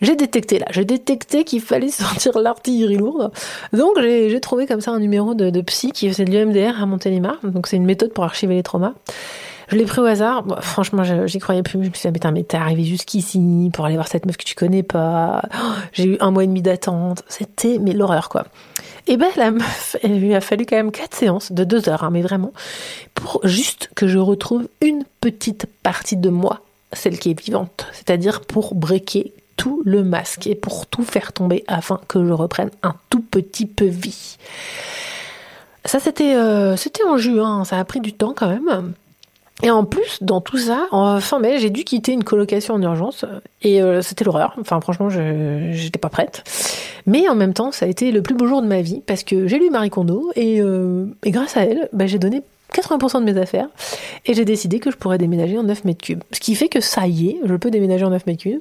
[0.00, 3.30] J'ai détecté là, j'ai détecté qu'il fallait sortir l'artillerie lourde.
[3.72, 7.38] Donc j'ai trouvé comme ça un numéro de, psy qui faisait de l'UMDR à Montélimar.
[7.44, 8.94] Donc c'est une méthode pour archiver les traumas.
[9.68, 10.44] Je l'ai pris au hasard.
[10.60, 11.82] franchement, j'y croyais plus.
[11.82, 14.54] Je me suis dit, mais t'es arrivé jusqu'ici pour aller voir cette meuf que tu
[14.54, 15.42] connais pas.
[15.92, 17.22] J'ai eu un mois et demi d'attente.
[17.26, 18.44] C'était, mais l'horreur, quoi.
[19.06, 22.04] Et ben, la meuf, il lui a fallu quand même quatre séances de deux heures,
[22.04, 22.52] hein, mais vraiment,
[23.14, 26.60] pour juste que je retrouve une petite partie de moi
[26.92, 31.64] celle qui est vivante, c'est-à-dire pour breaker tout le masque et pour tout faire tomber
[31.68, 34.36] afin que je reprenne un tout petit peu vie.
[35.84, 38.94] Ça c'était euh, en juin, ça a pris du temps quand même.
[39.62, 42.82] Et en plus, dans tout ça, en fin mai, j'ai dû quitter une colocation en
[42.82, 43.24] urgence
[43.62, 44.56] et euh, c'était l'horreur.
[44.60, 46.42] Enfin, franchement, j'étais pas prête.
[47.06, 49.22] Mais en même temps, ça a été le plus beau jour de ma vie parce
[49.22, 52.42] que j'ai lu Marie Kondo et, euh, et grâce à elle, bah, j'ai donné
[52.72, 53.68] 80% de mes affaires
[54.26, 56.22] et j'ai décidé que je pourrais déménager en 9 mètres cubes.
[56.32, 58.60] Ce qui fait que ça y est, je peux déménager en 9 mètres cubes.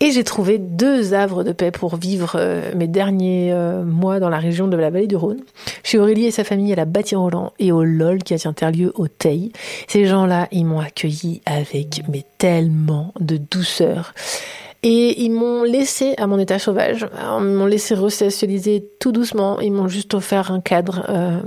[0.00, 4.30] Et j'ai trouvé deux havres de paix pour vivre euh, mes derniers euh, mois dans
[4.30, 5.38] la région de la vallée du Rhône.
[5.84, 8.92] Chez Aurélie et sa famille à la Bâti-Roland et au LOL qui a tient lieu
[8.96, 9.52] au Teil.
[9.86, 14.12] Ces gens-là, ils m'ont accueilli avec mais tellement de douceur.
[14.82, 17.06] Et ils m'ont laissé à mon état sauvage,
[17.38, 21.38] ils m'ont laissé resocialiser tout doucement, ils m'ont juste offert un cadre euh,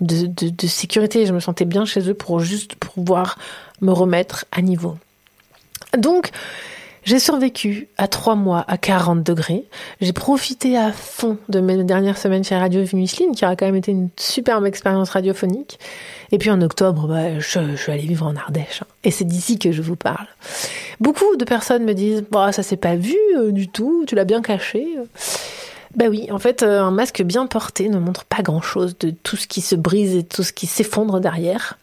[0.00, 1.26] de, de, sécurité.
[1.26, 3.38] Je me sentais bien chez eux pour juste pouvoir
[3.80, 4.96] me remettre à niveau.
[5.96, 6.30] Donc,
[7.04, 9.64] j'ai survécu à trois mois à 40 degrés.
[10.00, 13.76] J'ai profité à fond de mes dernières semaines chez Radio Micheline, qui a quand même
[13.76, 15.78] été une superbe expérience radiophonique.
[16.30, 18.82] Et puis en octobre, bah, je, suis allée vivre en Ardèche.
[18.82, 18.86] Hein.
[19.04, 20.26] Et c'est d'ici que je vous parle.
[21.00, 24.24] Beaucoup de personnes me disent, bah, ça s'est pas vu euh, du tout, tu l'as
[24.24, 24.86] bien caché.
[25.96, 29.36] Bah oui, en fait, euh, un masque bien porté ne montre pas grand-chose de tout
[29.36, 31.78] ce qui se brise et tout ce qui s'effondre derrière.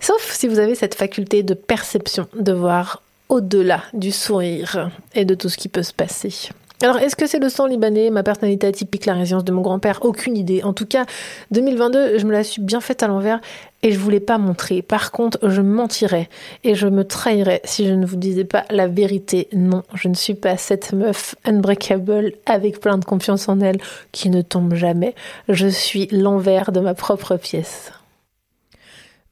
[0.00, 5.34] Sauf si vous avez cette faculté de perception, de voir au-delà du sourire et de
[5.34, 6.50] tout ce qui peut se passer.
[6.82, 10.00] Alors, est-ce que c'est le sang libanais, ma personnalité atypique, la résilience de mon grand-père?
[10.02, 10.62] Aucune idée.
[10.62, 11.06] En tout cas,
[11.50, 13.40] 2022, je me la suis bien faite à l'envers
[13.84, 14.82] et je voulais pas montrer.
[14.82, 16.28] Par contre, je mentirais
[16.64, 19.46] et je me trahirais si je ne vous disais pas la vérité.
[19.52, 23.80] Non, je ne suis pas cette meuf unbreakable avec plein de confiance en elle
[24.10, 25.14] qui ne tombe jamais.
[25.48, 27.92] Je suis l'envers de ma propre pièce.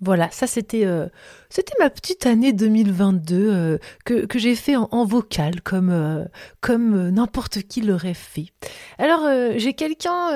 [0.04, 1.06] Voilà, ça c'était euh,
[1.48, 6.24] c'était ma petite année 2022 euh, que, que j'ai fait en, vocal comme euh,
[6.60, 8.46] comme n'importe qui l'aurait fait.
[8.98, 9.20] Alors
[9.56, 10.30] j'ai quelqu'un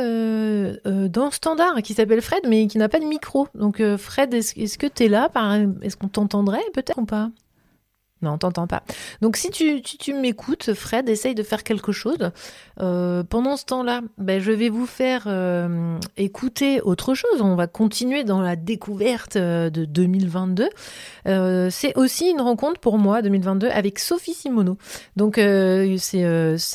[0.84, 3.48] dans Standard qui s'appelle Fred mais qui n'a pas de micro.
[3.56, 5.28] Donc Fred, est-ce que tu es là
[5.82, 7.30] est-ce qu'on t'entendrait peut-être ou pas?
[8.26, 8.82] Non, on t'entend pas.
[9.22, 12.30] Donc si tu, m'écoutes, Fred, essaye de faire quelque chose.
[12.80, 17.40] Euh, pendant ce temps-là, ben, je vais vous faire euh, écouter autre chose.
[17.40, 20.68] On va continuer dans la découverte euh, de 2022.
[21.26, 24.76] Euh, c'est aussi une rencontre pour moi, 2022, avec Sophie Simoneau.
[25.16, 26.20] Donc c'est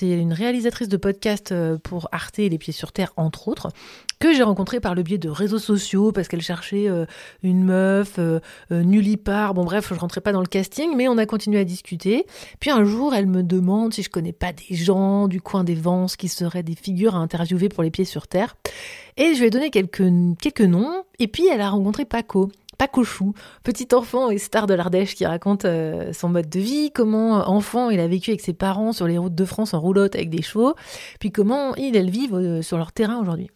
[0.02, 1.54] une réalisatrice de podcast
[1.84, 3.70] pour Arte et Les Pieds sur Terre, entre autres
[4.22, 7.06] que j'ai rencontrée par le biais de réseaux sociaux parce qu'elle cherchait euh,
[7.42, 8.40] une meuf euh,
[8.72, 9.56] euh, nulle part.
[9.56, 12.28] Bon bref, je rentrais pas dans le casting, mais on a continué à discuter.
[12.60, 15.74] Puis un jour, elle me demande si je connais pas des gens du coin des
[15.74, 18.56] Vences qui seraient des figures à interviewer pour les pieds sur terre.
[19.18, 20.04] Et je lui ai donné quelques,
[20.40, 21.04] quelques noms.
[21.18, 22.52] Et puis elle a rencontré Paco.
[22.78, 23.34] Paco Chou,
[23.64, 27.44] petit enfant et star de l'Ardèche qui raconte euh, son mode de vie, comment euh,
[27.44, 30.30] enfant il a vécu avec ses parents sur les routes de France en roulotte avec
[30.30, 30.74] des chevaux,
[31.20, 33.50] puis comment ils elles vivent sur leur terrain aujourd'hui.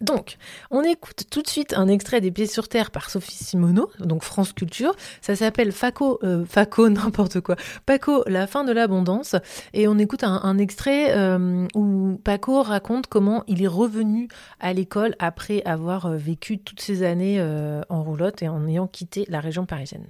[0.00, 0.36] Donc,
[0.70, 4.22] on écoute tout de suite un extrait des Pieds sur Terre par Sophie Simoneau, donc
[4.22, 4.94] France Culture.
[5.20, 7.56] Ça s'appelle Faco, euh, Faco, n'importe quoi.
[7.84, 9.34] Paco, la fin de l'abondance.
[9.72, 14.28] Et on écoute un, extrait euh, où Paco raconte comment il est revenu
[14.60, 18.86] à l'école après avoir euh, vécu toutes ces années euh, en roulotte et en ayant
[18.86, 20.06] quitté la région parisienne.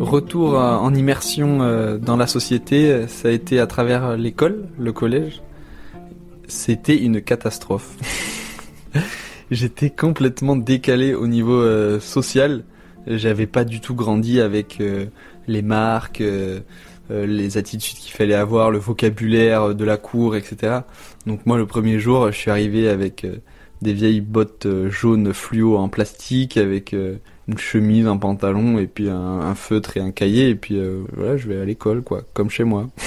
[0.00, 4.92] Retour euh, en immersion euh, dans la société, ça a été à travers l'école, le
[4.92, 5.42] collège.
[6.48, 7.96] C'était une catastrophe.
[9.50, 12.64] J'étais complètement décalé au niveau euh, social.
[13.06, 15.06] J'avais pas du tout grandi avec euh,
[15.46, 16.60] les marques, euh,
[17.08, 20.80] les attitudes qu'il fallait avoir, le vocabulaire de la cour, etc.
[21.26, 23.24] Donc moi, le premier jour, je suis arrivé avec
[23.80, 26.96] des vieilles bottes jaunes fluo en plastique, avec
[27.48, 31.36] une chemise, un pantalon, et puis un, feutre et un cahier, et puis euh, voilà,
[31.36, 32.88] je vais à l'école, quoi, comme chez moi.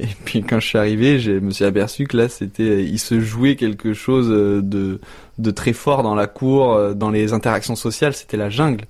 [0.00, 3.20] Et puis quand je suis arrivé, je me suis aperçu que là, c'était, il se
[3.20, 4.98] jouait quelque chose euh, de,
[5.38, 8.84] de très fort dans la cour, euh, dans les interactions sociales, c'était la jungle.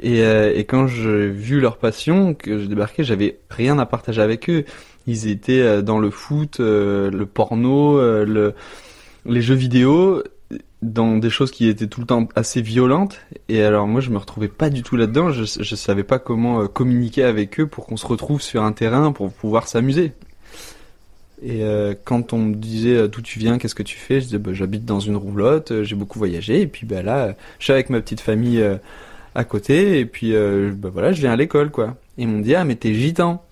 [0.00, 4.22] Et, euh, et quand j'ai vu leur passion, que je débarquais, j'avais rien à partager
[4.22, 4.64] avec eux.
[5.06, 8.54] Ils étaient euh, dans le foot, le porno, le,
[9.26, 10.22] les jeux vidéo,
[10.82, 13.20] dans des choses qui étaient tout le temps assez violentes.
[13.48, 15.30] Et alors moi, je me retrouvais pas du tout là-dedans.
[15.30, 18.72] Je, je savais pas comment euh, communiquer avec eux pour qu'on se retrouve sur un
[18.72, 20.12] terrain pour pouvoir s'amuser.
[21.44, 24.26] Et euh, quand on me disait euh, d'où tu viens, qu'est-ce que tu fais, je
[24.26, 27.72] disais bah, j'habite dans une roulotte, j'ai beaucoup voyagé, et puis bah, là, je suis
[27.72, 28.62] avec ma petite famille
[29.34, 31.96] à côté, et puis euh, bah, voilà, je viens à l'école quoi.
[32.18, 33.42] Et ils m'ont dit ah mais t'es gitan.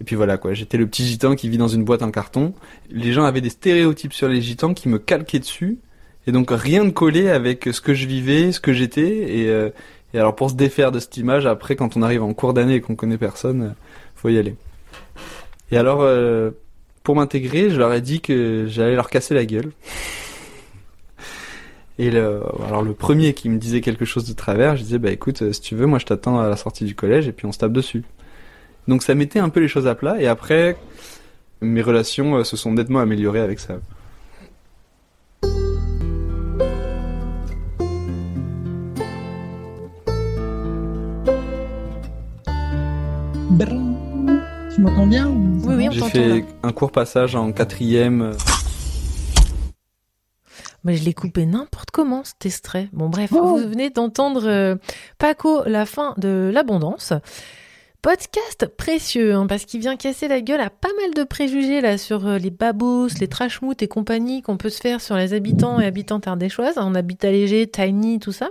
[0.00, 2.52] Et puis voilà quoi, j'étais le petit gitan qui vit dans une boîte en carton.
[2.90, 5.78] Les gens avaient des stéréotypes sur les gitans qui me calquaient dessus,
[6.26, 9.38] et donc rien ne collait avec ce que je vivais, ce que j'étais.
[9.38, 9.70] Et, euh,
[10.12, 12.74] et alors pour se défaire de cette image, après quand on arrive en cours d'année
[12.74, 13.70] et qu'on connaît personne, euh,
[14.14, 14.56] faut y aller.
[15.70, 16.50] Et alors, euh,
[17.02, 19.72] pour m'intégrer, je leur ai dit que j'allais leur casser la gueule.
[21.98, 25.10] Et le, alors le premier qui me disait quelque chose de travers, je disais bah
[25.10, 27.46] écoute, euh, si tu veux, moi je t'attends à la sortie du collège et puis
[27.46, 28.04] on se tape dessus.
[28.88, 30.76] Donc ça mettait un peu les choses à plat et après
[31.60, 33.78] mes relations euh, se sont nettement améliorées avec ça.
[44.74, 46.44] Tu m'entends bien ou- Oui, oui, on J'ai fait là.
[46.62, 48.22] un court passage en quatrième.
[48.22, 48.32] euh,
[50.84, 52.88] Mais je l'ai coupé n'importe comment cet extrait.
[52.92, 53.42] Bon bref, Oh.
[53.42, 54.76] vous venez d'entendre euh,
[55.18, 57.12] Paco, la fin de l'abondance.
[58.06, 61.98] Podcast précieux, hein, parce qu'il vient casser la gueule à pas mal de préjugés là
[61.98, 65.80] sur euh, les babos, les trashmoutes et compagnie qu'on peut se faire sur les habitants
[65.80, 66.76] et habitantes ardéchoises.
[66.76, 68.50] On habite allégé, tiny, tout ça.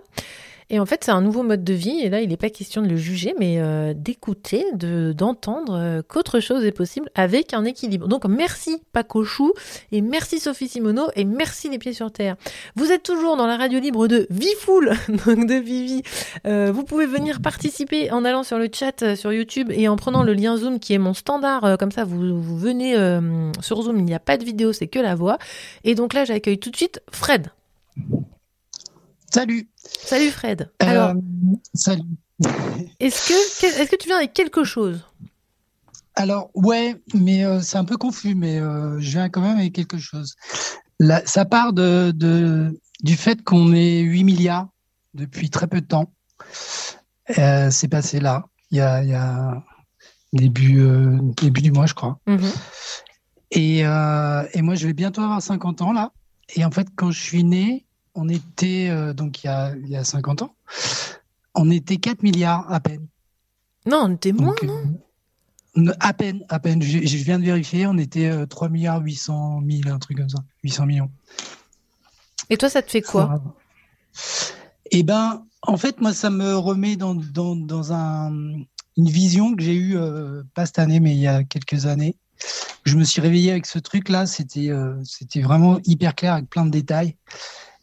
[0.69, 1.99] Et en fait, c'est un nouveau mode de vie.
[2.01, 6.01] Et là, il n'est pas question de le juger, mais euh, d'écouter, de d'entendre euh,
[6.01, 8.07] qu'autre chose est possible avec un équilibre.
[8.07, 9.53] Donc, merci Paco Chou
[9.91, 12.35] et merci Sophie Simoneau et merci les pieds sur terre.
[12.75, 14.93] Vous êtes toujours dans la radio libre de Vifoul,
[15.25, 16.01] donc de Vivi.
[16.47, 20.23] Euh, vous pouvez venir participer en allant sur le chat sur YouTube et en prenant
[20.23, 21.77] le lien Zoom qui est mon standard.
[21.77, 22.95] comme ça, vous, venez
[23.61, 23.97] sur Zoom.
[23.99, 25.37] Il n'y a pas de vidéo, c'est que la voix.
[25.83, 27.51] Et donc là, j'accueille tout de suite Fred.
[29.31, 29.67] Salut.
[29.85, 30.71] Salut Fred.
[30.79, 32.01] Alors, Euh, salut.
[32.99, 35.05] est-ce que, est-ce que tu viens avec quelque chose?
[36.15, 39.73] Alors, ouais, mais euh, c'est un peu confus, mais euh, je viens quand même avec
[39.73, 40.35] quelque chose.
[40.99, 44.67] Là, ça part de, de- du fait qu'on est 8 milliards
[45.13, 46.11] depuis très peu de temps.
[47.27, 49.63] C'est passé là, il y a, il y a
[50.31, 50.85] début,
[51.41, 52.19] début du mois, je crois.
[53.51, 56.11] Et, euh, et moi, je vais bientôt avoir 50 ans là.
[56.55, 57.85] Et en fait, quand je suis né,
[58.15, 60.55] on était, euh, donc il y a, il y a 50 ans,
[61.53, 63.07] on était 4 milliards à peine.
[63.85, 64.83] Non, on était moins, non?
[65.99, 66.81] À peine, à peine.
[66.81, 70.29] Je, je viens de vérifier, on était euh, 3 milliards 800 000, un truc comme
[70.29, 70.39] ça.
[70.63, 71.11] 800 millions.
[72.49, 73.41] Et toi, ça te fait quoi?
[74.91, 78.31] Eh ben, en fait, moi, ça me remet dans, dans, dans un,
[78.97, 82.15] une vision que j'ai eue, euh, pas cette année, mais il y a quelques années.
[82.85, 86.65] Je me suis réveillé avec ce truc-là, c'était euh, c'était vraiment hyper clair avec plein
[86.65, 87.15] de détails.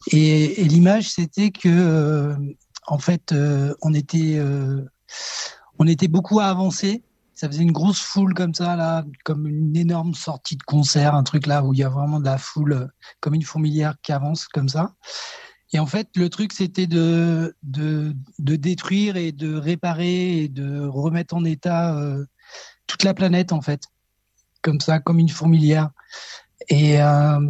[0.08, 2.36] Et, l'image, c'était que, euh,
[2.86, 4.82] en fait, euh, on était euh,
[5.78, 7.02] on était beaucoup à avancer.
[7.34, 11.22] Ça faisait une grosse foule comme ça, là, comme une énorme sortie de concert, un
[11.24, 12.88] truc là où il y a vraiment de la foule,
[13.20, 14.94] comme une fourmilière qui avance comme ça.
[15.72, 20.86] Et en fait, le truc, c'était de, de, de détruire et de réparer et de
[20.86, 22.24] remettre en état euh,
[22.86, 23.82] toute la planète, en fait.
[24.60, 25.90] Comme ça, comme une fourmilière.
[26.68, 27.40] Et, euh,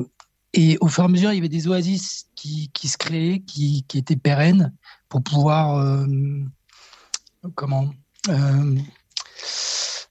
[0.54, 3.40] et au fur et à mesure, il y avait des oasis qui, qui se créaient,
[3.40, 4.72] qui, qui étaient pérennes
[5.08, 6.06] pour pouvoir, euh,
[7.54, 7.88] comment,
[8.28, 8.76] euh,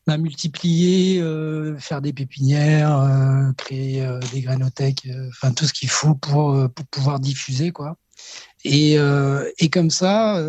[0.08, 5.74] bah, multiplier, euh, faire des pépinières, euh, créer euh, des grainothèques, euh, enfin tout ce
[5.74, 7.98] qu'il faut pour, pour pouvoir diffuser, quoi.
[8.64, 8.98] Et,
[9.58, 10.40] et comme ça,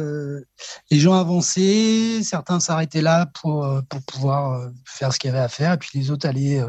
[0.90, 5.48] les gens avançaient, certains s'arrêtaient là pour, pour pouvoir faire ce qu'il y avait à
[5.48, 6.60] faire, et puis les autres allaient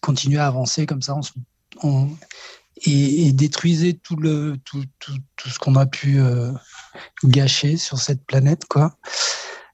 [0.00, 1.32] continuer à avancer comme ça, on se-
[1.82, 2.08] on-
[2.84, 6.52] et, et tout, le, tout, tout, tout ce qu'on a pu euh,
[7.24, 8.96] gâcher sur cette planète, quoi.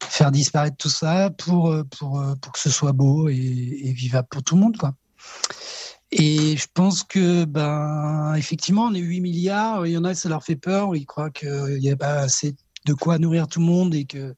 [0.02, 4.28] Faire disparaître tout ça pour, euh, pour, euh, pour que ce soit beau et, vivable
[4.30, 4.94] pour tout le monde, quoi.
[6.10, 9.86] Et je pense que, ben, effectivement, on est 8 milliards.
[9.86, 10.94] Il y en a, ça leur fait peur.
[10.94, 12.54] Ils croient qu'il n'y a pas assez
[12.84, 14.34] de quoi nourrir tout le monde et que,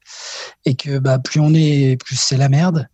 [0.63, 2.87] et que bah, plus on est, plus c'est la merde.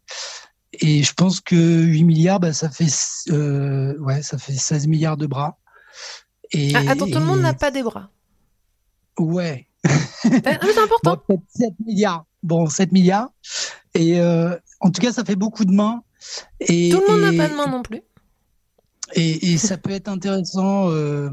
[0.74, 2.90] Et je pense que 8 milliards, bah, ça, fait,
[3.30, 5.60] ouais, ça fait 16 milliards de bras.
[6.54, 8.10] Et, Ah, Attends, tout le monde n'a pas des bras.
[9.18, 9.68] Ouais.
[9.86, 9.90] Ah,
[10.24, 11.16] C'est important.
[11.16, 12.26] Bon, peut-être 7 milliards.
[12.44, 13.30] Bon, 7 milliards.
[13.94, 16.04] Et euh, en tout cas, ça fait beaucoup de mains.
[16.60, 18.02] Et, Tout le monde n'a pas de main non plus.
[19.14, 21.30] Et, et ça peut être intéressant euh,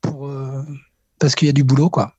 [0.00, 0.62] pour, euh,
[1.18, 2.14] parce qu'il y a du boulot, quoi.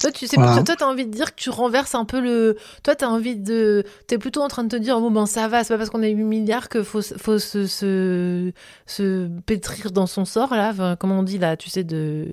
[0.00, 0.62] Toi, tu sais, Voilà.
[0.62, 2.56] toi, t'as envie de dire que tu renverses un peu le.
[2.82, 3.84] Toi, t'as envie de.
[4.06, 6.02] T'es plutôt en train de te dire, bon, ben, ça va, c'est pas parce qu'on
[6.02, 8.52] a 8 milliards qu'il faut, faut se, se,
[8.86, 10.70] se pétrir dans son sort, là.
[10.70, 12.28] Enfin, comment on dit, là, tu sais, de.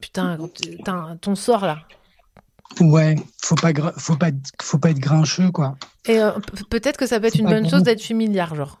[0.00, 0.38] Putain,
[1.20, 1.78] ton sort, là.
[2.80, 5.76] Ouais, faut pas, gra- faut pas, être- faut pas être grincheux, quoi.
[6.06, 7.70] Et euh, pe- peut-être que ça peut être une bonne bon.
[7.70, 8.80] chose d'être 8 milliards, genre.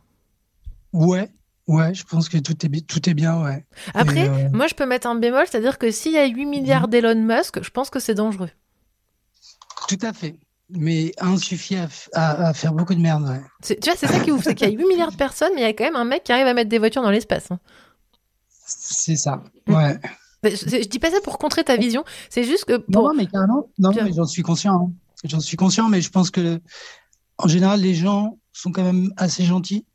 [0.92, 1.28] Ouais,
[1.68, 3.64] ouais, je pense que tout est, tout est bien, ouais.
[3.94, 6.88] Après, euh, moi, je peux mettre un bémol, c'est-à-dire que s'il y a 8 milliards
[6.88, 8.50] d'Elon Musk, je pense que c'est dangereux.
[9.88, 10.38] tout à fait.
[10.70, 13.40] Mais un suffit à, f- à- à faire beaucoup de merde, ouais.
[13.62, 15.62] Tu vois, c'est ça qui ouf, c'est qu'il y a 8 milliards de personnes, mais
[15.62, 17.50] il y a quand même un mec qui arrive à mettre des voitures dans l'espace.
[17.50, 17.58] hein.
[18.66, 19.98] C'est ça, ouais.
[20.42, 23.02] Mais Je, je dis pas ça pour contrer ta vision, c'est juste que Non, pour.
[23.08, 23.70] non, mais carrément.
[23.78, 24.74] Non, mais j'en suis conscient.
[24.74, 24.92] hein.
[25.24, 26.60] J'en suis conscient, mais je pense que,
[27.38, 29.86] en général, les gens sont quand même assez gentils.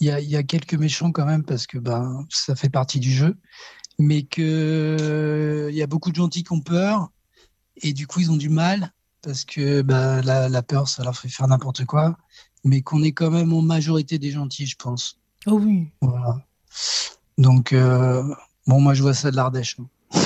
[0.00, 3.00] Il y a, y a quelques méchants quand même parce que ben, ça fait partie
[3.00, 3.36] du jeu.
[3.98, 7.08] Mais que il y a beaucoup de gentils qui ont peur
[7.82, 8.92] et du coup, ils ont du mal
[9.22, 12.16] parce que ben, la, la peur, ça leur fait faire n'importe quoi.
[12.64, 15.18] Mais qu'on est quand même en majorité des gentils, je pense.
[15.46, 15.88] Oh oui.
[16.00, 16.44] Voilà.
[17.38, 18.22] Donc, euh,
[18.66, 19.76] bon, moi, je vois ça de l'Ardèche.
[19.78, 19.86] hein.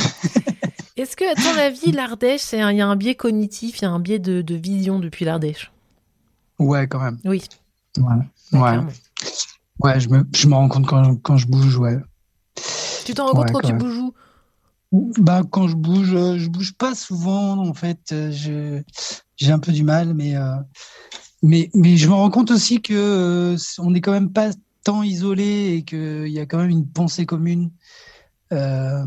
[0.97, 3.91] Est-ce que, à ton avis, l'Ardèche, il y a un biais cognitif, il y a
[3.91, 5.71] un biais de, de vision depuis l'Ardèche?
[6.59, 7.19] Ouais, quand même.
[7.25, 7.43] Oui.
[7.99, 8.59] Ouais.
[8.59, 8.79] Ouais.
[9.83, 11.99] Ouais, je me, je me rends compte quand, quand je bouge, ouais.
[13.05, 14.15] Tu t'en rends compte Ouais, quand quand tu bouges où?
[15.19, 18.01] Bah, quand je bouge, euh, je bouge pas souvent, en fait.
[18.13, 18.83] euh, Je,
[19.37, 20.57] j'ai un peu du mal, mais, euh,
[21.43, 24.51] mais, mais je me rends compte aussi que euh, on n'est quand même pas
[24.85, 27.71] tant isolé et qu'il y a quand même une pensée commune.
[28.53, 29.05] euh,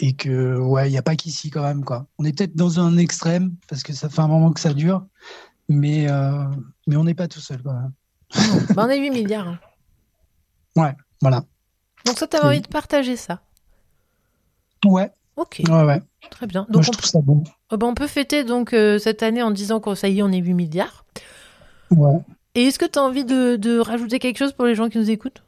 [0.00, 2.06] et que, ouais, il n'y a pas qu'ici quand même, quoi.
[2.18, 5.04] On est peut-être dans un extrême parce que ça fait un moment que ça dure,
[5.68, 6.06] mais,
[6.86, 7.92] mais on n'est pas tout seul, quand même.
[8.76, 9.58] Bah, On a 8 milliards.
[10.78, 11.44] Ouais, voilà.
[12.04, 13.40] Donc, ça, t'avais envie de partager ça.
[14.84, 15.10] Ouais.
[15.36, 15.60] Ok.
[15.68, 16.02] Ouais, ouais.
[16.30, 16.62] Très bien.
[16.62, 17.42] Moi, Donc, je on, trouve ça bon.
[17.72, 20.22] euh, bah, on peut fêter donc euh, cette année en disant que ça y est,
[20.22, 21.04] on est 8 milliards.
[21.90, 22.18] Ouais.
[22.54, 24.98] Et est-ce que tu as envie de, de rajouter quelque chose pour les gens qui
[24.98, 25.42] nous écoutent?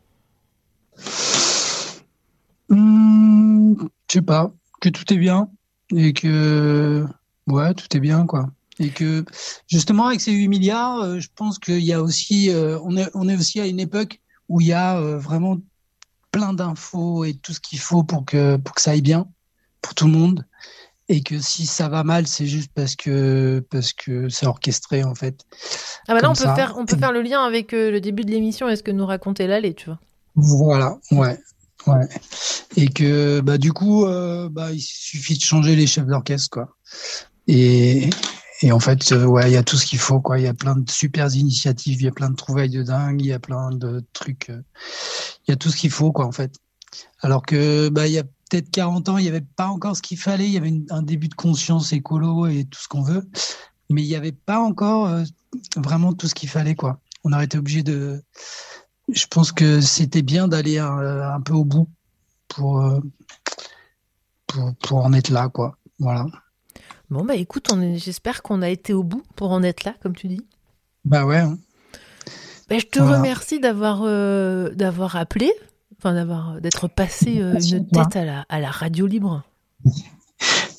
[2.68, 3.74] Hmm,
[4.08, 5.48] je sais pas, que tout est bien,
[5.94, 7.04] et que
[7.48, 8.48] ouais, tout est bien quoi.
[8.78, 9.24] Et que
[9.68, 13.08] justement avec ces 8 milliards, euh, je pense qu'il y a aussi, euh, on est
[13.14, 14.20] on est aussi à une époque
[14.50, 15.58] où il y a euh, vraiment
[16.32, 19.26] plein d'infos et tout ce qu'il faut pour que pour que ça aille bien
[19.80, 20.44] pour tout le monde
[21.08, 25.14] et que si ça va mal, c'est juste parce que parce que c'est orchestré en
[25.14, 25.44] fait.
[26.06, 26.54] Ah bah là, on peut, ça.
[26.54, 28.92] faire, on peut faire le lien avec euh, le début de l'émission et ce que
[28.92, 29.98] nous racontait Lalé, tu vois.
[30.36, 31.38] Voilà, ouais,
[31.86, 32.08] ouais.
[32.76, 36.76] Et que bah du coup, euh, bah il suffit de changer les chefs d'orchestre quoi.
[37.48, 38.10] Et
[38.62, 40.38] et en fait, euh, ouais, il y a tout ce qu'il faut quoi.
[40.38, 43.20] Il y a plein de super initiatives, il y a plein de trouvailles de dingue,
[43.20, 44.50] il y a plein de trucs.
[44.50, 44.62] euh,
[45.48, 46.52] Il y a tout ce qu'il faut quoi en fait.
[47.22, 50.02] Alors que bah il y a peut-être 40 ans, il n'y avait pas encore ce
[50.02, 50.46] qu'il fallait.
[50.46, 53.28] Il y avait un début de conscience écolo et tout ce qu'on veut,
[53.88, 55.24] mais il n'y avait pas encore euh,
[55.76, 57.00] vraiment tout ce qu'il fallait quoi.
[57.24, 58.22] On aurait été obligé de.
[59.12, 60.98] Je pense que c'était bien d'aller un,
[61.34, 61.88] un peu au bout
[62.48, 62.84] pour,
[64.46, 65.76] pour pour en être là quoi.
[65.98, 66.26] Voilà.
[67.10, 70.28] Bon, bah écoute, j'espère qu'on a été au bout pour en être là, comme tu
[70.28, 70.46] dis.
[71.04, 71.38] Bah ouais.
[71.38, 71.58] hein.
[72.68, 73.16] Bah, je te Voilà.
[73.18, 75.52] remercie d'avoir euh, d'avoir appelé,
[75.98, 79.42] enfin d'avoir d'être passé euh, une tête à la, à la radio libre.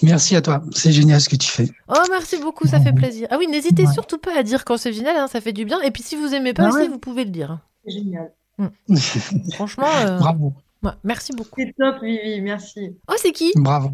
[0.03, 0.63] Merci à toi.
[0.71, 1.69] C'est génial ce que tu fais.
[1.89, 3.27] Oh, merci beaucoup, ça fait plaisir.
[3.29, 5.81] Ah oui, n'hésitez surtout pas à dire quand c'est génial, hein, ça fait du bien.
[5.81, 6.87] Et puis si vous aimez pas Ah aussi, ouais.
[6.87, 7.59] vous pouvez le dire.
[7.85, 8.31] C'est génial.
[9.53, 10.53] Franchement, euh, Bravo.
[10.83, 11.59] ouais, merci beaucoup.
[11.59, 12.95] C'est top, Vivi, merci.
[13.09, 13.51] Oh, c'est qui?
[13.55, 13.91] Bravo.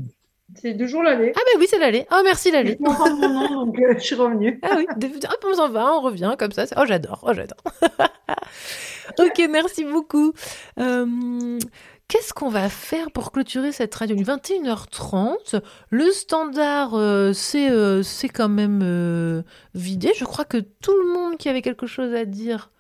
[0.55, 1.33] C'est deux jours l'année.
[1.35, 2.07] Ah bah oui, c'est l'allée.
[2.11, 2.77] Oh, merci l'allée.
[2.79, 4.59] Je m'entends mon nom, donc euh, je suis revenue.
[4.63, 6.65] Ah oui, hop, on s'en va, on revient comme ça.
[6.77, 7.57] Oh, j'adore, oh, j'adore.
[9.19, 10.33] ok, merci beaucoup.
[10.79, 11.59] Euh,
[12.07, 15.61] Qu'est-ce qu'on va faire pour clôturer cette radio 21h30.
[15.89, 17.69] Le standard, euh, c'est
[18.03, 19.43] c'est quand même
[19.75, 20.13] vidé.
[20.15, 22.71] Je crois que tout le monde qui avait quelque chose à dire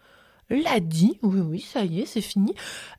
[0.49, 1.19] l'a dit.
[1.23, 2.55] Oui, oui, ça y est, c'est fini.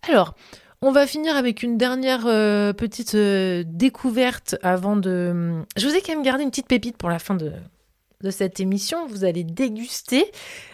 [0.09, 0.35] Alors,
[0.81, 5.63] on va finir avec une dernière euh, petite euh, découverte avant de...
[5.77, 7.53] Je vous ai quand même gardé une petite pépite pour la fin de,
[8.31, 9.07] cette émission.
[9.07, 10.31] Vous allez déguster.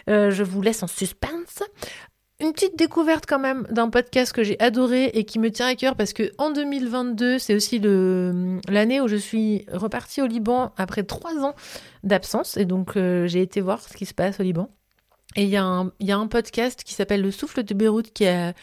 [0.09, 1.63] Euh, je vous laisse en suspense.
[2.39, 5.75] Une petite découverte quand même d'un podcast que j'ai adoré et qui me tient à
[5.75, 11.03] cœur parce que en 2022, c'est aussi l'année où je suis repartie au Liban après
[11.03, 11.55] trois ans
[12.03, 14.69] d'absence et donc j'ai été voir ce qui se passe au Liban.
[15.37, 18.53] Et il y, y a un podcast qui s'appelle Le Souffle de Beyrouth qui, a-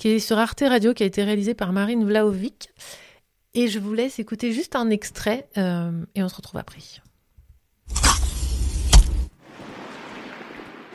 [0.00, 2.70] qui est sur Arte Radio, qui a été réalisé par Marine Vlaovic.
[3.52, 6.78] Et je vous laisse écouter juste un extrait euh, et on se retrouve après.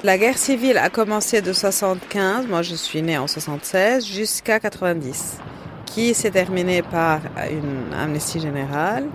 [0.04, 5.38] La guerre civile a commencé de 75, moi je suis née en 76, jusqu'à 90,
[5.86, 7.22] qui s'est terminée par
[7.52, 9.08] une amnistie générale.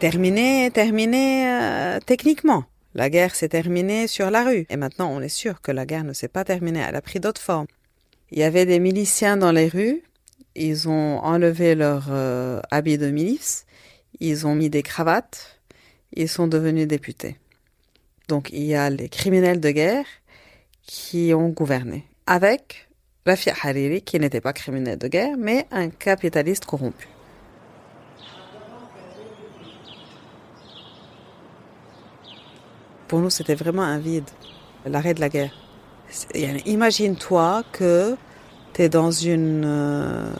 [0.00, 2.64] Terminée, terminée euh, techniquement.
[2.94, 4.66] La guerre s'est terminée sur la rue.
[4.70, 6.84] Et maintenant, on est sûr que la guerre ne s'est pas terminée.
[6.86, 7.66] Elle a pris d'autres formes.
[8.30, 10.02] Il y avait des miliciens dans les rues.
[10.54, 13.66] Ils ont enlevé leurs euh, habits de milice.
[14.20, 15.60] Ils ont mis des cravates.
[16.14, 17.36] Ils sont devenus députés.
[18.28, 20.06] Donc, il y a les criminels de guerre
[20.82, 22.04] qui ont gouverné.
[22.26, 22.88] Avec
[23.26, 27.06] Rafi Hariri, qui n'était pas criminel de guerre, mais un capitaliste corrompu.
[33.08, 34.28] Pour nous, c'était vraiment un vide,
[34.84, 35.52] l'arrêt de la guerre.
[36.66, 38.16] Imagine-toi que
[38.74, 40.30] tu es dans une euh,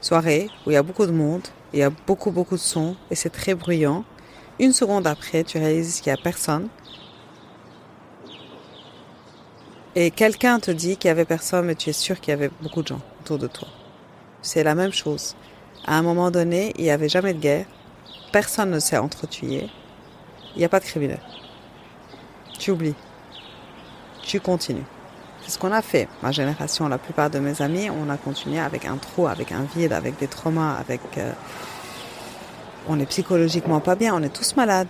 [0.00, 2.96] soirée où il y a beaucoup de monde, il y a beaucoup, beaucoup de sons
[3.10, 4.04] et c'est très bruyant.
[4.58, 6.68] Une seconde après, tu réalises qu'il n'y a personne.
[9.94, 12.50] Et quelqu'un te dit qu'il y avait personne, mais tu es sûr qu'il y avait
[12.62, 13.68] beaucoup de gens autour de toi.
[14.40, 15.36] C'est la même chose.
[15.86, 17.66] À un moment donné, il n'y avait jamais de guerre.
[18.32, 19.68] Personne ne s'est entretué.
[20.54, 21.20] Il n'y a pas de criminels.
[22.58, 22.94] Tu oublies.
[24.22, 24.84] Tu continues.
[25.42, 26.08] C'est ce qu'on a fait.
[26.22, 29.66] Ma génération, la plupart de mes amis, on a continué avec un trou, avec un
[29.74, 31.00] vide, avec des traumas, avec...
[31.18, 31.32] euh,
[32.88, 34.88] on est psychologiquement pas bien, on est tous malades.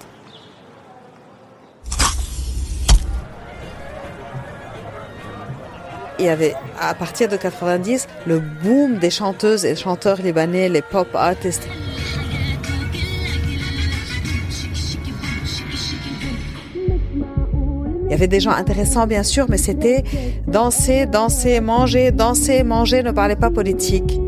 [6.19, 10.83] Il y avait, à partir de 90, le boom des chanteuses et chanteurs libanais, les
[10.83, 11.67] pop artists.
[18.13, 20.05] Il y avait des gens intéressants, bien sûr, mais c'était
[20.47, 24.21] danser, danser, manger, danser, manger, ne parlez pas politique.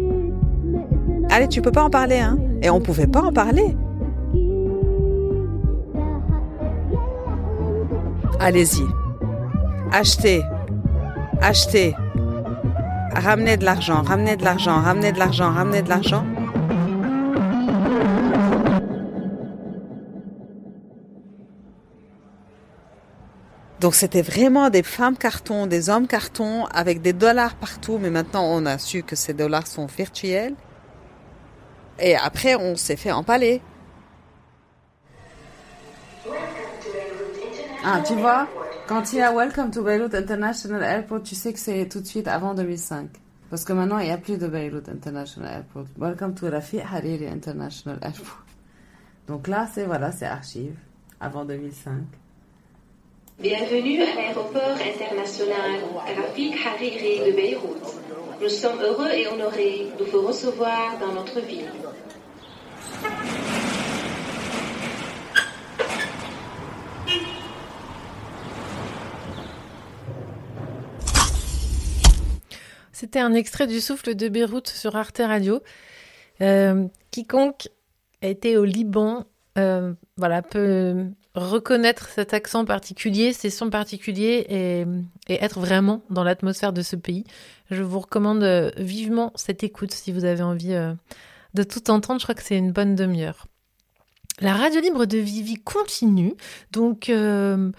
[1.28, 3.76] Allez, tu peux pas en parler, hein Et on pouvait pas en parler.
[8.40, 8.84] Allez-y.
[9.92, 10.42] Achetez.
[11.42, 11.94] Achetez.
[13.14, 16.24] Ramenez de l'argent, ramenez de l'argent, ramenez de l'argent, ramenez de l'argent.
[23.84, 28.44] Donc c'était vraiment des femmes carton, des hommes carton avec des dollars partout, mais maintenant
[28.46, 30.54] on a su que ces dollars sont virtuels.
[31.98, 33.60] Et après, on s'est fait empaler.
[37.84, 38.48] Ah, tu vois,
[38.86, 42.06] quand il y a Welcome to Beirut International Airport, tu sais que c'est tout de
[42.06, 43.10] suite avant 2005.
[43.50, 45.88] Parce que maintenant, il n'y a plus de Beirut International Airport.
[45.98, 48.46] Welcome to Rafi Hariri International Airport.
[49.28, 50.74] Donc là, c'est voilà, c'est archive,
[51.20, 52.23] avant 2005.
[53.40, 55.80] Bienvenue à l'aéroport international
[56.16, 58.00] Rafik Hariri de Beyrouth.
[58.40, 61.68] Nous sommes heureux et honorés de vous recevoir dans notre ville.
[72.92, 75.60] C'était un extrait du souffle de Beyrouth sur Arte Radio.
[76.40, 77.68] Euh, quiconque
[78.22, 79.24] a été au Liban,
[79.58, 84.86] euh, voilà, peut reconnaître cet accent particulier, ces sons particuliers et,
[85.32, 87.24] être vraiment dans l'atmosphère de ce pays.
[87.70, 90.94] Je vous recommande euh, vivement cette écoute si vous avez envie euh,
[91.54, 92.20] de tout entendre.
[92.20, 93.46] Je crois que c'est une bonne demi-heure.
[94.40, 96.34] La radio libre de Vivi continue,
[96.72, 97.70] donc euh,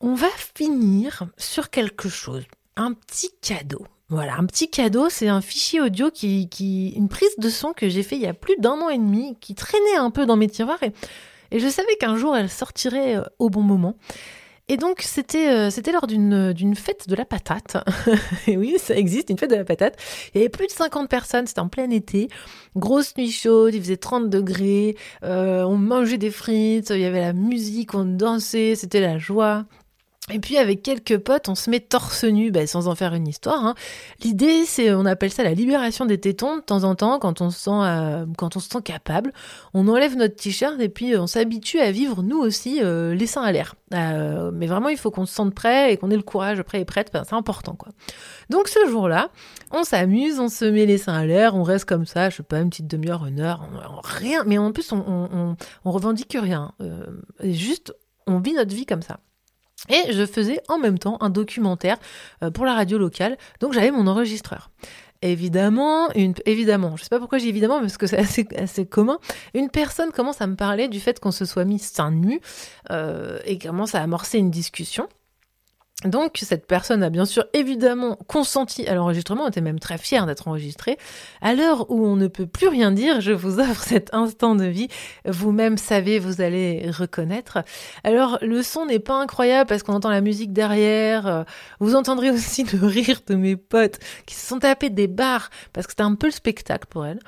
[0.00, 2.44] on va finir sur quelque chose,
[2.76, 3.86] un petit cadeau.
[4.08, 7.90] Voilà, un petit cadeau, c'est un fichier audio qui, qui, une prise de son que
[7.90, 10.36] j'ai fait il y a plus d'un an et demi, qui traînait un peu dans
[10.36, 10.94] mes tiroirs et,
[11.50, 13.96] et je savais qu'un jour elle sortirait euh, au bon moment.
[14.70, 17.78] Et donc c'était euh, c'était lors d'une d'une fête de la patate.
[18.46, 19.96] et oui, ça existe, une fête de la patate.
[20.34, 22.28] Il y avait plus de 50 personnes, c'était en plein été.
[22.76, 24.94] Grosse nuit chaude, il faisait 30 degrés,
[25.24, 29.64] euh, on mangeait des frites, il y avait la musique, on dansait, c'était la joie.
[30.30, 33.26] Et puis avec quelques potes, on se met torse nu, ben, sans en faire une
[33.26, 33.64] histoire.
[33.64, 33.74] Hein.
[34.22, 36.56] L'idée, c'est, on appelle ça la libération des tétons.
[36.56, 39.32] De temps en temps, quand on se sent, euh, quand on se sent capable,
[39.74, 43.42] on enlève notre t-shirt et puis on s'habitue à vivre nous aussi euh, les seins
[43.42, 43.74] à l'air.
[43.94, 46.80] Euh, mais vraiment, il faut qu'on se sente prêt et qu'on ait le courage prêt
[46.80, 47.10] et prête.
[47.12, 47.92] Ben, c'est important, quoi.
[48.50, 49.30] Donc ce jour-là,
[49.70, 52.42] on s'amuse, on se met les seins à l'air, on reste comme ça, je sais
[52.42, 53.68] pas, une petite demi-heure, une heure,
[54.04, 54.44] rien.
[54.44, 56.72] Mais en plus, on, on, on, revendique rien.
[56.80, 57.06] Euh,
[57.40, 57.94] et juste,
[58.26, 59.20] on vit notre vie comme ça.
[59.88, 61.98] Et je faisais en même temps un documentaire
[62.42, 64.70] euh, pour la radio locale, donc j'avais mon enregistreur.
[65.20, 69.18] Évidemment, une, évidemment, je sais pas pourquoi j'ai évidemment, parce que c'est assez, assez commun,
[69.54, 72.40] une personne commence à me parler du fait qu'on se soit mis seins nus
[72.90, 75.08] euh, et commence à amorcer une discussion.
[76.04, 80.46] Donc cette personne a bien sûr évidemment consenti à l'enregistrement, était même très fière d'être
[80.46, 80.96] enregistrée.
[81.40, 84.64] À l'heure où on ne peut plus rien dire, je vous offre cet instant de
[84.64, 84.86] vie.
[85.24, 87.64] Vous-même savez, vous allez reconnaître.
[88.04, 91.44] Alors le son n'est pas incroyable parce qu'on entend la musique derrière.
[91.80, 95.88] Vous entendrez aussi le rire de mes potes qui se sont tapés des barres parce
[95.88, 97.18] que c'était un peu le spectacle pour elles.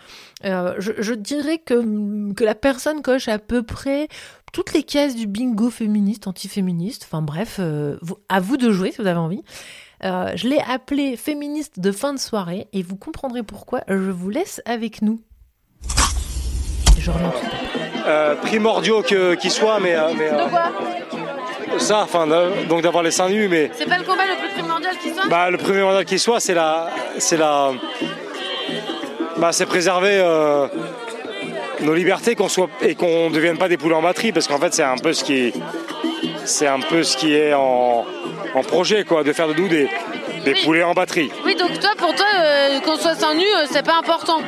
[0.45, 4.07] Euh, je, je dirais que, que la personne coche à peu près
[4.53, 7.05] toutes les cases du bingo féministe, antiféministe.
[7.07, 9.43] Enfin bref, euh, vous- à vous de jouer si vous avez envie.
[10.05, 13.81] Euh, je l'ai appelé féministe de fin de soirée et vous comprendrez pourquoi.
[13.89, 15.21] Je vous laisse avec nous.
[16.99, 18.07] Je reviens tout de suite.
[18.07, 20.73] euh, primordiaux que- qu'ils soient, mais, euh, mais, euh, De quoi
[21.79, 22.27] ça, enfin,
[22.69, 25.29] donc d'avoir les seins nus, mais C'est pas le combat le plus primordial qui soit
[25.29, 27.73] bah, le premier mandat qui soit, c'est la, c'est la,
[29.37, 30.67] bah, c'est préserver euh,
[31.83, 34.59] nos libertés, qu'on soit et qu'on ne devienne pas des poulets en batterie, parce qu'en
[34.59, 35.53] fait, c'est un peu ce qui,
[36.45, 38.05] c'est un peu ce qui est en,
[38.55, 39.89] en projet, quoi, de faire de nous des,
[40.45, 41.31] des poulets en batterie.
[41.45, 44.41] Oui, donc toi, pour toi, euh, qu'on soit seins nus, euh, c'est pas important.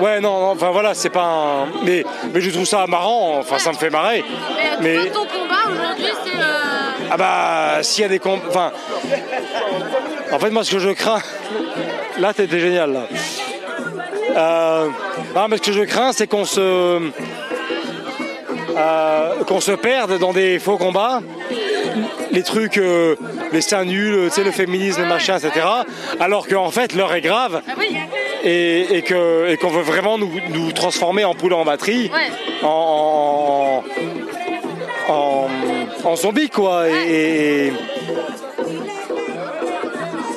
[0.00, 3.58] Ouais, non, non, enfin voilà, c'est pas un, mais, mais je trouve ça marrant, enfin,
[3.58, 4.24] ça me fait marrer.
[4.80, 6.36] Mais, Mais- toi, ton combat aujourd'hui, c'est.
[6.36, 8.42] euh, Ah bah s'il y a des comp...
[8.48, 8.72] Enfin...
[10.32, 11.20] En fait moi ce que je crains...
[12.18, 13.06] Là t'étais génial là.
[14.36, 14.88] Euh...
[15.34, 17.10] Non mais ce que je crains c'est qu'on se...
[18.76, 21.20] euh, qu'on se perde dans des faux combats.
[22.32, 23.14] Les trucs, euh,
[23.52, 25.64] les seins nuls, tu sais, le féminisme, le machin, etc.
[26.18, 27.62] Alors qu'en fait l'heure est grave
[28.42, 32.10] et, et qu'on veut vraiment nous, nous transformer en poule en batterie,
[32.64, 33.84] en,
[35.08, 35.48] en, en,
[36.02, 36.88] en zombie quoi.
[36.88, 37.72] Et, et,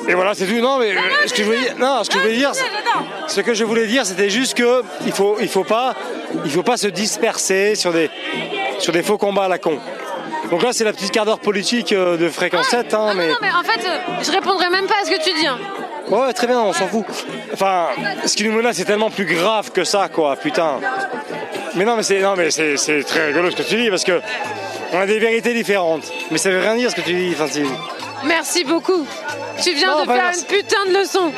[0.08, 0.60] et voilà, c'est tout.
[0.60, 0.94] Non, mais
[1.26, 2.64] ce que je voulais dire, non, ce que je voulais dire, c'est-
[3.34, 5.94] ce que je voulais dire, c'était juste que il faut, il faut pas,
[6.44, 8.10] il faut pas se disperser sur des,
[8.78, 9.78] sur des faux combats à la con.
[10.50, 13.28] Donc là, c'est la petite quart d'heure politique euh, de fréquence 7, hein, mais.
[13.28, 15.46] Non, mais en fait, euh, je répondrai même pas à ce que tu dis.
[15.46, 15.58] hein.
[16.08, 17.04] Ouais, très bien, on s'en fout.
[17.52, 17.88] Enfin,
[18.24, 20.76] ce qui nous menace, c'est tellement plus grave que ça, quoi, putain.
[21.74, 24.04] Mais non, mais c'est, non, mais c'est, c'est très rigolo ce que tu dis, parce
[24.04, 24.22] que
[24.94, 26.10] on a des vérités différentes.
[26.30, 27.46] Mais ça veut rien dire ce que tu dis, enfin,
[28.24, 29.06] Merci beaucoup.
[29.62, 30.40] Tu viens Non, de faire merci.
[30.50, 31.32] une putain de leçon.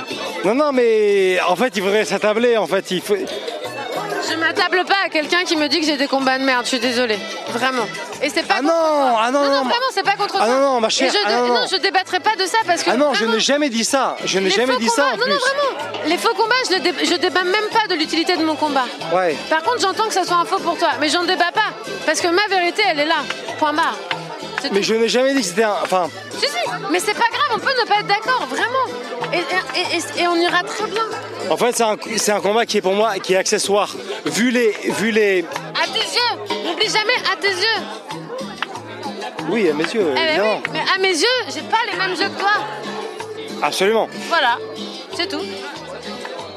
[0.45, 3.17] Non, non, mais en fait, il faudrait s'attabler, en fait, il faut.
[3.17, 6.65] Je m'attable pas à quelqu'un qui me dit que j'ai des combats de merde.
[6.65, 7.87] Je suis désolée, vraiment.
[8.23, 8.57] Et c'est pas.
[8.59, 8.71] Ah non,
[9.19, 10.47] ah non, non, non, vraiment, c'est pas contre Ah toi.
[10.55, 11.61] non, non, ma chère, Et je, ah non, non.
[11.71, 12.91] je débattrai pas de ça parce que.
[12.91, 14.17] Ah non, je n'ai jamais dit ça.
[14.25, 15.33] Je n'ai jamais faux dit ça en combats- plus.
[15.33, 16.07] Non, vraiment.
[16.07, 18.85] Les faux combats, je, dé- je débat même pas de l'utilité de mon combat.
[19.13, 19.37] Ouais.
[19.49, 21.73] Par contre, j'entends que ça soit un faux pour toi, mais j'en débat pas.
[22.05, 23.17] Parce que ma vérité, elle est là.
[23.59, 23.97] Point barre.
[24.61, 25.75] C'est Mais je n'ai jamais dit que c'était un.
[25.83, 26.55] Enfin, Si, si,
[26.91, 29.33] mais c'est pas grave, on peut ne pas être d'accord, vraiment.
[29.33, 31.05] Et, et- et- et on ira très bien.
[31.49, 33.95] en fait, c'est un, c'est un combat qui est pour moi qui est accessoire.
[34.27, 35.45] Vu les, vu les.
[35.83, 37.85] À tes yeux, n'oublie jamais à tes yeux.
[39.49, 40.61] Oui, à mes yeux, Eh ben évidemment.
[40.65, 42.53] oui, mais à mes yeux, j'ai pas les mêmes yeux que toi.
[43.63, 44.09] Absolument.
[44.29, 44.59] Voilà,
[45.17, 45.43] c'est tout.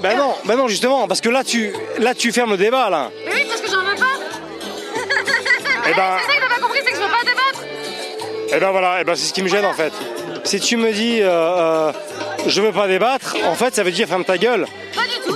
[0.01, 3.09] Ben non, ben non, justement, parce que là, tu, là, tu fermes le débat là.
[3.25, 4.05] Mais oui, parce que j'en veux pas.
[5.89, 6.17] Eh ben-
[8.55, 9.93] Et ben voilà, et ben c'est ce qui me gêne en fait.
[10.43, 11.91] Si tu me dis euh, euh,
[12.47, 14.67] je veux pas débattre, en fait, ça veut dire ferme ta gueule.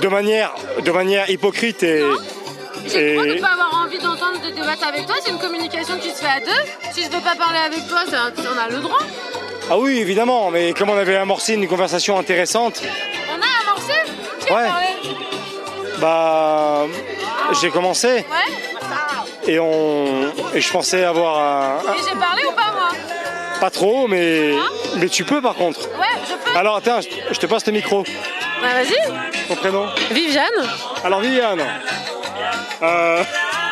[0.00, 0.52] De manière,
[0.84, 2.04] de manière hypocrite et.
[2.86, 5.98] J'ai le droit de pas avoir envie d'entendre de débattre avec toi, c'est une communication
[5.98, 6.62] qui se fait à deux.
[6.92, 8.98] Si je veux pas parler avec toi, un- on a le droit.
[9.70, 12.80] Ah oui, évidemment, mais comme on avait amorcé une conversation intéressante,
[13.30, 13.92] On a amorcé
[14.46, 14.66] Qui Ouais.
[14.68, 14.86] parlé
[16.00, 16.86] bah
[17.60, 20.06] j'ai commencé Ouais et on
[20.54, 22.67] et je pensais avoir un, Et j'ai parlé ou pas
[23.60, 24.52] pas trop, mais
[24.96, 25.80] mais tu peux par contre.
[25.98, 26.56] Ouais, je peux.
[26.56, 28.04] Alors attends, je, je te passe le micro.
[28.62, 29.46] Bah vas-y.
[29.48, 30.44] Ton prénom Viviane.
[31.04, 31.62] Alors Viviane,
[32.82, 33.22] euh,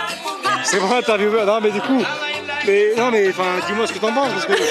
[0.64, 1.46] c'est moi intervieweur.
[1.46, 2.02] Non mais du coup,
[2.66, 4.52] mais non mais enfin dis-moi ce que t'en penses parce que.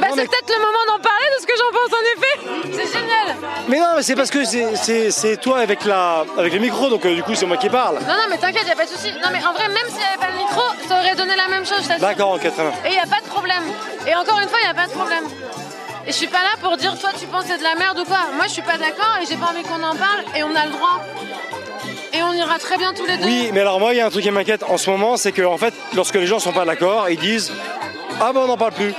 [0.00, 2.07] Bah c'est peut-être le moment d'en parler de ce que j'en pense en génial.
[3.78, 7.14] Mais non mais c'est parce que c'est- toi avec la avec le micro donc euh,
[7.14, 7.94] du coup c'est moi qui parle.
[8.00, 9.12] Non, non, mais t'inquiète, y a pas de souci.
[9.22, 11.46] Non, mais en vrai, même s'il n'y avait pas le micro, ça aurait donné la
[11.48, 12.00] même chose, je t'assure.
[12.08, 12.72] D'accord, ok très bien.
[12.86, 13.62] Et y a pas de problème.
[14.06, 15.24] Et encore une fois, y a pas de problème.
[16.06, 18.04] Et je suis pas là pour dire toi tu penses c'est de la merde ou
[18.04, 18.18] quoi.
[18.34, 20.64] Moi je suis pas d'accord et j'ai pas envie qu'on en parle et on a
[20.64, 21.00] le droit.
[22.14, 23.26] Et on ira très bien tous les deux.
[23.26, 25.30] Oui, mais alors moi, il y a un truc qui m'inquiète en ce moment, c'est
[25.30, 27.52] que en fait, lorsque les gens sont pas d'accord, ils disent
[28.20, 28.92] Ah ben on n'en parle plus.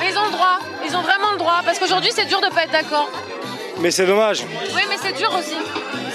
[0.00, 0.58] Mais ils ont le droit.
[0.86, 1.62] Ils ont vraiment le droit.
[1.64, 3.08] Parce qu'aujourd'hui c'est dur de pas être d'accord.
[3.84, 4.42] Mais c'est dommage.
[4.74, 5.54] Oui, mais c'est dur aussi.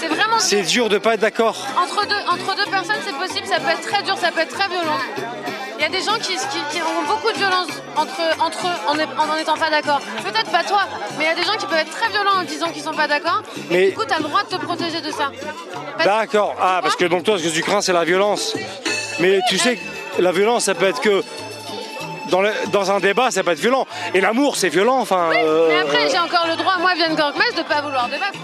[0.00, 0.40] C'est vraiment dur.
[0.40, 1.56] C'est dur de pas être d'accord.
[1.80, 4.52] Entre deux, entre deux personnes, c'est possible, ça peut être très dur, ça peut être
[4.58, 4.98] très violent.
[5.78, 8.78] Il y a des gens qui, qui- qui ont beaucoup de violence entre, entre eux
[9.20, 10.00] en n'en étant pas d'accord.
[10.24, 10.80] Peut-être pas toi,
[11.16, 12.92] mais il y a des gens qui peuvent être très violents en disant qu'ils sont
[12.92, 13.42] pas d'accord.
[13.70, 15.30] Mais- Et du coup, tu as le droit de te protéger de ça.
[16.04, 16.56] D'accord.
[16.60, 18.54] Ah, parce que donc toi, ce que tu crains, c'est la violence.
[19.20, 19.76] Mais tu sais
[20.16, 21.22] que la violence, ça peut être que.
[22.30, 23.86] Dans, le- dans un débat, ça peut être violent.
[24.14, 24.98] Et l'amour, c'est violent.
[24.98, 25.30] Enfin.
[25.34, 28.38] euh, Mais après, j'ai encore le droit, moi, Vienne Gorkmez, de pas vouloir débattre.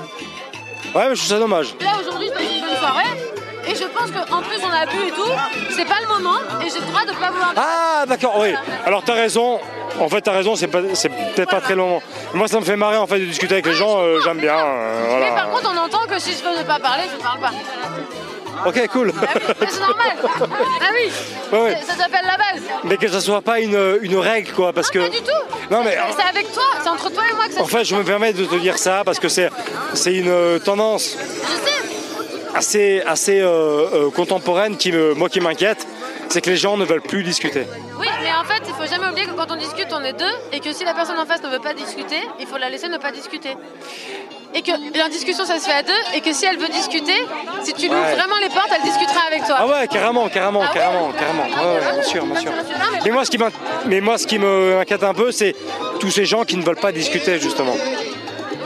[0.94, 1.74] Ouais, mais je trouve ça dommage.
[1.80, 3.04] Là, aujourd'hui, je une bonne soirée.
[3.68, 5.30] Et je pense qu'en plus, on a bu et tout.
[5.70, 6.36] C'est pas le moment.
[6.64, 7.66] Et j'ai le droit de pas vouloir débattre.
[7.68, 8.54] Ah, d'accord, oui.
[8.84, 9.58] Alors, t'as raison.
[9.98, 12.00] En fait, t'as raison, c'est peut-être pas très long.
[12.34, 13.98] Moi, ça me fait marrer en fait de discuter avec les gens.
[13.98, 14.56] euh, J'aime bien.
[14.56, 17.40] euh, Mais par contre, on entend que si je veux ne pas parler, je parle
[17.40, 17.50] pas.
[18.64, 19.12] Ok, cool.
[19.60, 20.16] Mais c'est normal.
[20.80, 21.10] Ah oui.
[21.52, 21.78] Ouais, ouais.
[21.86, 22.62] Ça s'appelle la base.
[22.84, 24.98] Mais que ça soit pas une, une règle, quoi, parce que.
[25.00, 25.70] Pas du tout.
[25.70, 26.62] Non, mais C'est avec toi.
[26.82, 28.78] C'est entre toi et moi que ça en fait, je me permets de te dire
[28.78, 29.50] ça parce que c'est
[29.94, 31.16] c'est une euh, tendance
[32.54, 33.48] assez assez euh,
[33.92, 35.86] euh, contemporaine qui me, moi qui m'inquiète,
[36.28, 37.66] c'est que les gens ne veulent plus discuter.
[37.98, 40.34] Oui, mais en fait, il faut jamais oublier que quand on discute, on est deux,
[40.52, 42.88] et que si la personne en face ne veut pas discuter, il faut la laisser
[42.88, 43.56] ne pas discuter.
[44.55, 47.12] Et que la discussion, ça se fait à deux, et que si elle veut discuter,
[47.62, 48.14] si tu lui ouvres Ouais.
[48.14, 49.56] vraiment les portes, elle discutera avec toi.
[49.59, 51.43] Ah ouais, carrément, carrément, Ah ouais carrément, carrément.
[51.74, 52.51] Ouais, bien sûr, bien sûr.
[53.05, 53.39] Mais- moi, ce qui
[53.86, 55.55] mais moi, ce qui me inquiète un peu, c'est
[56.01, 57.74] tous ces gens qui ne veulent pas discuter justement.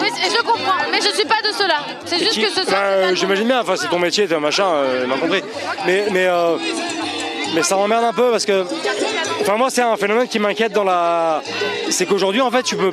[0.01, 1.81] Oui, je comprends, mais je suis pas de ceux-là.
[2.05, 2.81] C'est juste Qui- que ce bah, soir.
[2.85, 5.43] euh, J'imagine bien, enfin c'est ton métier, t'es un machin, euh, m'a compris.
[5.87, 6.57] Mais, mais, euh,
[7.55, 8.65] mais ça m'emmerde un peu parce que.
[9.43, 11.43] Enfin moi c'est un phénomène qui m'inquiète dans la.
[11.91, 12.93] C'est qu'aujourd'hui en fait tu peux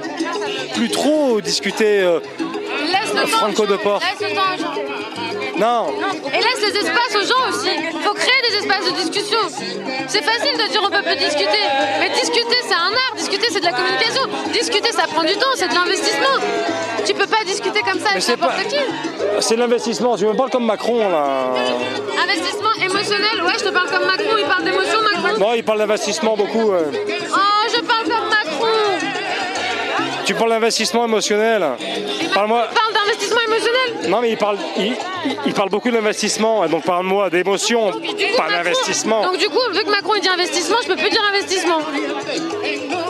[0.73, 2.19] plus trop discuter euh,
[2.87, 3.27] Laisse le temps.
[3.37, 3.99] Franco de Port.
[4.01, 4.73] Laisse le temps aux gens.
[5.57, 5.87] Non,
[6.31, 7.69] Et laisse les espaces aux gens aussi.
[7.91, 9.39] Il faut créer des espaces de discussion.
[10.07, 11.63] C'est facile de dire on peut plus discuter.
[11.99, 13.15] Mais discuter, c'est un art.
[13.17, 14.21] Discuter, c'est de la communication.
[14.53, 16.37] Discuter, ça prend du temps, c'est de l'investissement.
[17.05, 18.75] Tu peux pas discuter comme ça avec n'importe pas- qui.
[19.39, 21.53] c'est de l'investissement, tu me parles comme Macron là.
[22.23, 23.43] Investissement émotionnel.
[23.43, 24.35] Ouais, je te parle comme Macron.
[24.37, 25.39] Il parle d'émotion, Macron.
[25.39, 26.71] Non, il parle d'investissement beaucoup.
[26.71, 26.91] euh.
[26.93, 28.67] Oh, je parle comme Macron.
[30.25, 31.65] Tu parles d'investissement émotionnel.
[32.37, 32.67] Parle-moi.
[32.71, 34.09] Il parle d'investissement émotionnel.
[34.11, 37.91] Non mais il parle, il, il- il parle beaucoup d'investissement, donc parle-moi d'émotion,
[38.37, 39.23] pas d'investissement.
[39.23, 41.79] Donc du coup, vu que Macron il dit investissement, je peux plus dire investissement.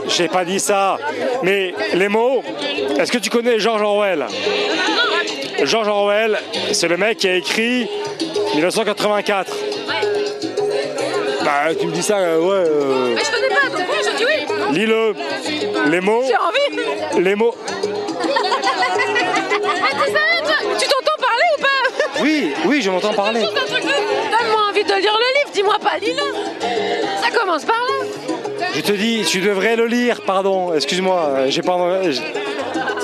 [0.08, 0.98] J'ai pas dit ça.
[1.44, 2.42] Mais les mots,
[2.98, 4.28] est-ce que tu connais George Orwell?
[5.64, 6.40] George Orwell,
[6.72, 7.90] c'est le mec qui a écrit
[8.56, 9.52] 1984.
[11.44, 12.70] Bah, tu me dis ça, euh, ouais.
[12.70, 14.78] euh, Mais je connais pas, donc je dis oui.
[14.80, 15.16] Lis-le.
[15.90, 16.24] Les mots.
[16.26, 17.24] J'ai envie.
[17.24, 17.56] Les mots.
[22.42, 23.42] Oui, Oui, je m'entends parler.
[23.42, 27.22] Donne-moi envie de lire le livre, dis-moi pas, lis-le.
[27.22, 28.66] Ça commence par là.
[28.74, 30.74] Je te dis, tu devrais le lire, pardon.
[30.74, 31.78] Excuse-moi, euh, j'ai pas.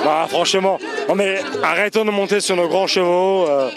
[0.03, 0.79] Bah, franchement.
[1.07, 3.45] Non, mais arrêtons de monter sur nos grands chevaux.
[3.47, 3.69] euh.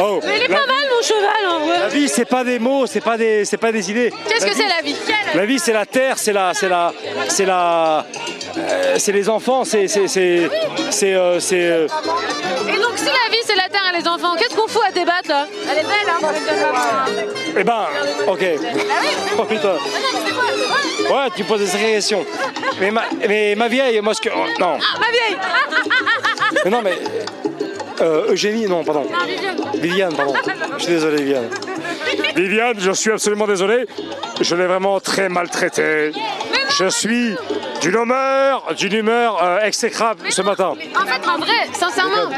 [0.00, 1.96] Oh, Mais il est la, pas mal mon cheval en la vrai.
[1.96, 4.12] vie, c'est pas des mots, c'est pas des, c'est pas des idées.
[4.28, 4.96] Qu'est-ce que c'est la vie?
[5.34, 6.92] La vie, c'est la terre, c'est la, c'est la,
[7.28, 8.04] c'est la,
[8.56, 10.48] euh, c'est les enfants, c'est, c'est, c'est,
[10.90, 11.38] c'est, euh,
[13.96, 17.04] les enfants, qu'est-ce qu'on fout à débattre là Elle est belle hein
[17.56, 17.86] eh ben,
[18.26, 18.44] ok.
[18.44, 18.94] Ah
[19.38, 19.74] Oh putain.
[21.10, 22.24] Ouais, tu poses des sacrées questions.
[22.80, 25.36] Mais ma, mais ma vieille, moi, ce que, oh, non, Ah ma vieille
[26.64, 26.94] mais non, mais
[28.00, 29.04] euh, Eugénie, non, pardon.
[29.10, 30.14] Non, Viviane.
[30.14, 30.34] Pardon.
[30.78, 31.48] Je suis désolé, Viviane.
[32.36, 33.86] Viviane, je suis absolument désolé.
[34.40, 36.12] Je l'ai vraiment très maltraité.
[36.78, 37.34] Je suis
[37.80, 40.72] d'une humeur, d'une humeur euh, exécrable ce matin.
[40.96, 42.30] En fait, en vrai, sincèrement,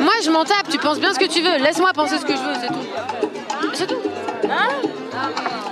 [0.00, 2.32] moi je m'en tape, tu penses bien ce que tu veux, laisse-moi penser ce que
[2.32, 3.70] je veux, c'est tout.
[3.74, 4.00] C'est tout.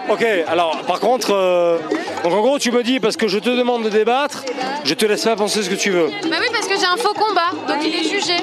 [0.09, 1.79] Ok, alors par contre, euh,
[2.25, 4.43] donc en gros tu me dis parce que je te demande de débattre,
[4.85, 6.09] je te laisse pas penser ce que tu veux.
[6.29, 8.35] Bah oui, parce que j'ai un faux combat, donc il est jugé.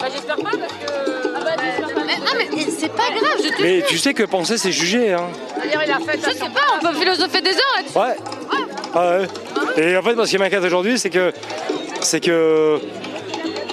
[0.00, 1.34] Bah j'espère pas parce que.
[1.36, 2.00] Ah bah j'espère pas.
[2.06, 3.86] Mais non, mais c'est pas grave, je te Mais jure.
[3.88, 5.28] tu sais que penser c'est juger, hein.
[5.62, 7.98] Je sais pas, on peut philosopher des heures là-dessus.
[7.98, 8.16] Ouais.
[8.94, 9.26] Ah ouais.
[9.76, 11.32] Et en fait, moi, ce qui m'inquiète aujourd'hui, c'est que
[12.00, 12.78] c'est que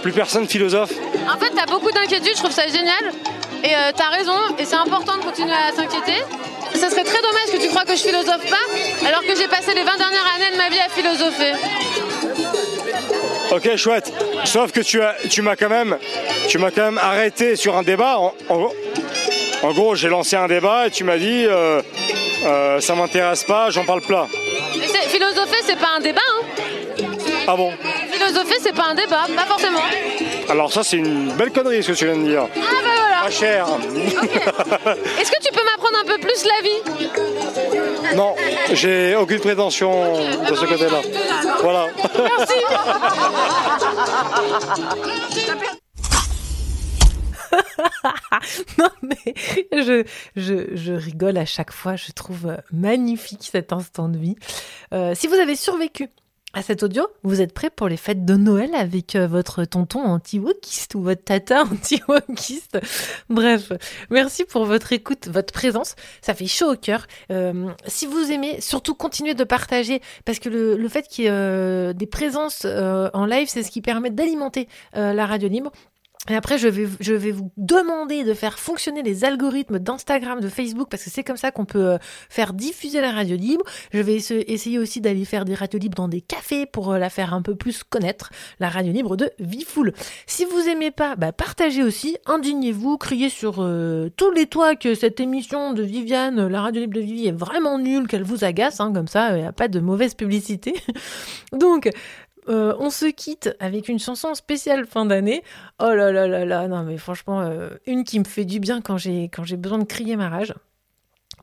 [0.02, 0.92] plus personne philosophe.
[1.30, 3.12] En fait, t'as beaucoup d'inquiétudes, je trouve ça génial.
[3.64, 6.24] Et euh, t'as raison, et c'est important de continuer à s'inquiéter.
[6.76, 9.74] Ça serait très dommage que tu crois que je philosophe pas, alors que j'ai passé
[9.74, 11.54] les 20 dernières années de ma vie à philosopher.
[13.52, 14.12] Ok, chouette.
[14.46, 15.98] Sauf que tu as, tu m'as quand même,
[16.48, 18.18] tu m'as quand même arrêté sur un débat.
[18.18, 18.72] En, en-
[19.64, 21.82] en gros, j'ai lancé un débat et tu m'as dit, euh,
[22.46, 24.28] euh, ça m'intéresse pas, j'en parle plat.
[25.08, 27.06] Philosopher, c'est pas un débat, hein.
[27.48, 27.74] Ah bon?
[28.30, 29.80] Philosopher, c'est pas un débat, pas forcément.
[30.50, 32.44] Alors ça, c'est une belle connerie ce que tu viens de dire.
[32.56, 33.22] Ah bah voilà.
[33.24, 33.66] Pas cher.
[35.20, 38.16] Est-ce que tu peux m'apprendre un peu plus la vie?
[38.16, 38.36] Non,
[38.74, 40.14] j'ai aucune prétention
[40.48, 41.02] de ce côté-là.
[41.62, 41.88] Voilà.
[48.78, 49.34] non mais
[49.72, 50.04] je,
[50.36, 54.36] je, je rigole à chaque fois, je trouve euh, magnifique cet instant de vie.
[54.94, 56.10] Euh, si vous avez survécu
[56.54, 60.00] à cet audio, vous êtes prêts pour les fêtes de Noël avec euh, votre tonton
[60.00, 62.80] anti-wokiste ou votre tata anti-wokiste?
[63.30, 63.72] Bref,
[64.10, 67.06] merci pour votre écoute, votre présence, ça fait chaud au cœur.
[67.32, 71.32] Euh, si vous aimez, surtout continuez de partager parce que le, fait qu'il y ait
[71.32, 75.72] euh, des présences en live, c'est ce qui permet d'alimenter la radio libre.
[76.28, 80.50] Et après, je vais, je vais vous demander de faire fonctionner les algorithmes d'Instagram, de
[80.50, 81.98] Facebook, parce que c'est comme ça qu'on peut euh,
[82.30, 83.64] faire diffuser la radio libre.
[83.94, 87.00] Je vais essa- essayer aussi d'aller faire des radios libres dans des cafés pour euh,
[87.00, 89.94] la faire un peu plus connaître, la radio libre de Vifoul.
[90.28, 94.96] Si vous aimez pas, bah, partagez aussi, indignez-vous, criez sur euh, tous les toits que
[94.96, 98.82] cette émission de Viviane, la radio libre de Vivi, est vraiment nulle, qu'elle vous agace,
[98.82, 100.74] hein, comme ça, il n'y a pas de mauvaise publicité.
[101.54, 101.90] Donc,
[102.50, 105.44] euh, on se quitte avec une chanson spéciale fin d'année.
[105.80, 108.82] Oh là là là là, non mais franchement, euh, une qui me fait du bien
[108.82, 110.54] quand j'ai quand j'ai besoin de crier ma rage.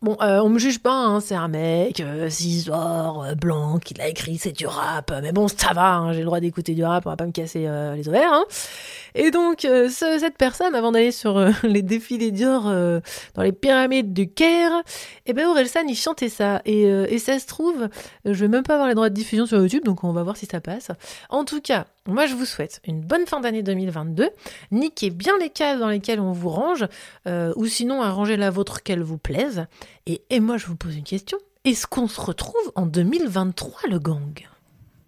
[0.03, 3.95] Bon, euh, on me juge pas, hein, c'est un mec, euh, cisor, euh, blanc, qui
[3.95, 5.11] l'a écrit, c'est du rap.
[5.23, 7.33] Mais bon, ça va, hein, j'ai le droit d'écouter du rap, on va pas me
[7.33, 8.33] casser euh, les ovaires.
[8.33, 8.45] Hein.
[9.15, 13.01] Et donc, euh, ce- cette personne, avant d'aller sur euh, les défilés euh,
[13.35, 14.83] dans les pyramides du Caire,
[15.25, 16.61] eh ben Orelsan, il chantait ça.
[16.67, 17.89] Et, euh, et ça se trouve, euh,
[18.27, 20.37] je vais même pas avoir les droits de diffusion sur YouTube, donc on va voir
[20.37, 20.91] si ça passe.
[21.31, 24.31] En tout cas, moi je vous souhaite une bonne fin d'année 2022.
[24.73, 26.87] Niquez bien les cases dans lesquelles on vous range,
[27.27, 29.67] euh, ou sinon arrangez la vôtre qu'elle vous plaise.
[30.07, 31.39] Et, et moi je vous pose une question.
[31.65, 34.47] Est-ce qu'on se retrouve en 2023, le gang?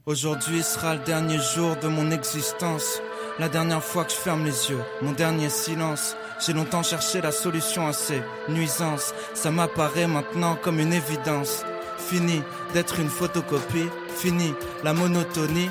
[0.06, 3.02] Aujourd'hui sera le dernier jour de mon existence.
[3.38, 6.16] La dernière fois que je ferme les yeux, mon dernier silence.
[6.44, 9.12] J'ai longtemps cherché la solution à ces nuisances.
[9.34, 11.62] Ça m'apparaît maintenant comme une évidence.
[11.98, 12.42] Fini
[12.74, 13.88] d'être une photocopie.
[14.16, 15.70] Fini la monotonie,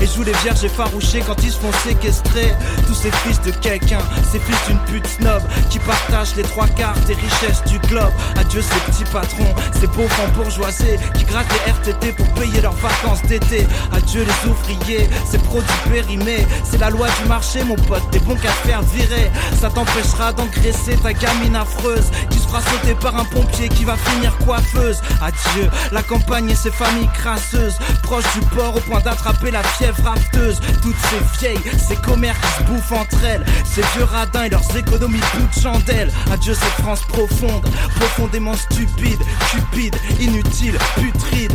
[0.00, 2.52] Et joue les vierges effarouchées quand ils se font séquestrer.
[2.86, 4.00] Tous ces fils de quelqu'un,
[4.30, 8.12] ces fils d'une pute snob qui partagent les trois quarts des richesses du globe.
[8.36, 13.22] Adieu ces petits patrons, ces pauvres bourgeoisés qui grattent les RTT pour payer leurs vacances
[13.22, 13.66] d'été.
[13.92, 16.46] Adieu les ouvriers, ces produits périmés.
[16.64, 19.30] C'est la loi du marché, mon pote, des bons qu'à faire virer.
[19.60, 23.96] Ça t'empêchera d'engraisser ta gamine affreuse qui se fera sauter par un pompier qui va
[23.96, 25.00] finir coiffeuse.
[25.20, 30.02] Adieu la campagne et ses familles crasseuses, proches du port au point d'attraper la fièvre
[30.04, 30.60] rafteuse.
[30.82, 34.76] Toutes ces vieilles, ces commères qui se bouffent entre elles, ces vieux radins et leurs
[34.76, 36.12] économies de chandelle.
[36.32, 37.66] Adieu cette France profonde,
[37.96, 39.20] profondément stupide,
[39.50, 41.52] cupide, inutile, putride.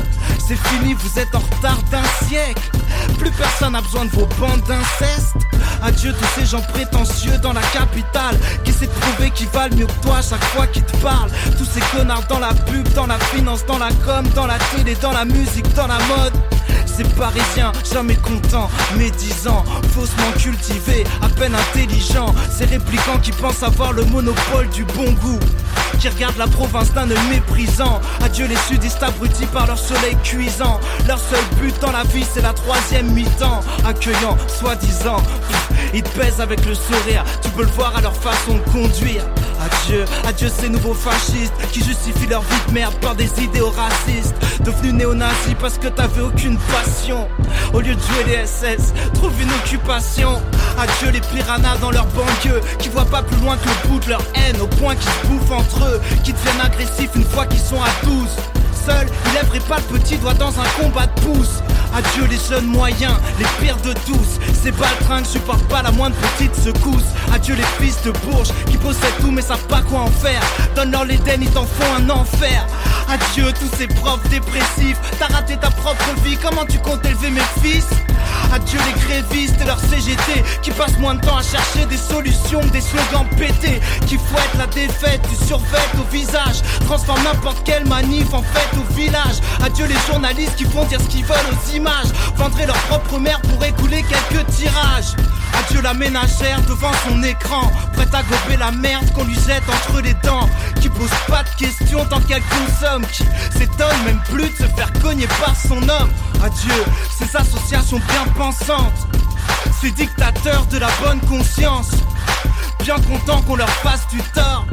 [0.47, 2.61] C'est fini, vous êtes en retard d'un siècle.
[3.17, 5.35] Plus personne n'a besoin de vos bandes d'inceste.
[5.83, 10.03] Adieu tous ces gens prétentieux dans la capitale qui de prouver qu'ils valent mieux que
[10.03, 11.31] toi chaque fois qu'ils te parlent?
[11.57, 14.95] Tous ces connards dans la pub, dans la finance, dans la com, dans la télé,
[15.01, 16.33] dans la musique, dans la mode.
[16.85, 19.63] Ces parisiens, jamais contents, médisants,
[19.95, 22.31] faussement cultivés, à peine intelligents.
[22.55, 25.39] Ces réplicants qui pensent avoir le monopole du bon goût.
[25.99, 27.99] Qui regardent la province d'un œil méprisant.
[28.23, 30.79] Adieu les sudistes abrutis par leur soleil cuisant.
[31.07, 33.61] Leur seul but dans la vie, c'est la troisième mi-temps.
[33.83, 35.23] Accueillant, soi-disant.
[35.91, 37.23] Ils pèsent avec le sourire.
[37.41, 39.23] Tu peux le voir à leur façon de conduire.
[39.67, 44.35] Adieu, adieu ces nouveaux fascistes qui justifient leur vie de merde par des idéaux racistes.
[44.63, 47.27] Devenus néo-nazis parce que t'avais aucune passion.
[47.73, 50.41] Au lieu de jouer les SS, trouve une occupation.
[50.77, 54.09] Adieu les piranhas dans leur banlieue qui voient pas plus loin que le bout de
[54.09, 57.59] leur haine au point qu'ils se bouffent entre eux, qui deviennent agressifs une fois qu'ils
[57.59, 58.13] sont à 12.
[58.87, 61.61] Seul, il lèverait pas le petit doigt dans un combat de pouce.
[61.93, 64.39] Adieu les jeunes moyens, les pires de tous.
[64.63, 67.03] Ces baltringues supportent pas la moindre petite secousse.
[67.33, 70.41] Adieu les fils de bourges qui possèdent tout mais savent pas quoi en faire.
[70.73, 72.65] Donne-leur l'Éden, ils t'en font un enfer.
[73.09, 74.99] Adieu tous ces profs dépressifs.
[75.19, 77.87] T'as raté ta propre vie, comment tu comptes élever mes fils?
[78.53, 82.61] Adieu les grévistes et leur CGT qui passent moins de temps à chercher des solutions
[82.61, 87.85] que des slogans pétés qui fouettent la défaite du survêt au visage, transforment n'importe quelle
[87.87, 88.76] manif en fête
[89.63, 93.41] Adieu les journalistes qui font dire ce qu'ils veulent aux images, vendraient leur propre mère
[93.41, 95.15] pour écouler quelques tirages.
[95.59, 100.01] Adieu la ménagère devant son écran, prête à gober la merde qu'on lui jette entre
[100.01, 100.47] les dents,
[100.79, 103.23] qui pose pas de questions tant qu'elle consomme, qui
[103.57, 106.09] s'étonne même plus de se faire cogner par son homme.
[106.43, 106.83] Adieu
[107.17, 109.07] ces associations bien pensantes,
[109.81, 111.91] ces dictateurs de la bonne conscience,
[112.83, 114.65] bien contents qu'on leur fasse du tort.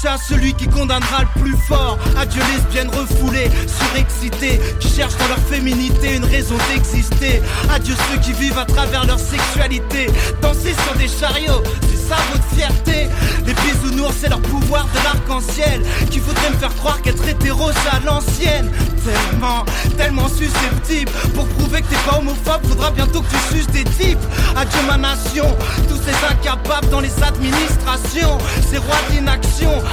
[0.00, 1.98] C'est à celui qui condamnera le plus fort.
[2.18, 7.40] Adieu lesbiennes refoulées, surexcitées, qui cherchent dans leur féminité une raison d'exister.
[7.72, 10.08] Adieu ceux qui vivent à travers leur sexualité.
[10.40, 13.08] Danser sur des chariots, c'est ça votre fierté.
[13.46, 15.82] Les bisounours, c'est leur pouvoir de l'arc-en-ciel.
[16.10, 18.70] Qui voudrait me faire croire qu'être hétéro, c'est à l'ancienne.
[19.04, 19.64] Tellement,
[19.96, 21.10] tellement susceptible.
[21.34, 24.18] Pour prouver que t'es pas homophobe, faudra bientôt que tu suces des types.
[24.56, 25.46] Adieu ma nation,
[25.88, 28.38] tous ces incapables dans les administrations.
[28.70, 29.51] Ces rois d'inaction,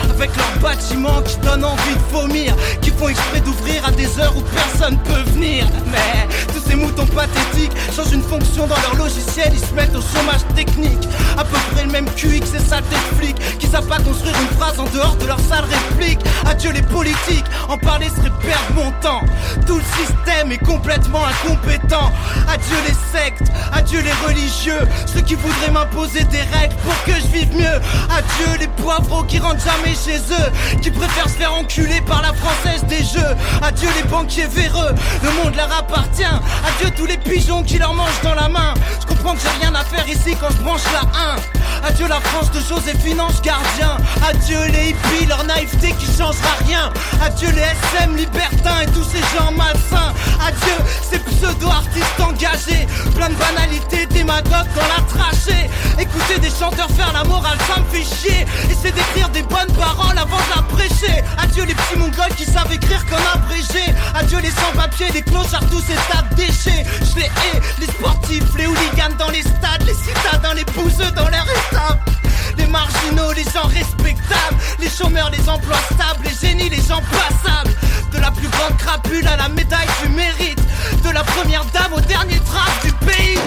[0.09, 2.55] avec leurs bâtiments qui donnent envie de vomir.
[2.81, 5.67] Qui font exprès d'ouvrir à des heures où personne peut venir.
[5.91, 10.01] Mais tous ces moutons pathétiques changent une fonction dans leur logiciel, ils se mettent au
[10.01, 11.07] chômage technique.
[11.37, 14.35] À peu près le même QI que ces saletés de flics qui savent pas construire
[14.41, 16.19] une phrase en dehors de leur sale réplique.
[16.45, 19.21] Adieu les politiques, en parler serait perdre mon temps.
[19.67, 22.11] Tout le système est complètement incompétent.
[22.47, 27.27] Adieu les sectes, adieu les religieux, ceux qui voudraient m'imposer des règles pour que je
[27.27, 27.79] vive mieux.
[28.09, 32.83] Adieu les poivreaux qui jamais chez eux, qui préfèrent se faire enculer par la française
[32.87, 33.35] des jeux.
[33.61, 34.93] Adieu les banquiers véreux,
[35.23, 36.23] le monde leur appartient.
[36.23, 38.73] Adieu tous les pigeons qui leur mangent dans la main.
[39.01, 41.87] Je comprends que j'ai rien à faire ici quand je branche la 1.
[41.87, 43.97] Adieu la France de Joséphine Ange Gardien.
[44.27, 46.91] Adieu les hippies, leur naïveté qui changera rien.
[47.23, 50.13] Adieu les SM libertins et tous ces gens malsains.
[50.45, 50.75] Adieu
[51.09, 52.87] ces pseudo-artistes engagés.
[53.15, 55.69] Plein de banalités, démagogues dans la trachée.
[55.97, 58.45] Écouter des chanteurs faire la morale, ça me fait chier.
[58.69, 61.23] Essayer d'écrire des bonnes paroles avant de la prêcher.
[61.37, 63.93] Adieu les petits mongols qui savent écrire comme abrégé.
[64.15, 66.85] Adieu les sans-papiers, les clochards, tous ces tas de déchets.
[67.01, 71.29] Je les hais, les sportifs, les hooligans dans les stades, les citadins, les bouseux dans
[71.29, 72.09] leur étapes.
[72.57, 77.73] Les marginaux, les gens respectables, les chômeurs, les emplois stables, les génies, les gens passables.
[78.11, 80.59] De la plus grande crapule à la médaille du mérite,
[81.03, 83.39] de la première dame au dernier drape du pays.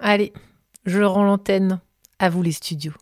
[0.00, 0.34] Allez,
[0.84, 1.80] je rends l'antenne.
[2.18, 2.94] À vous les studios.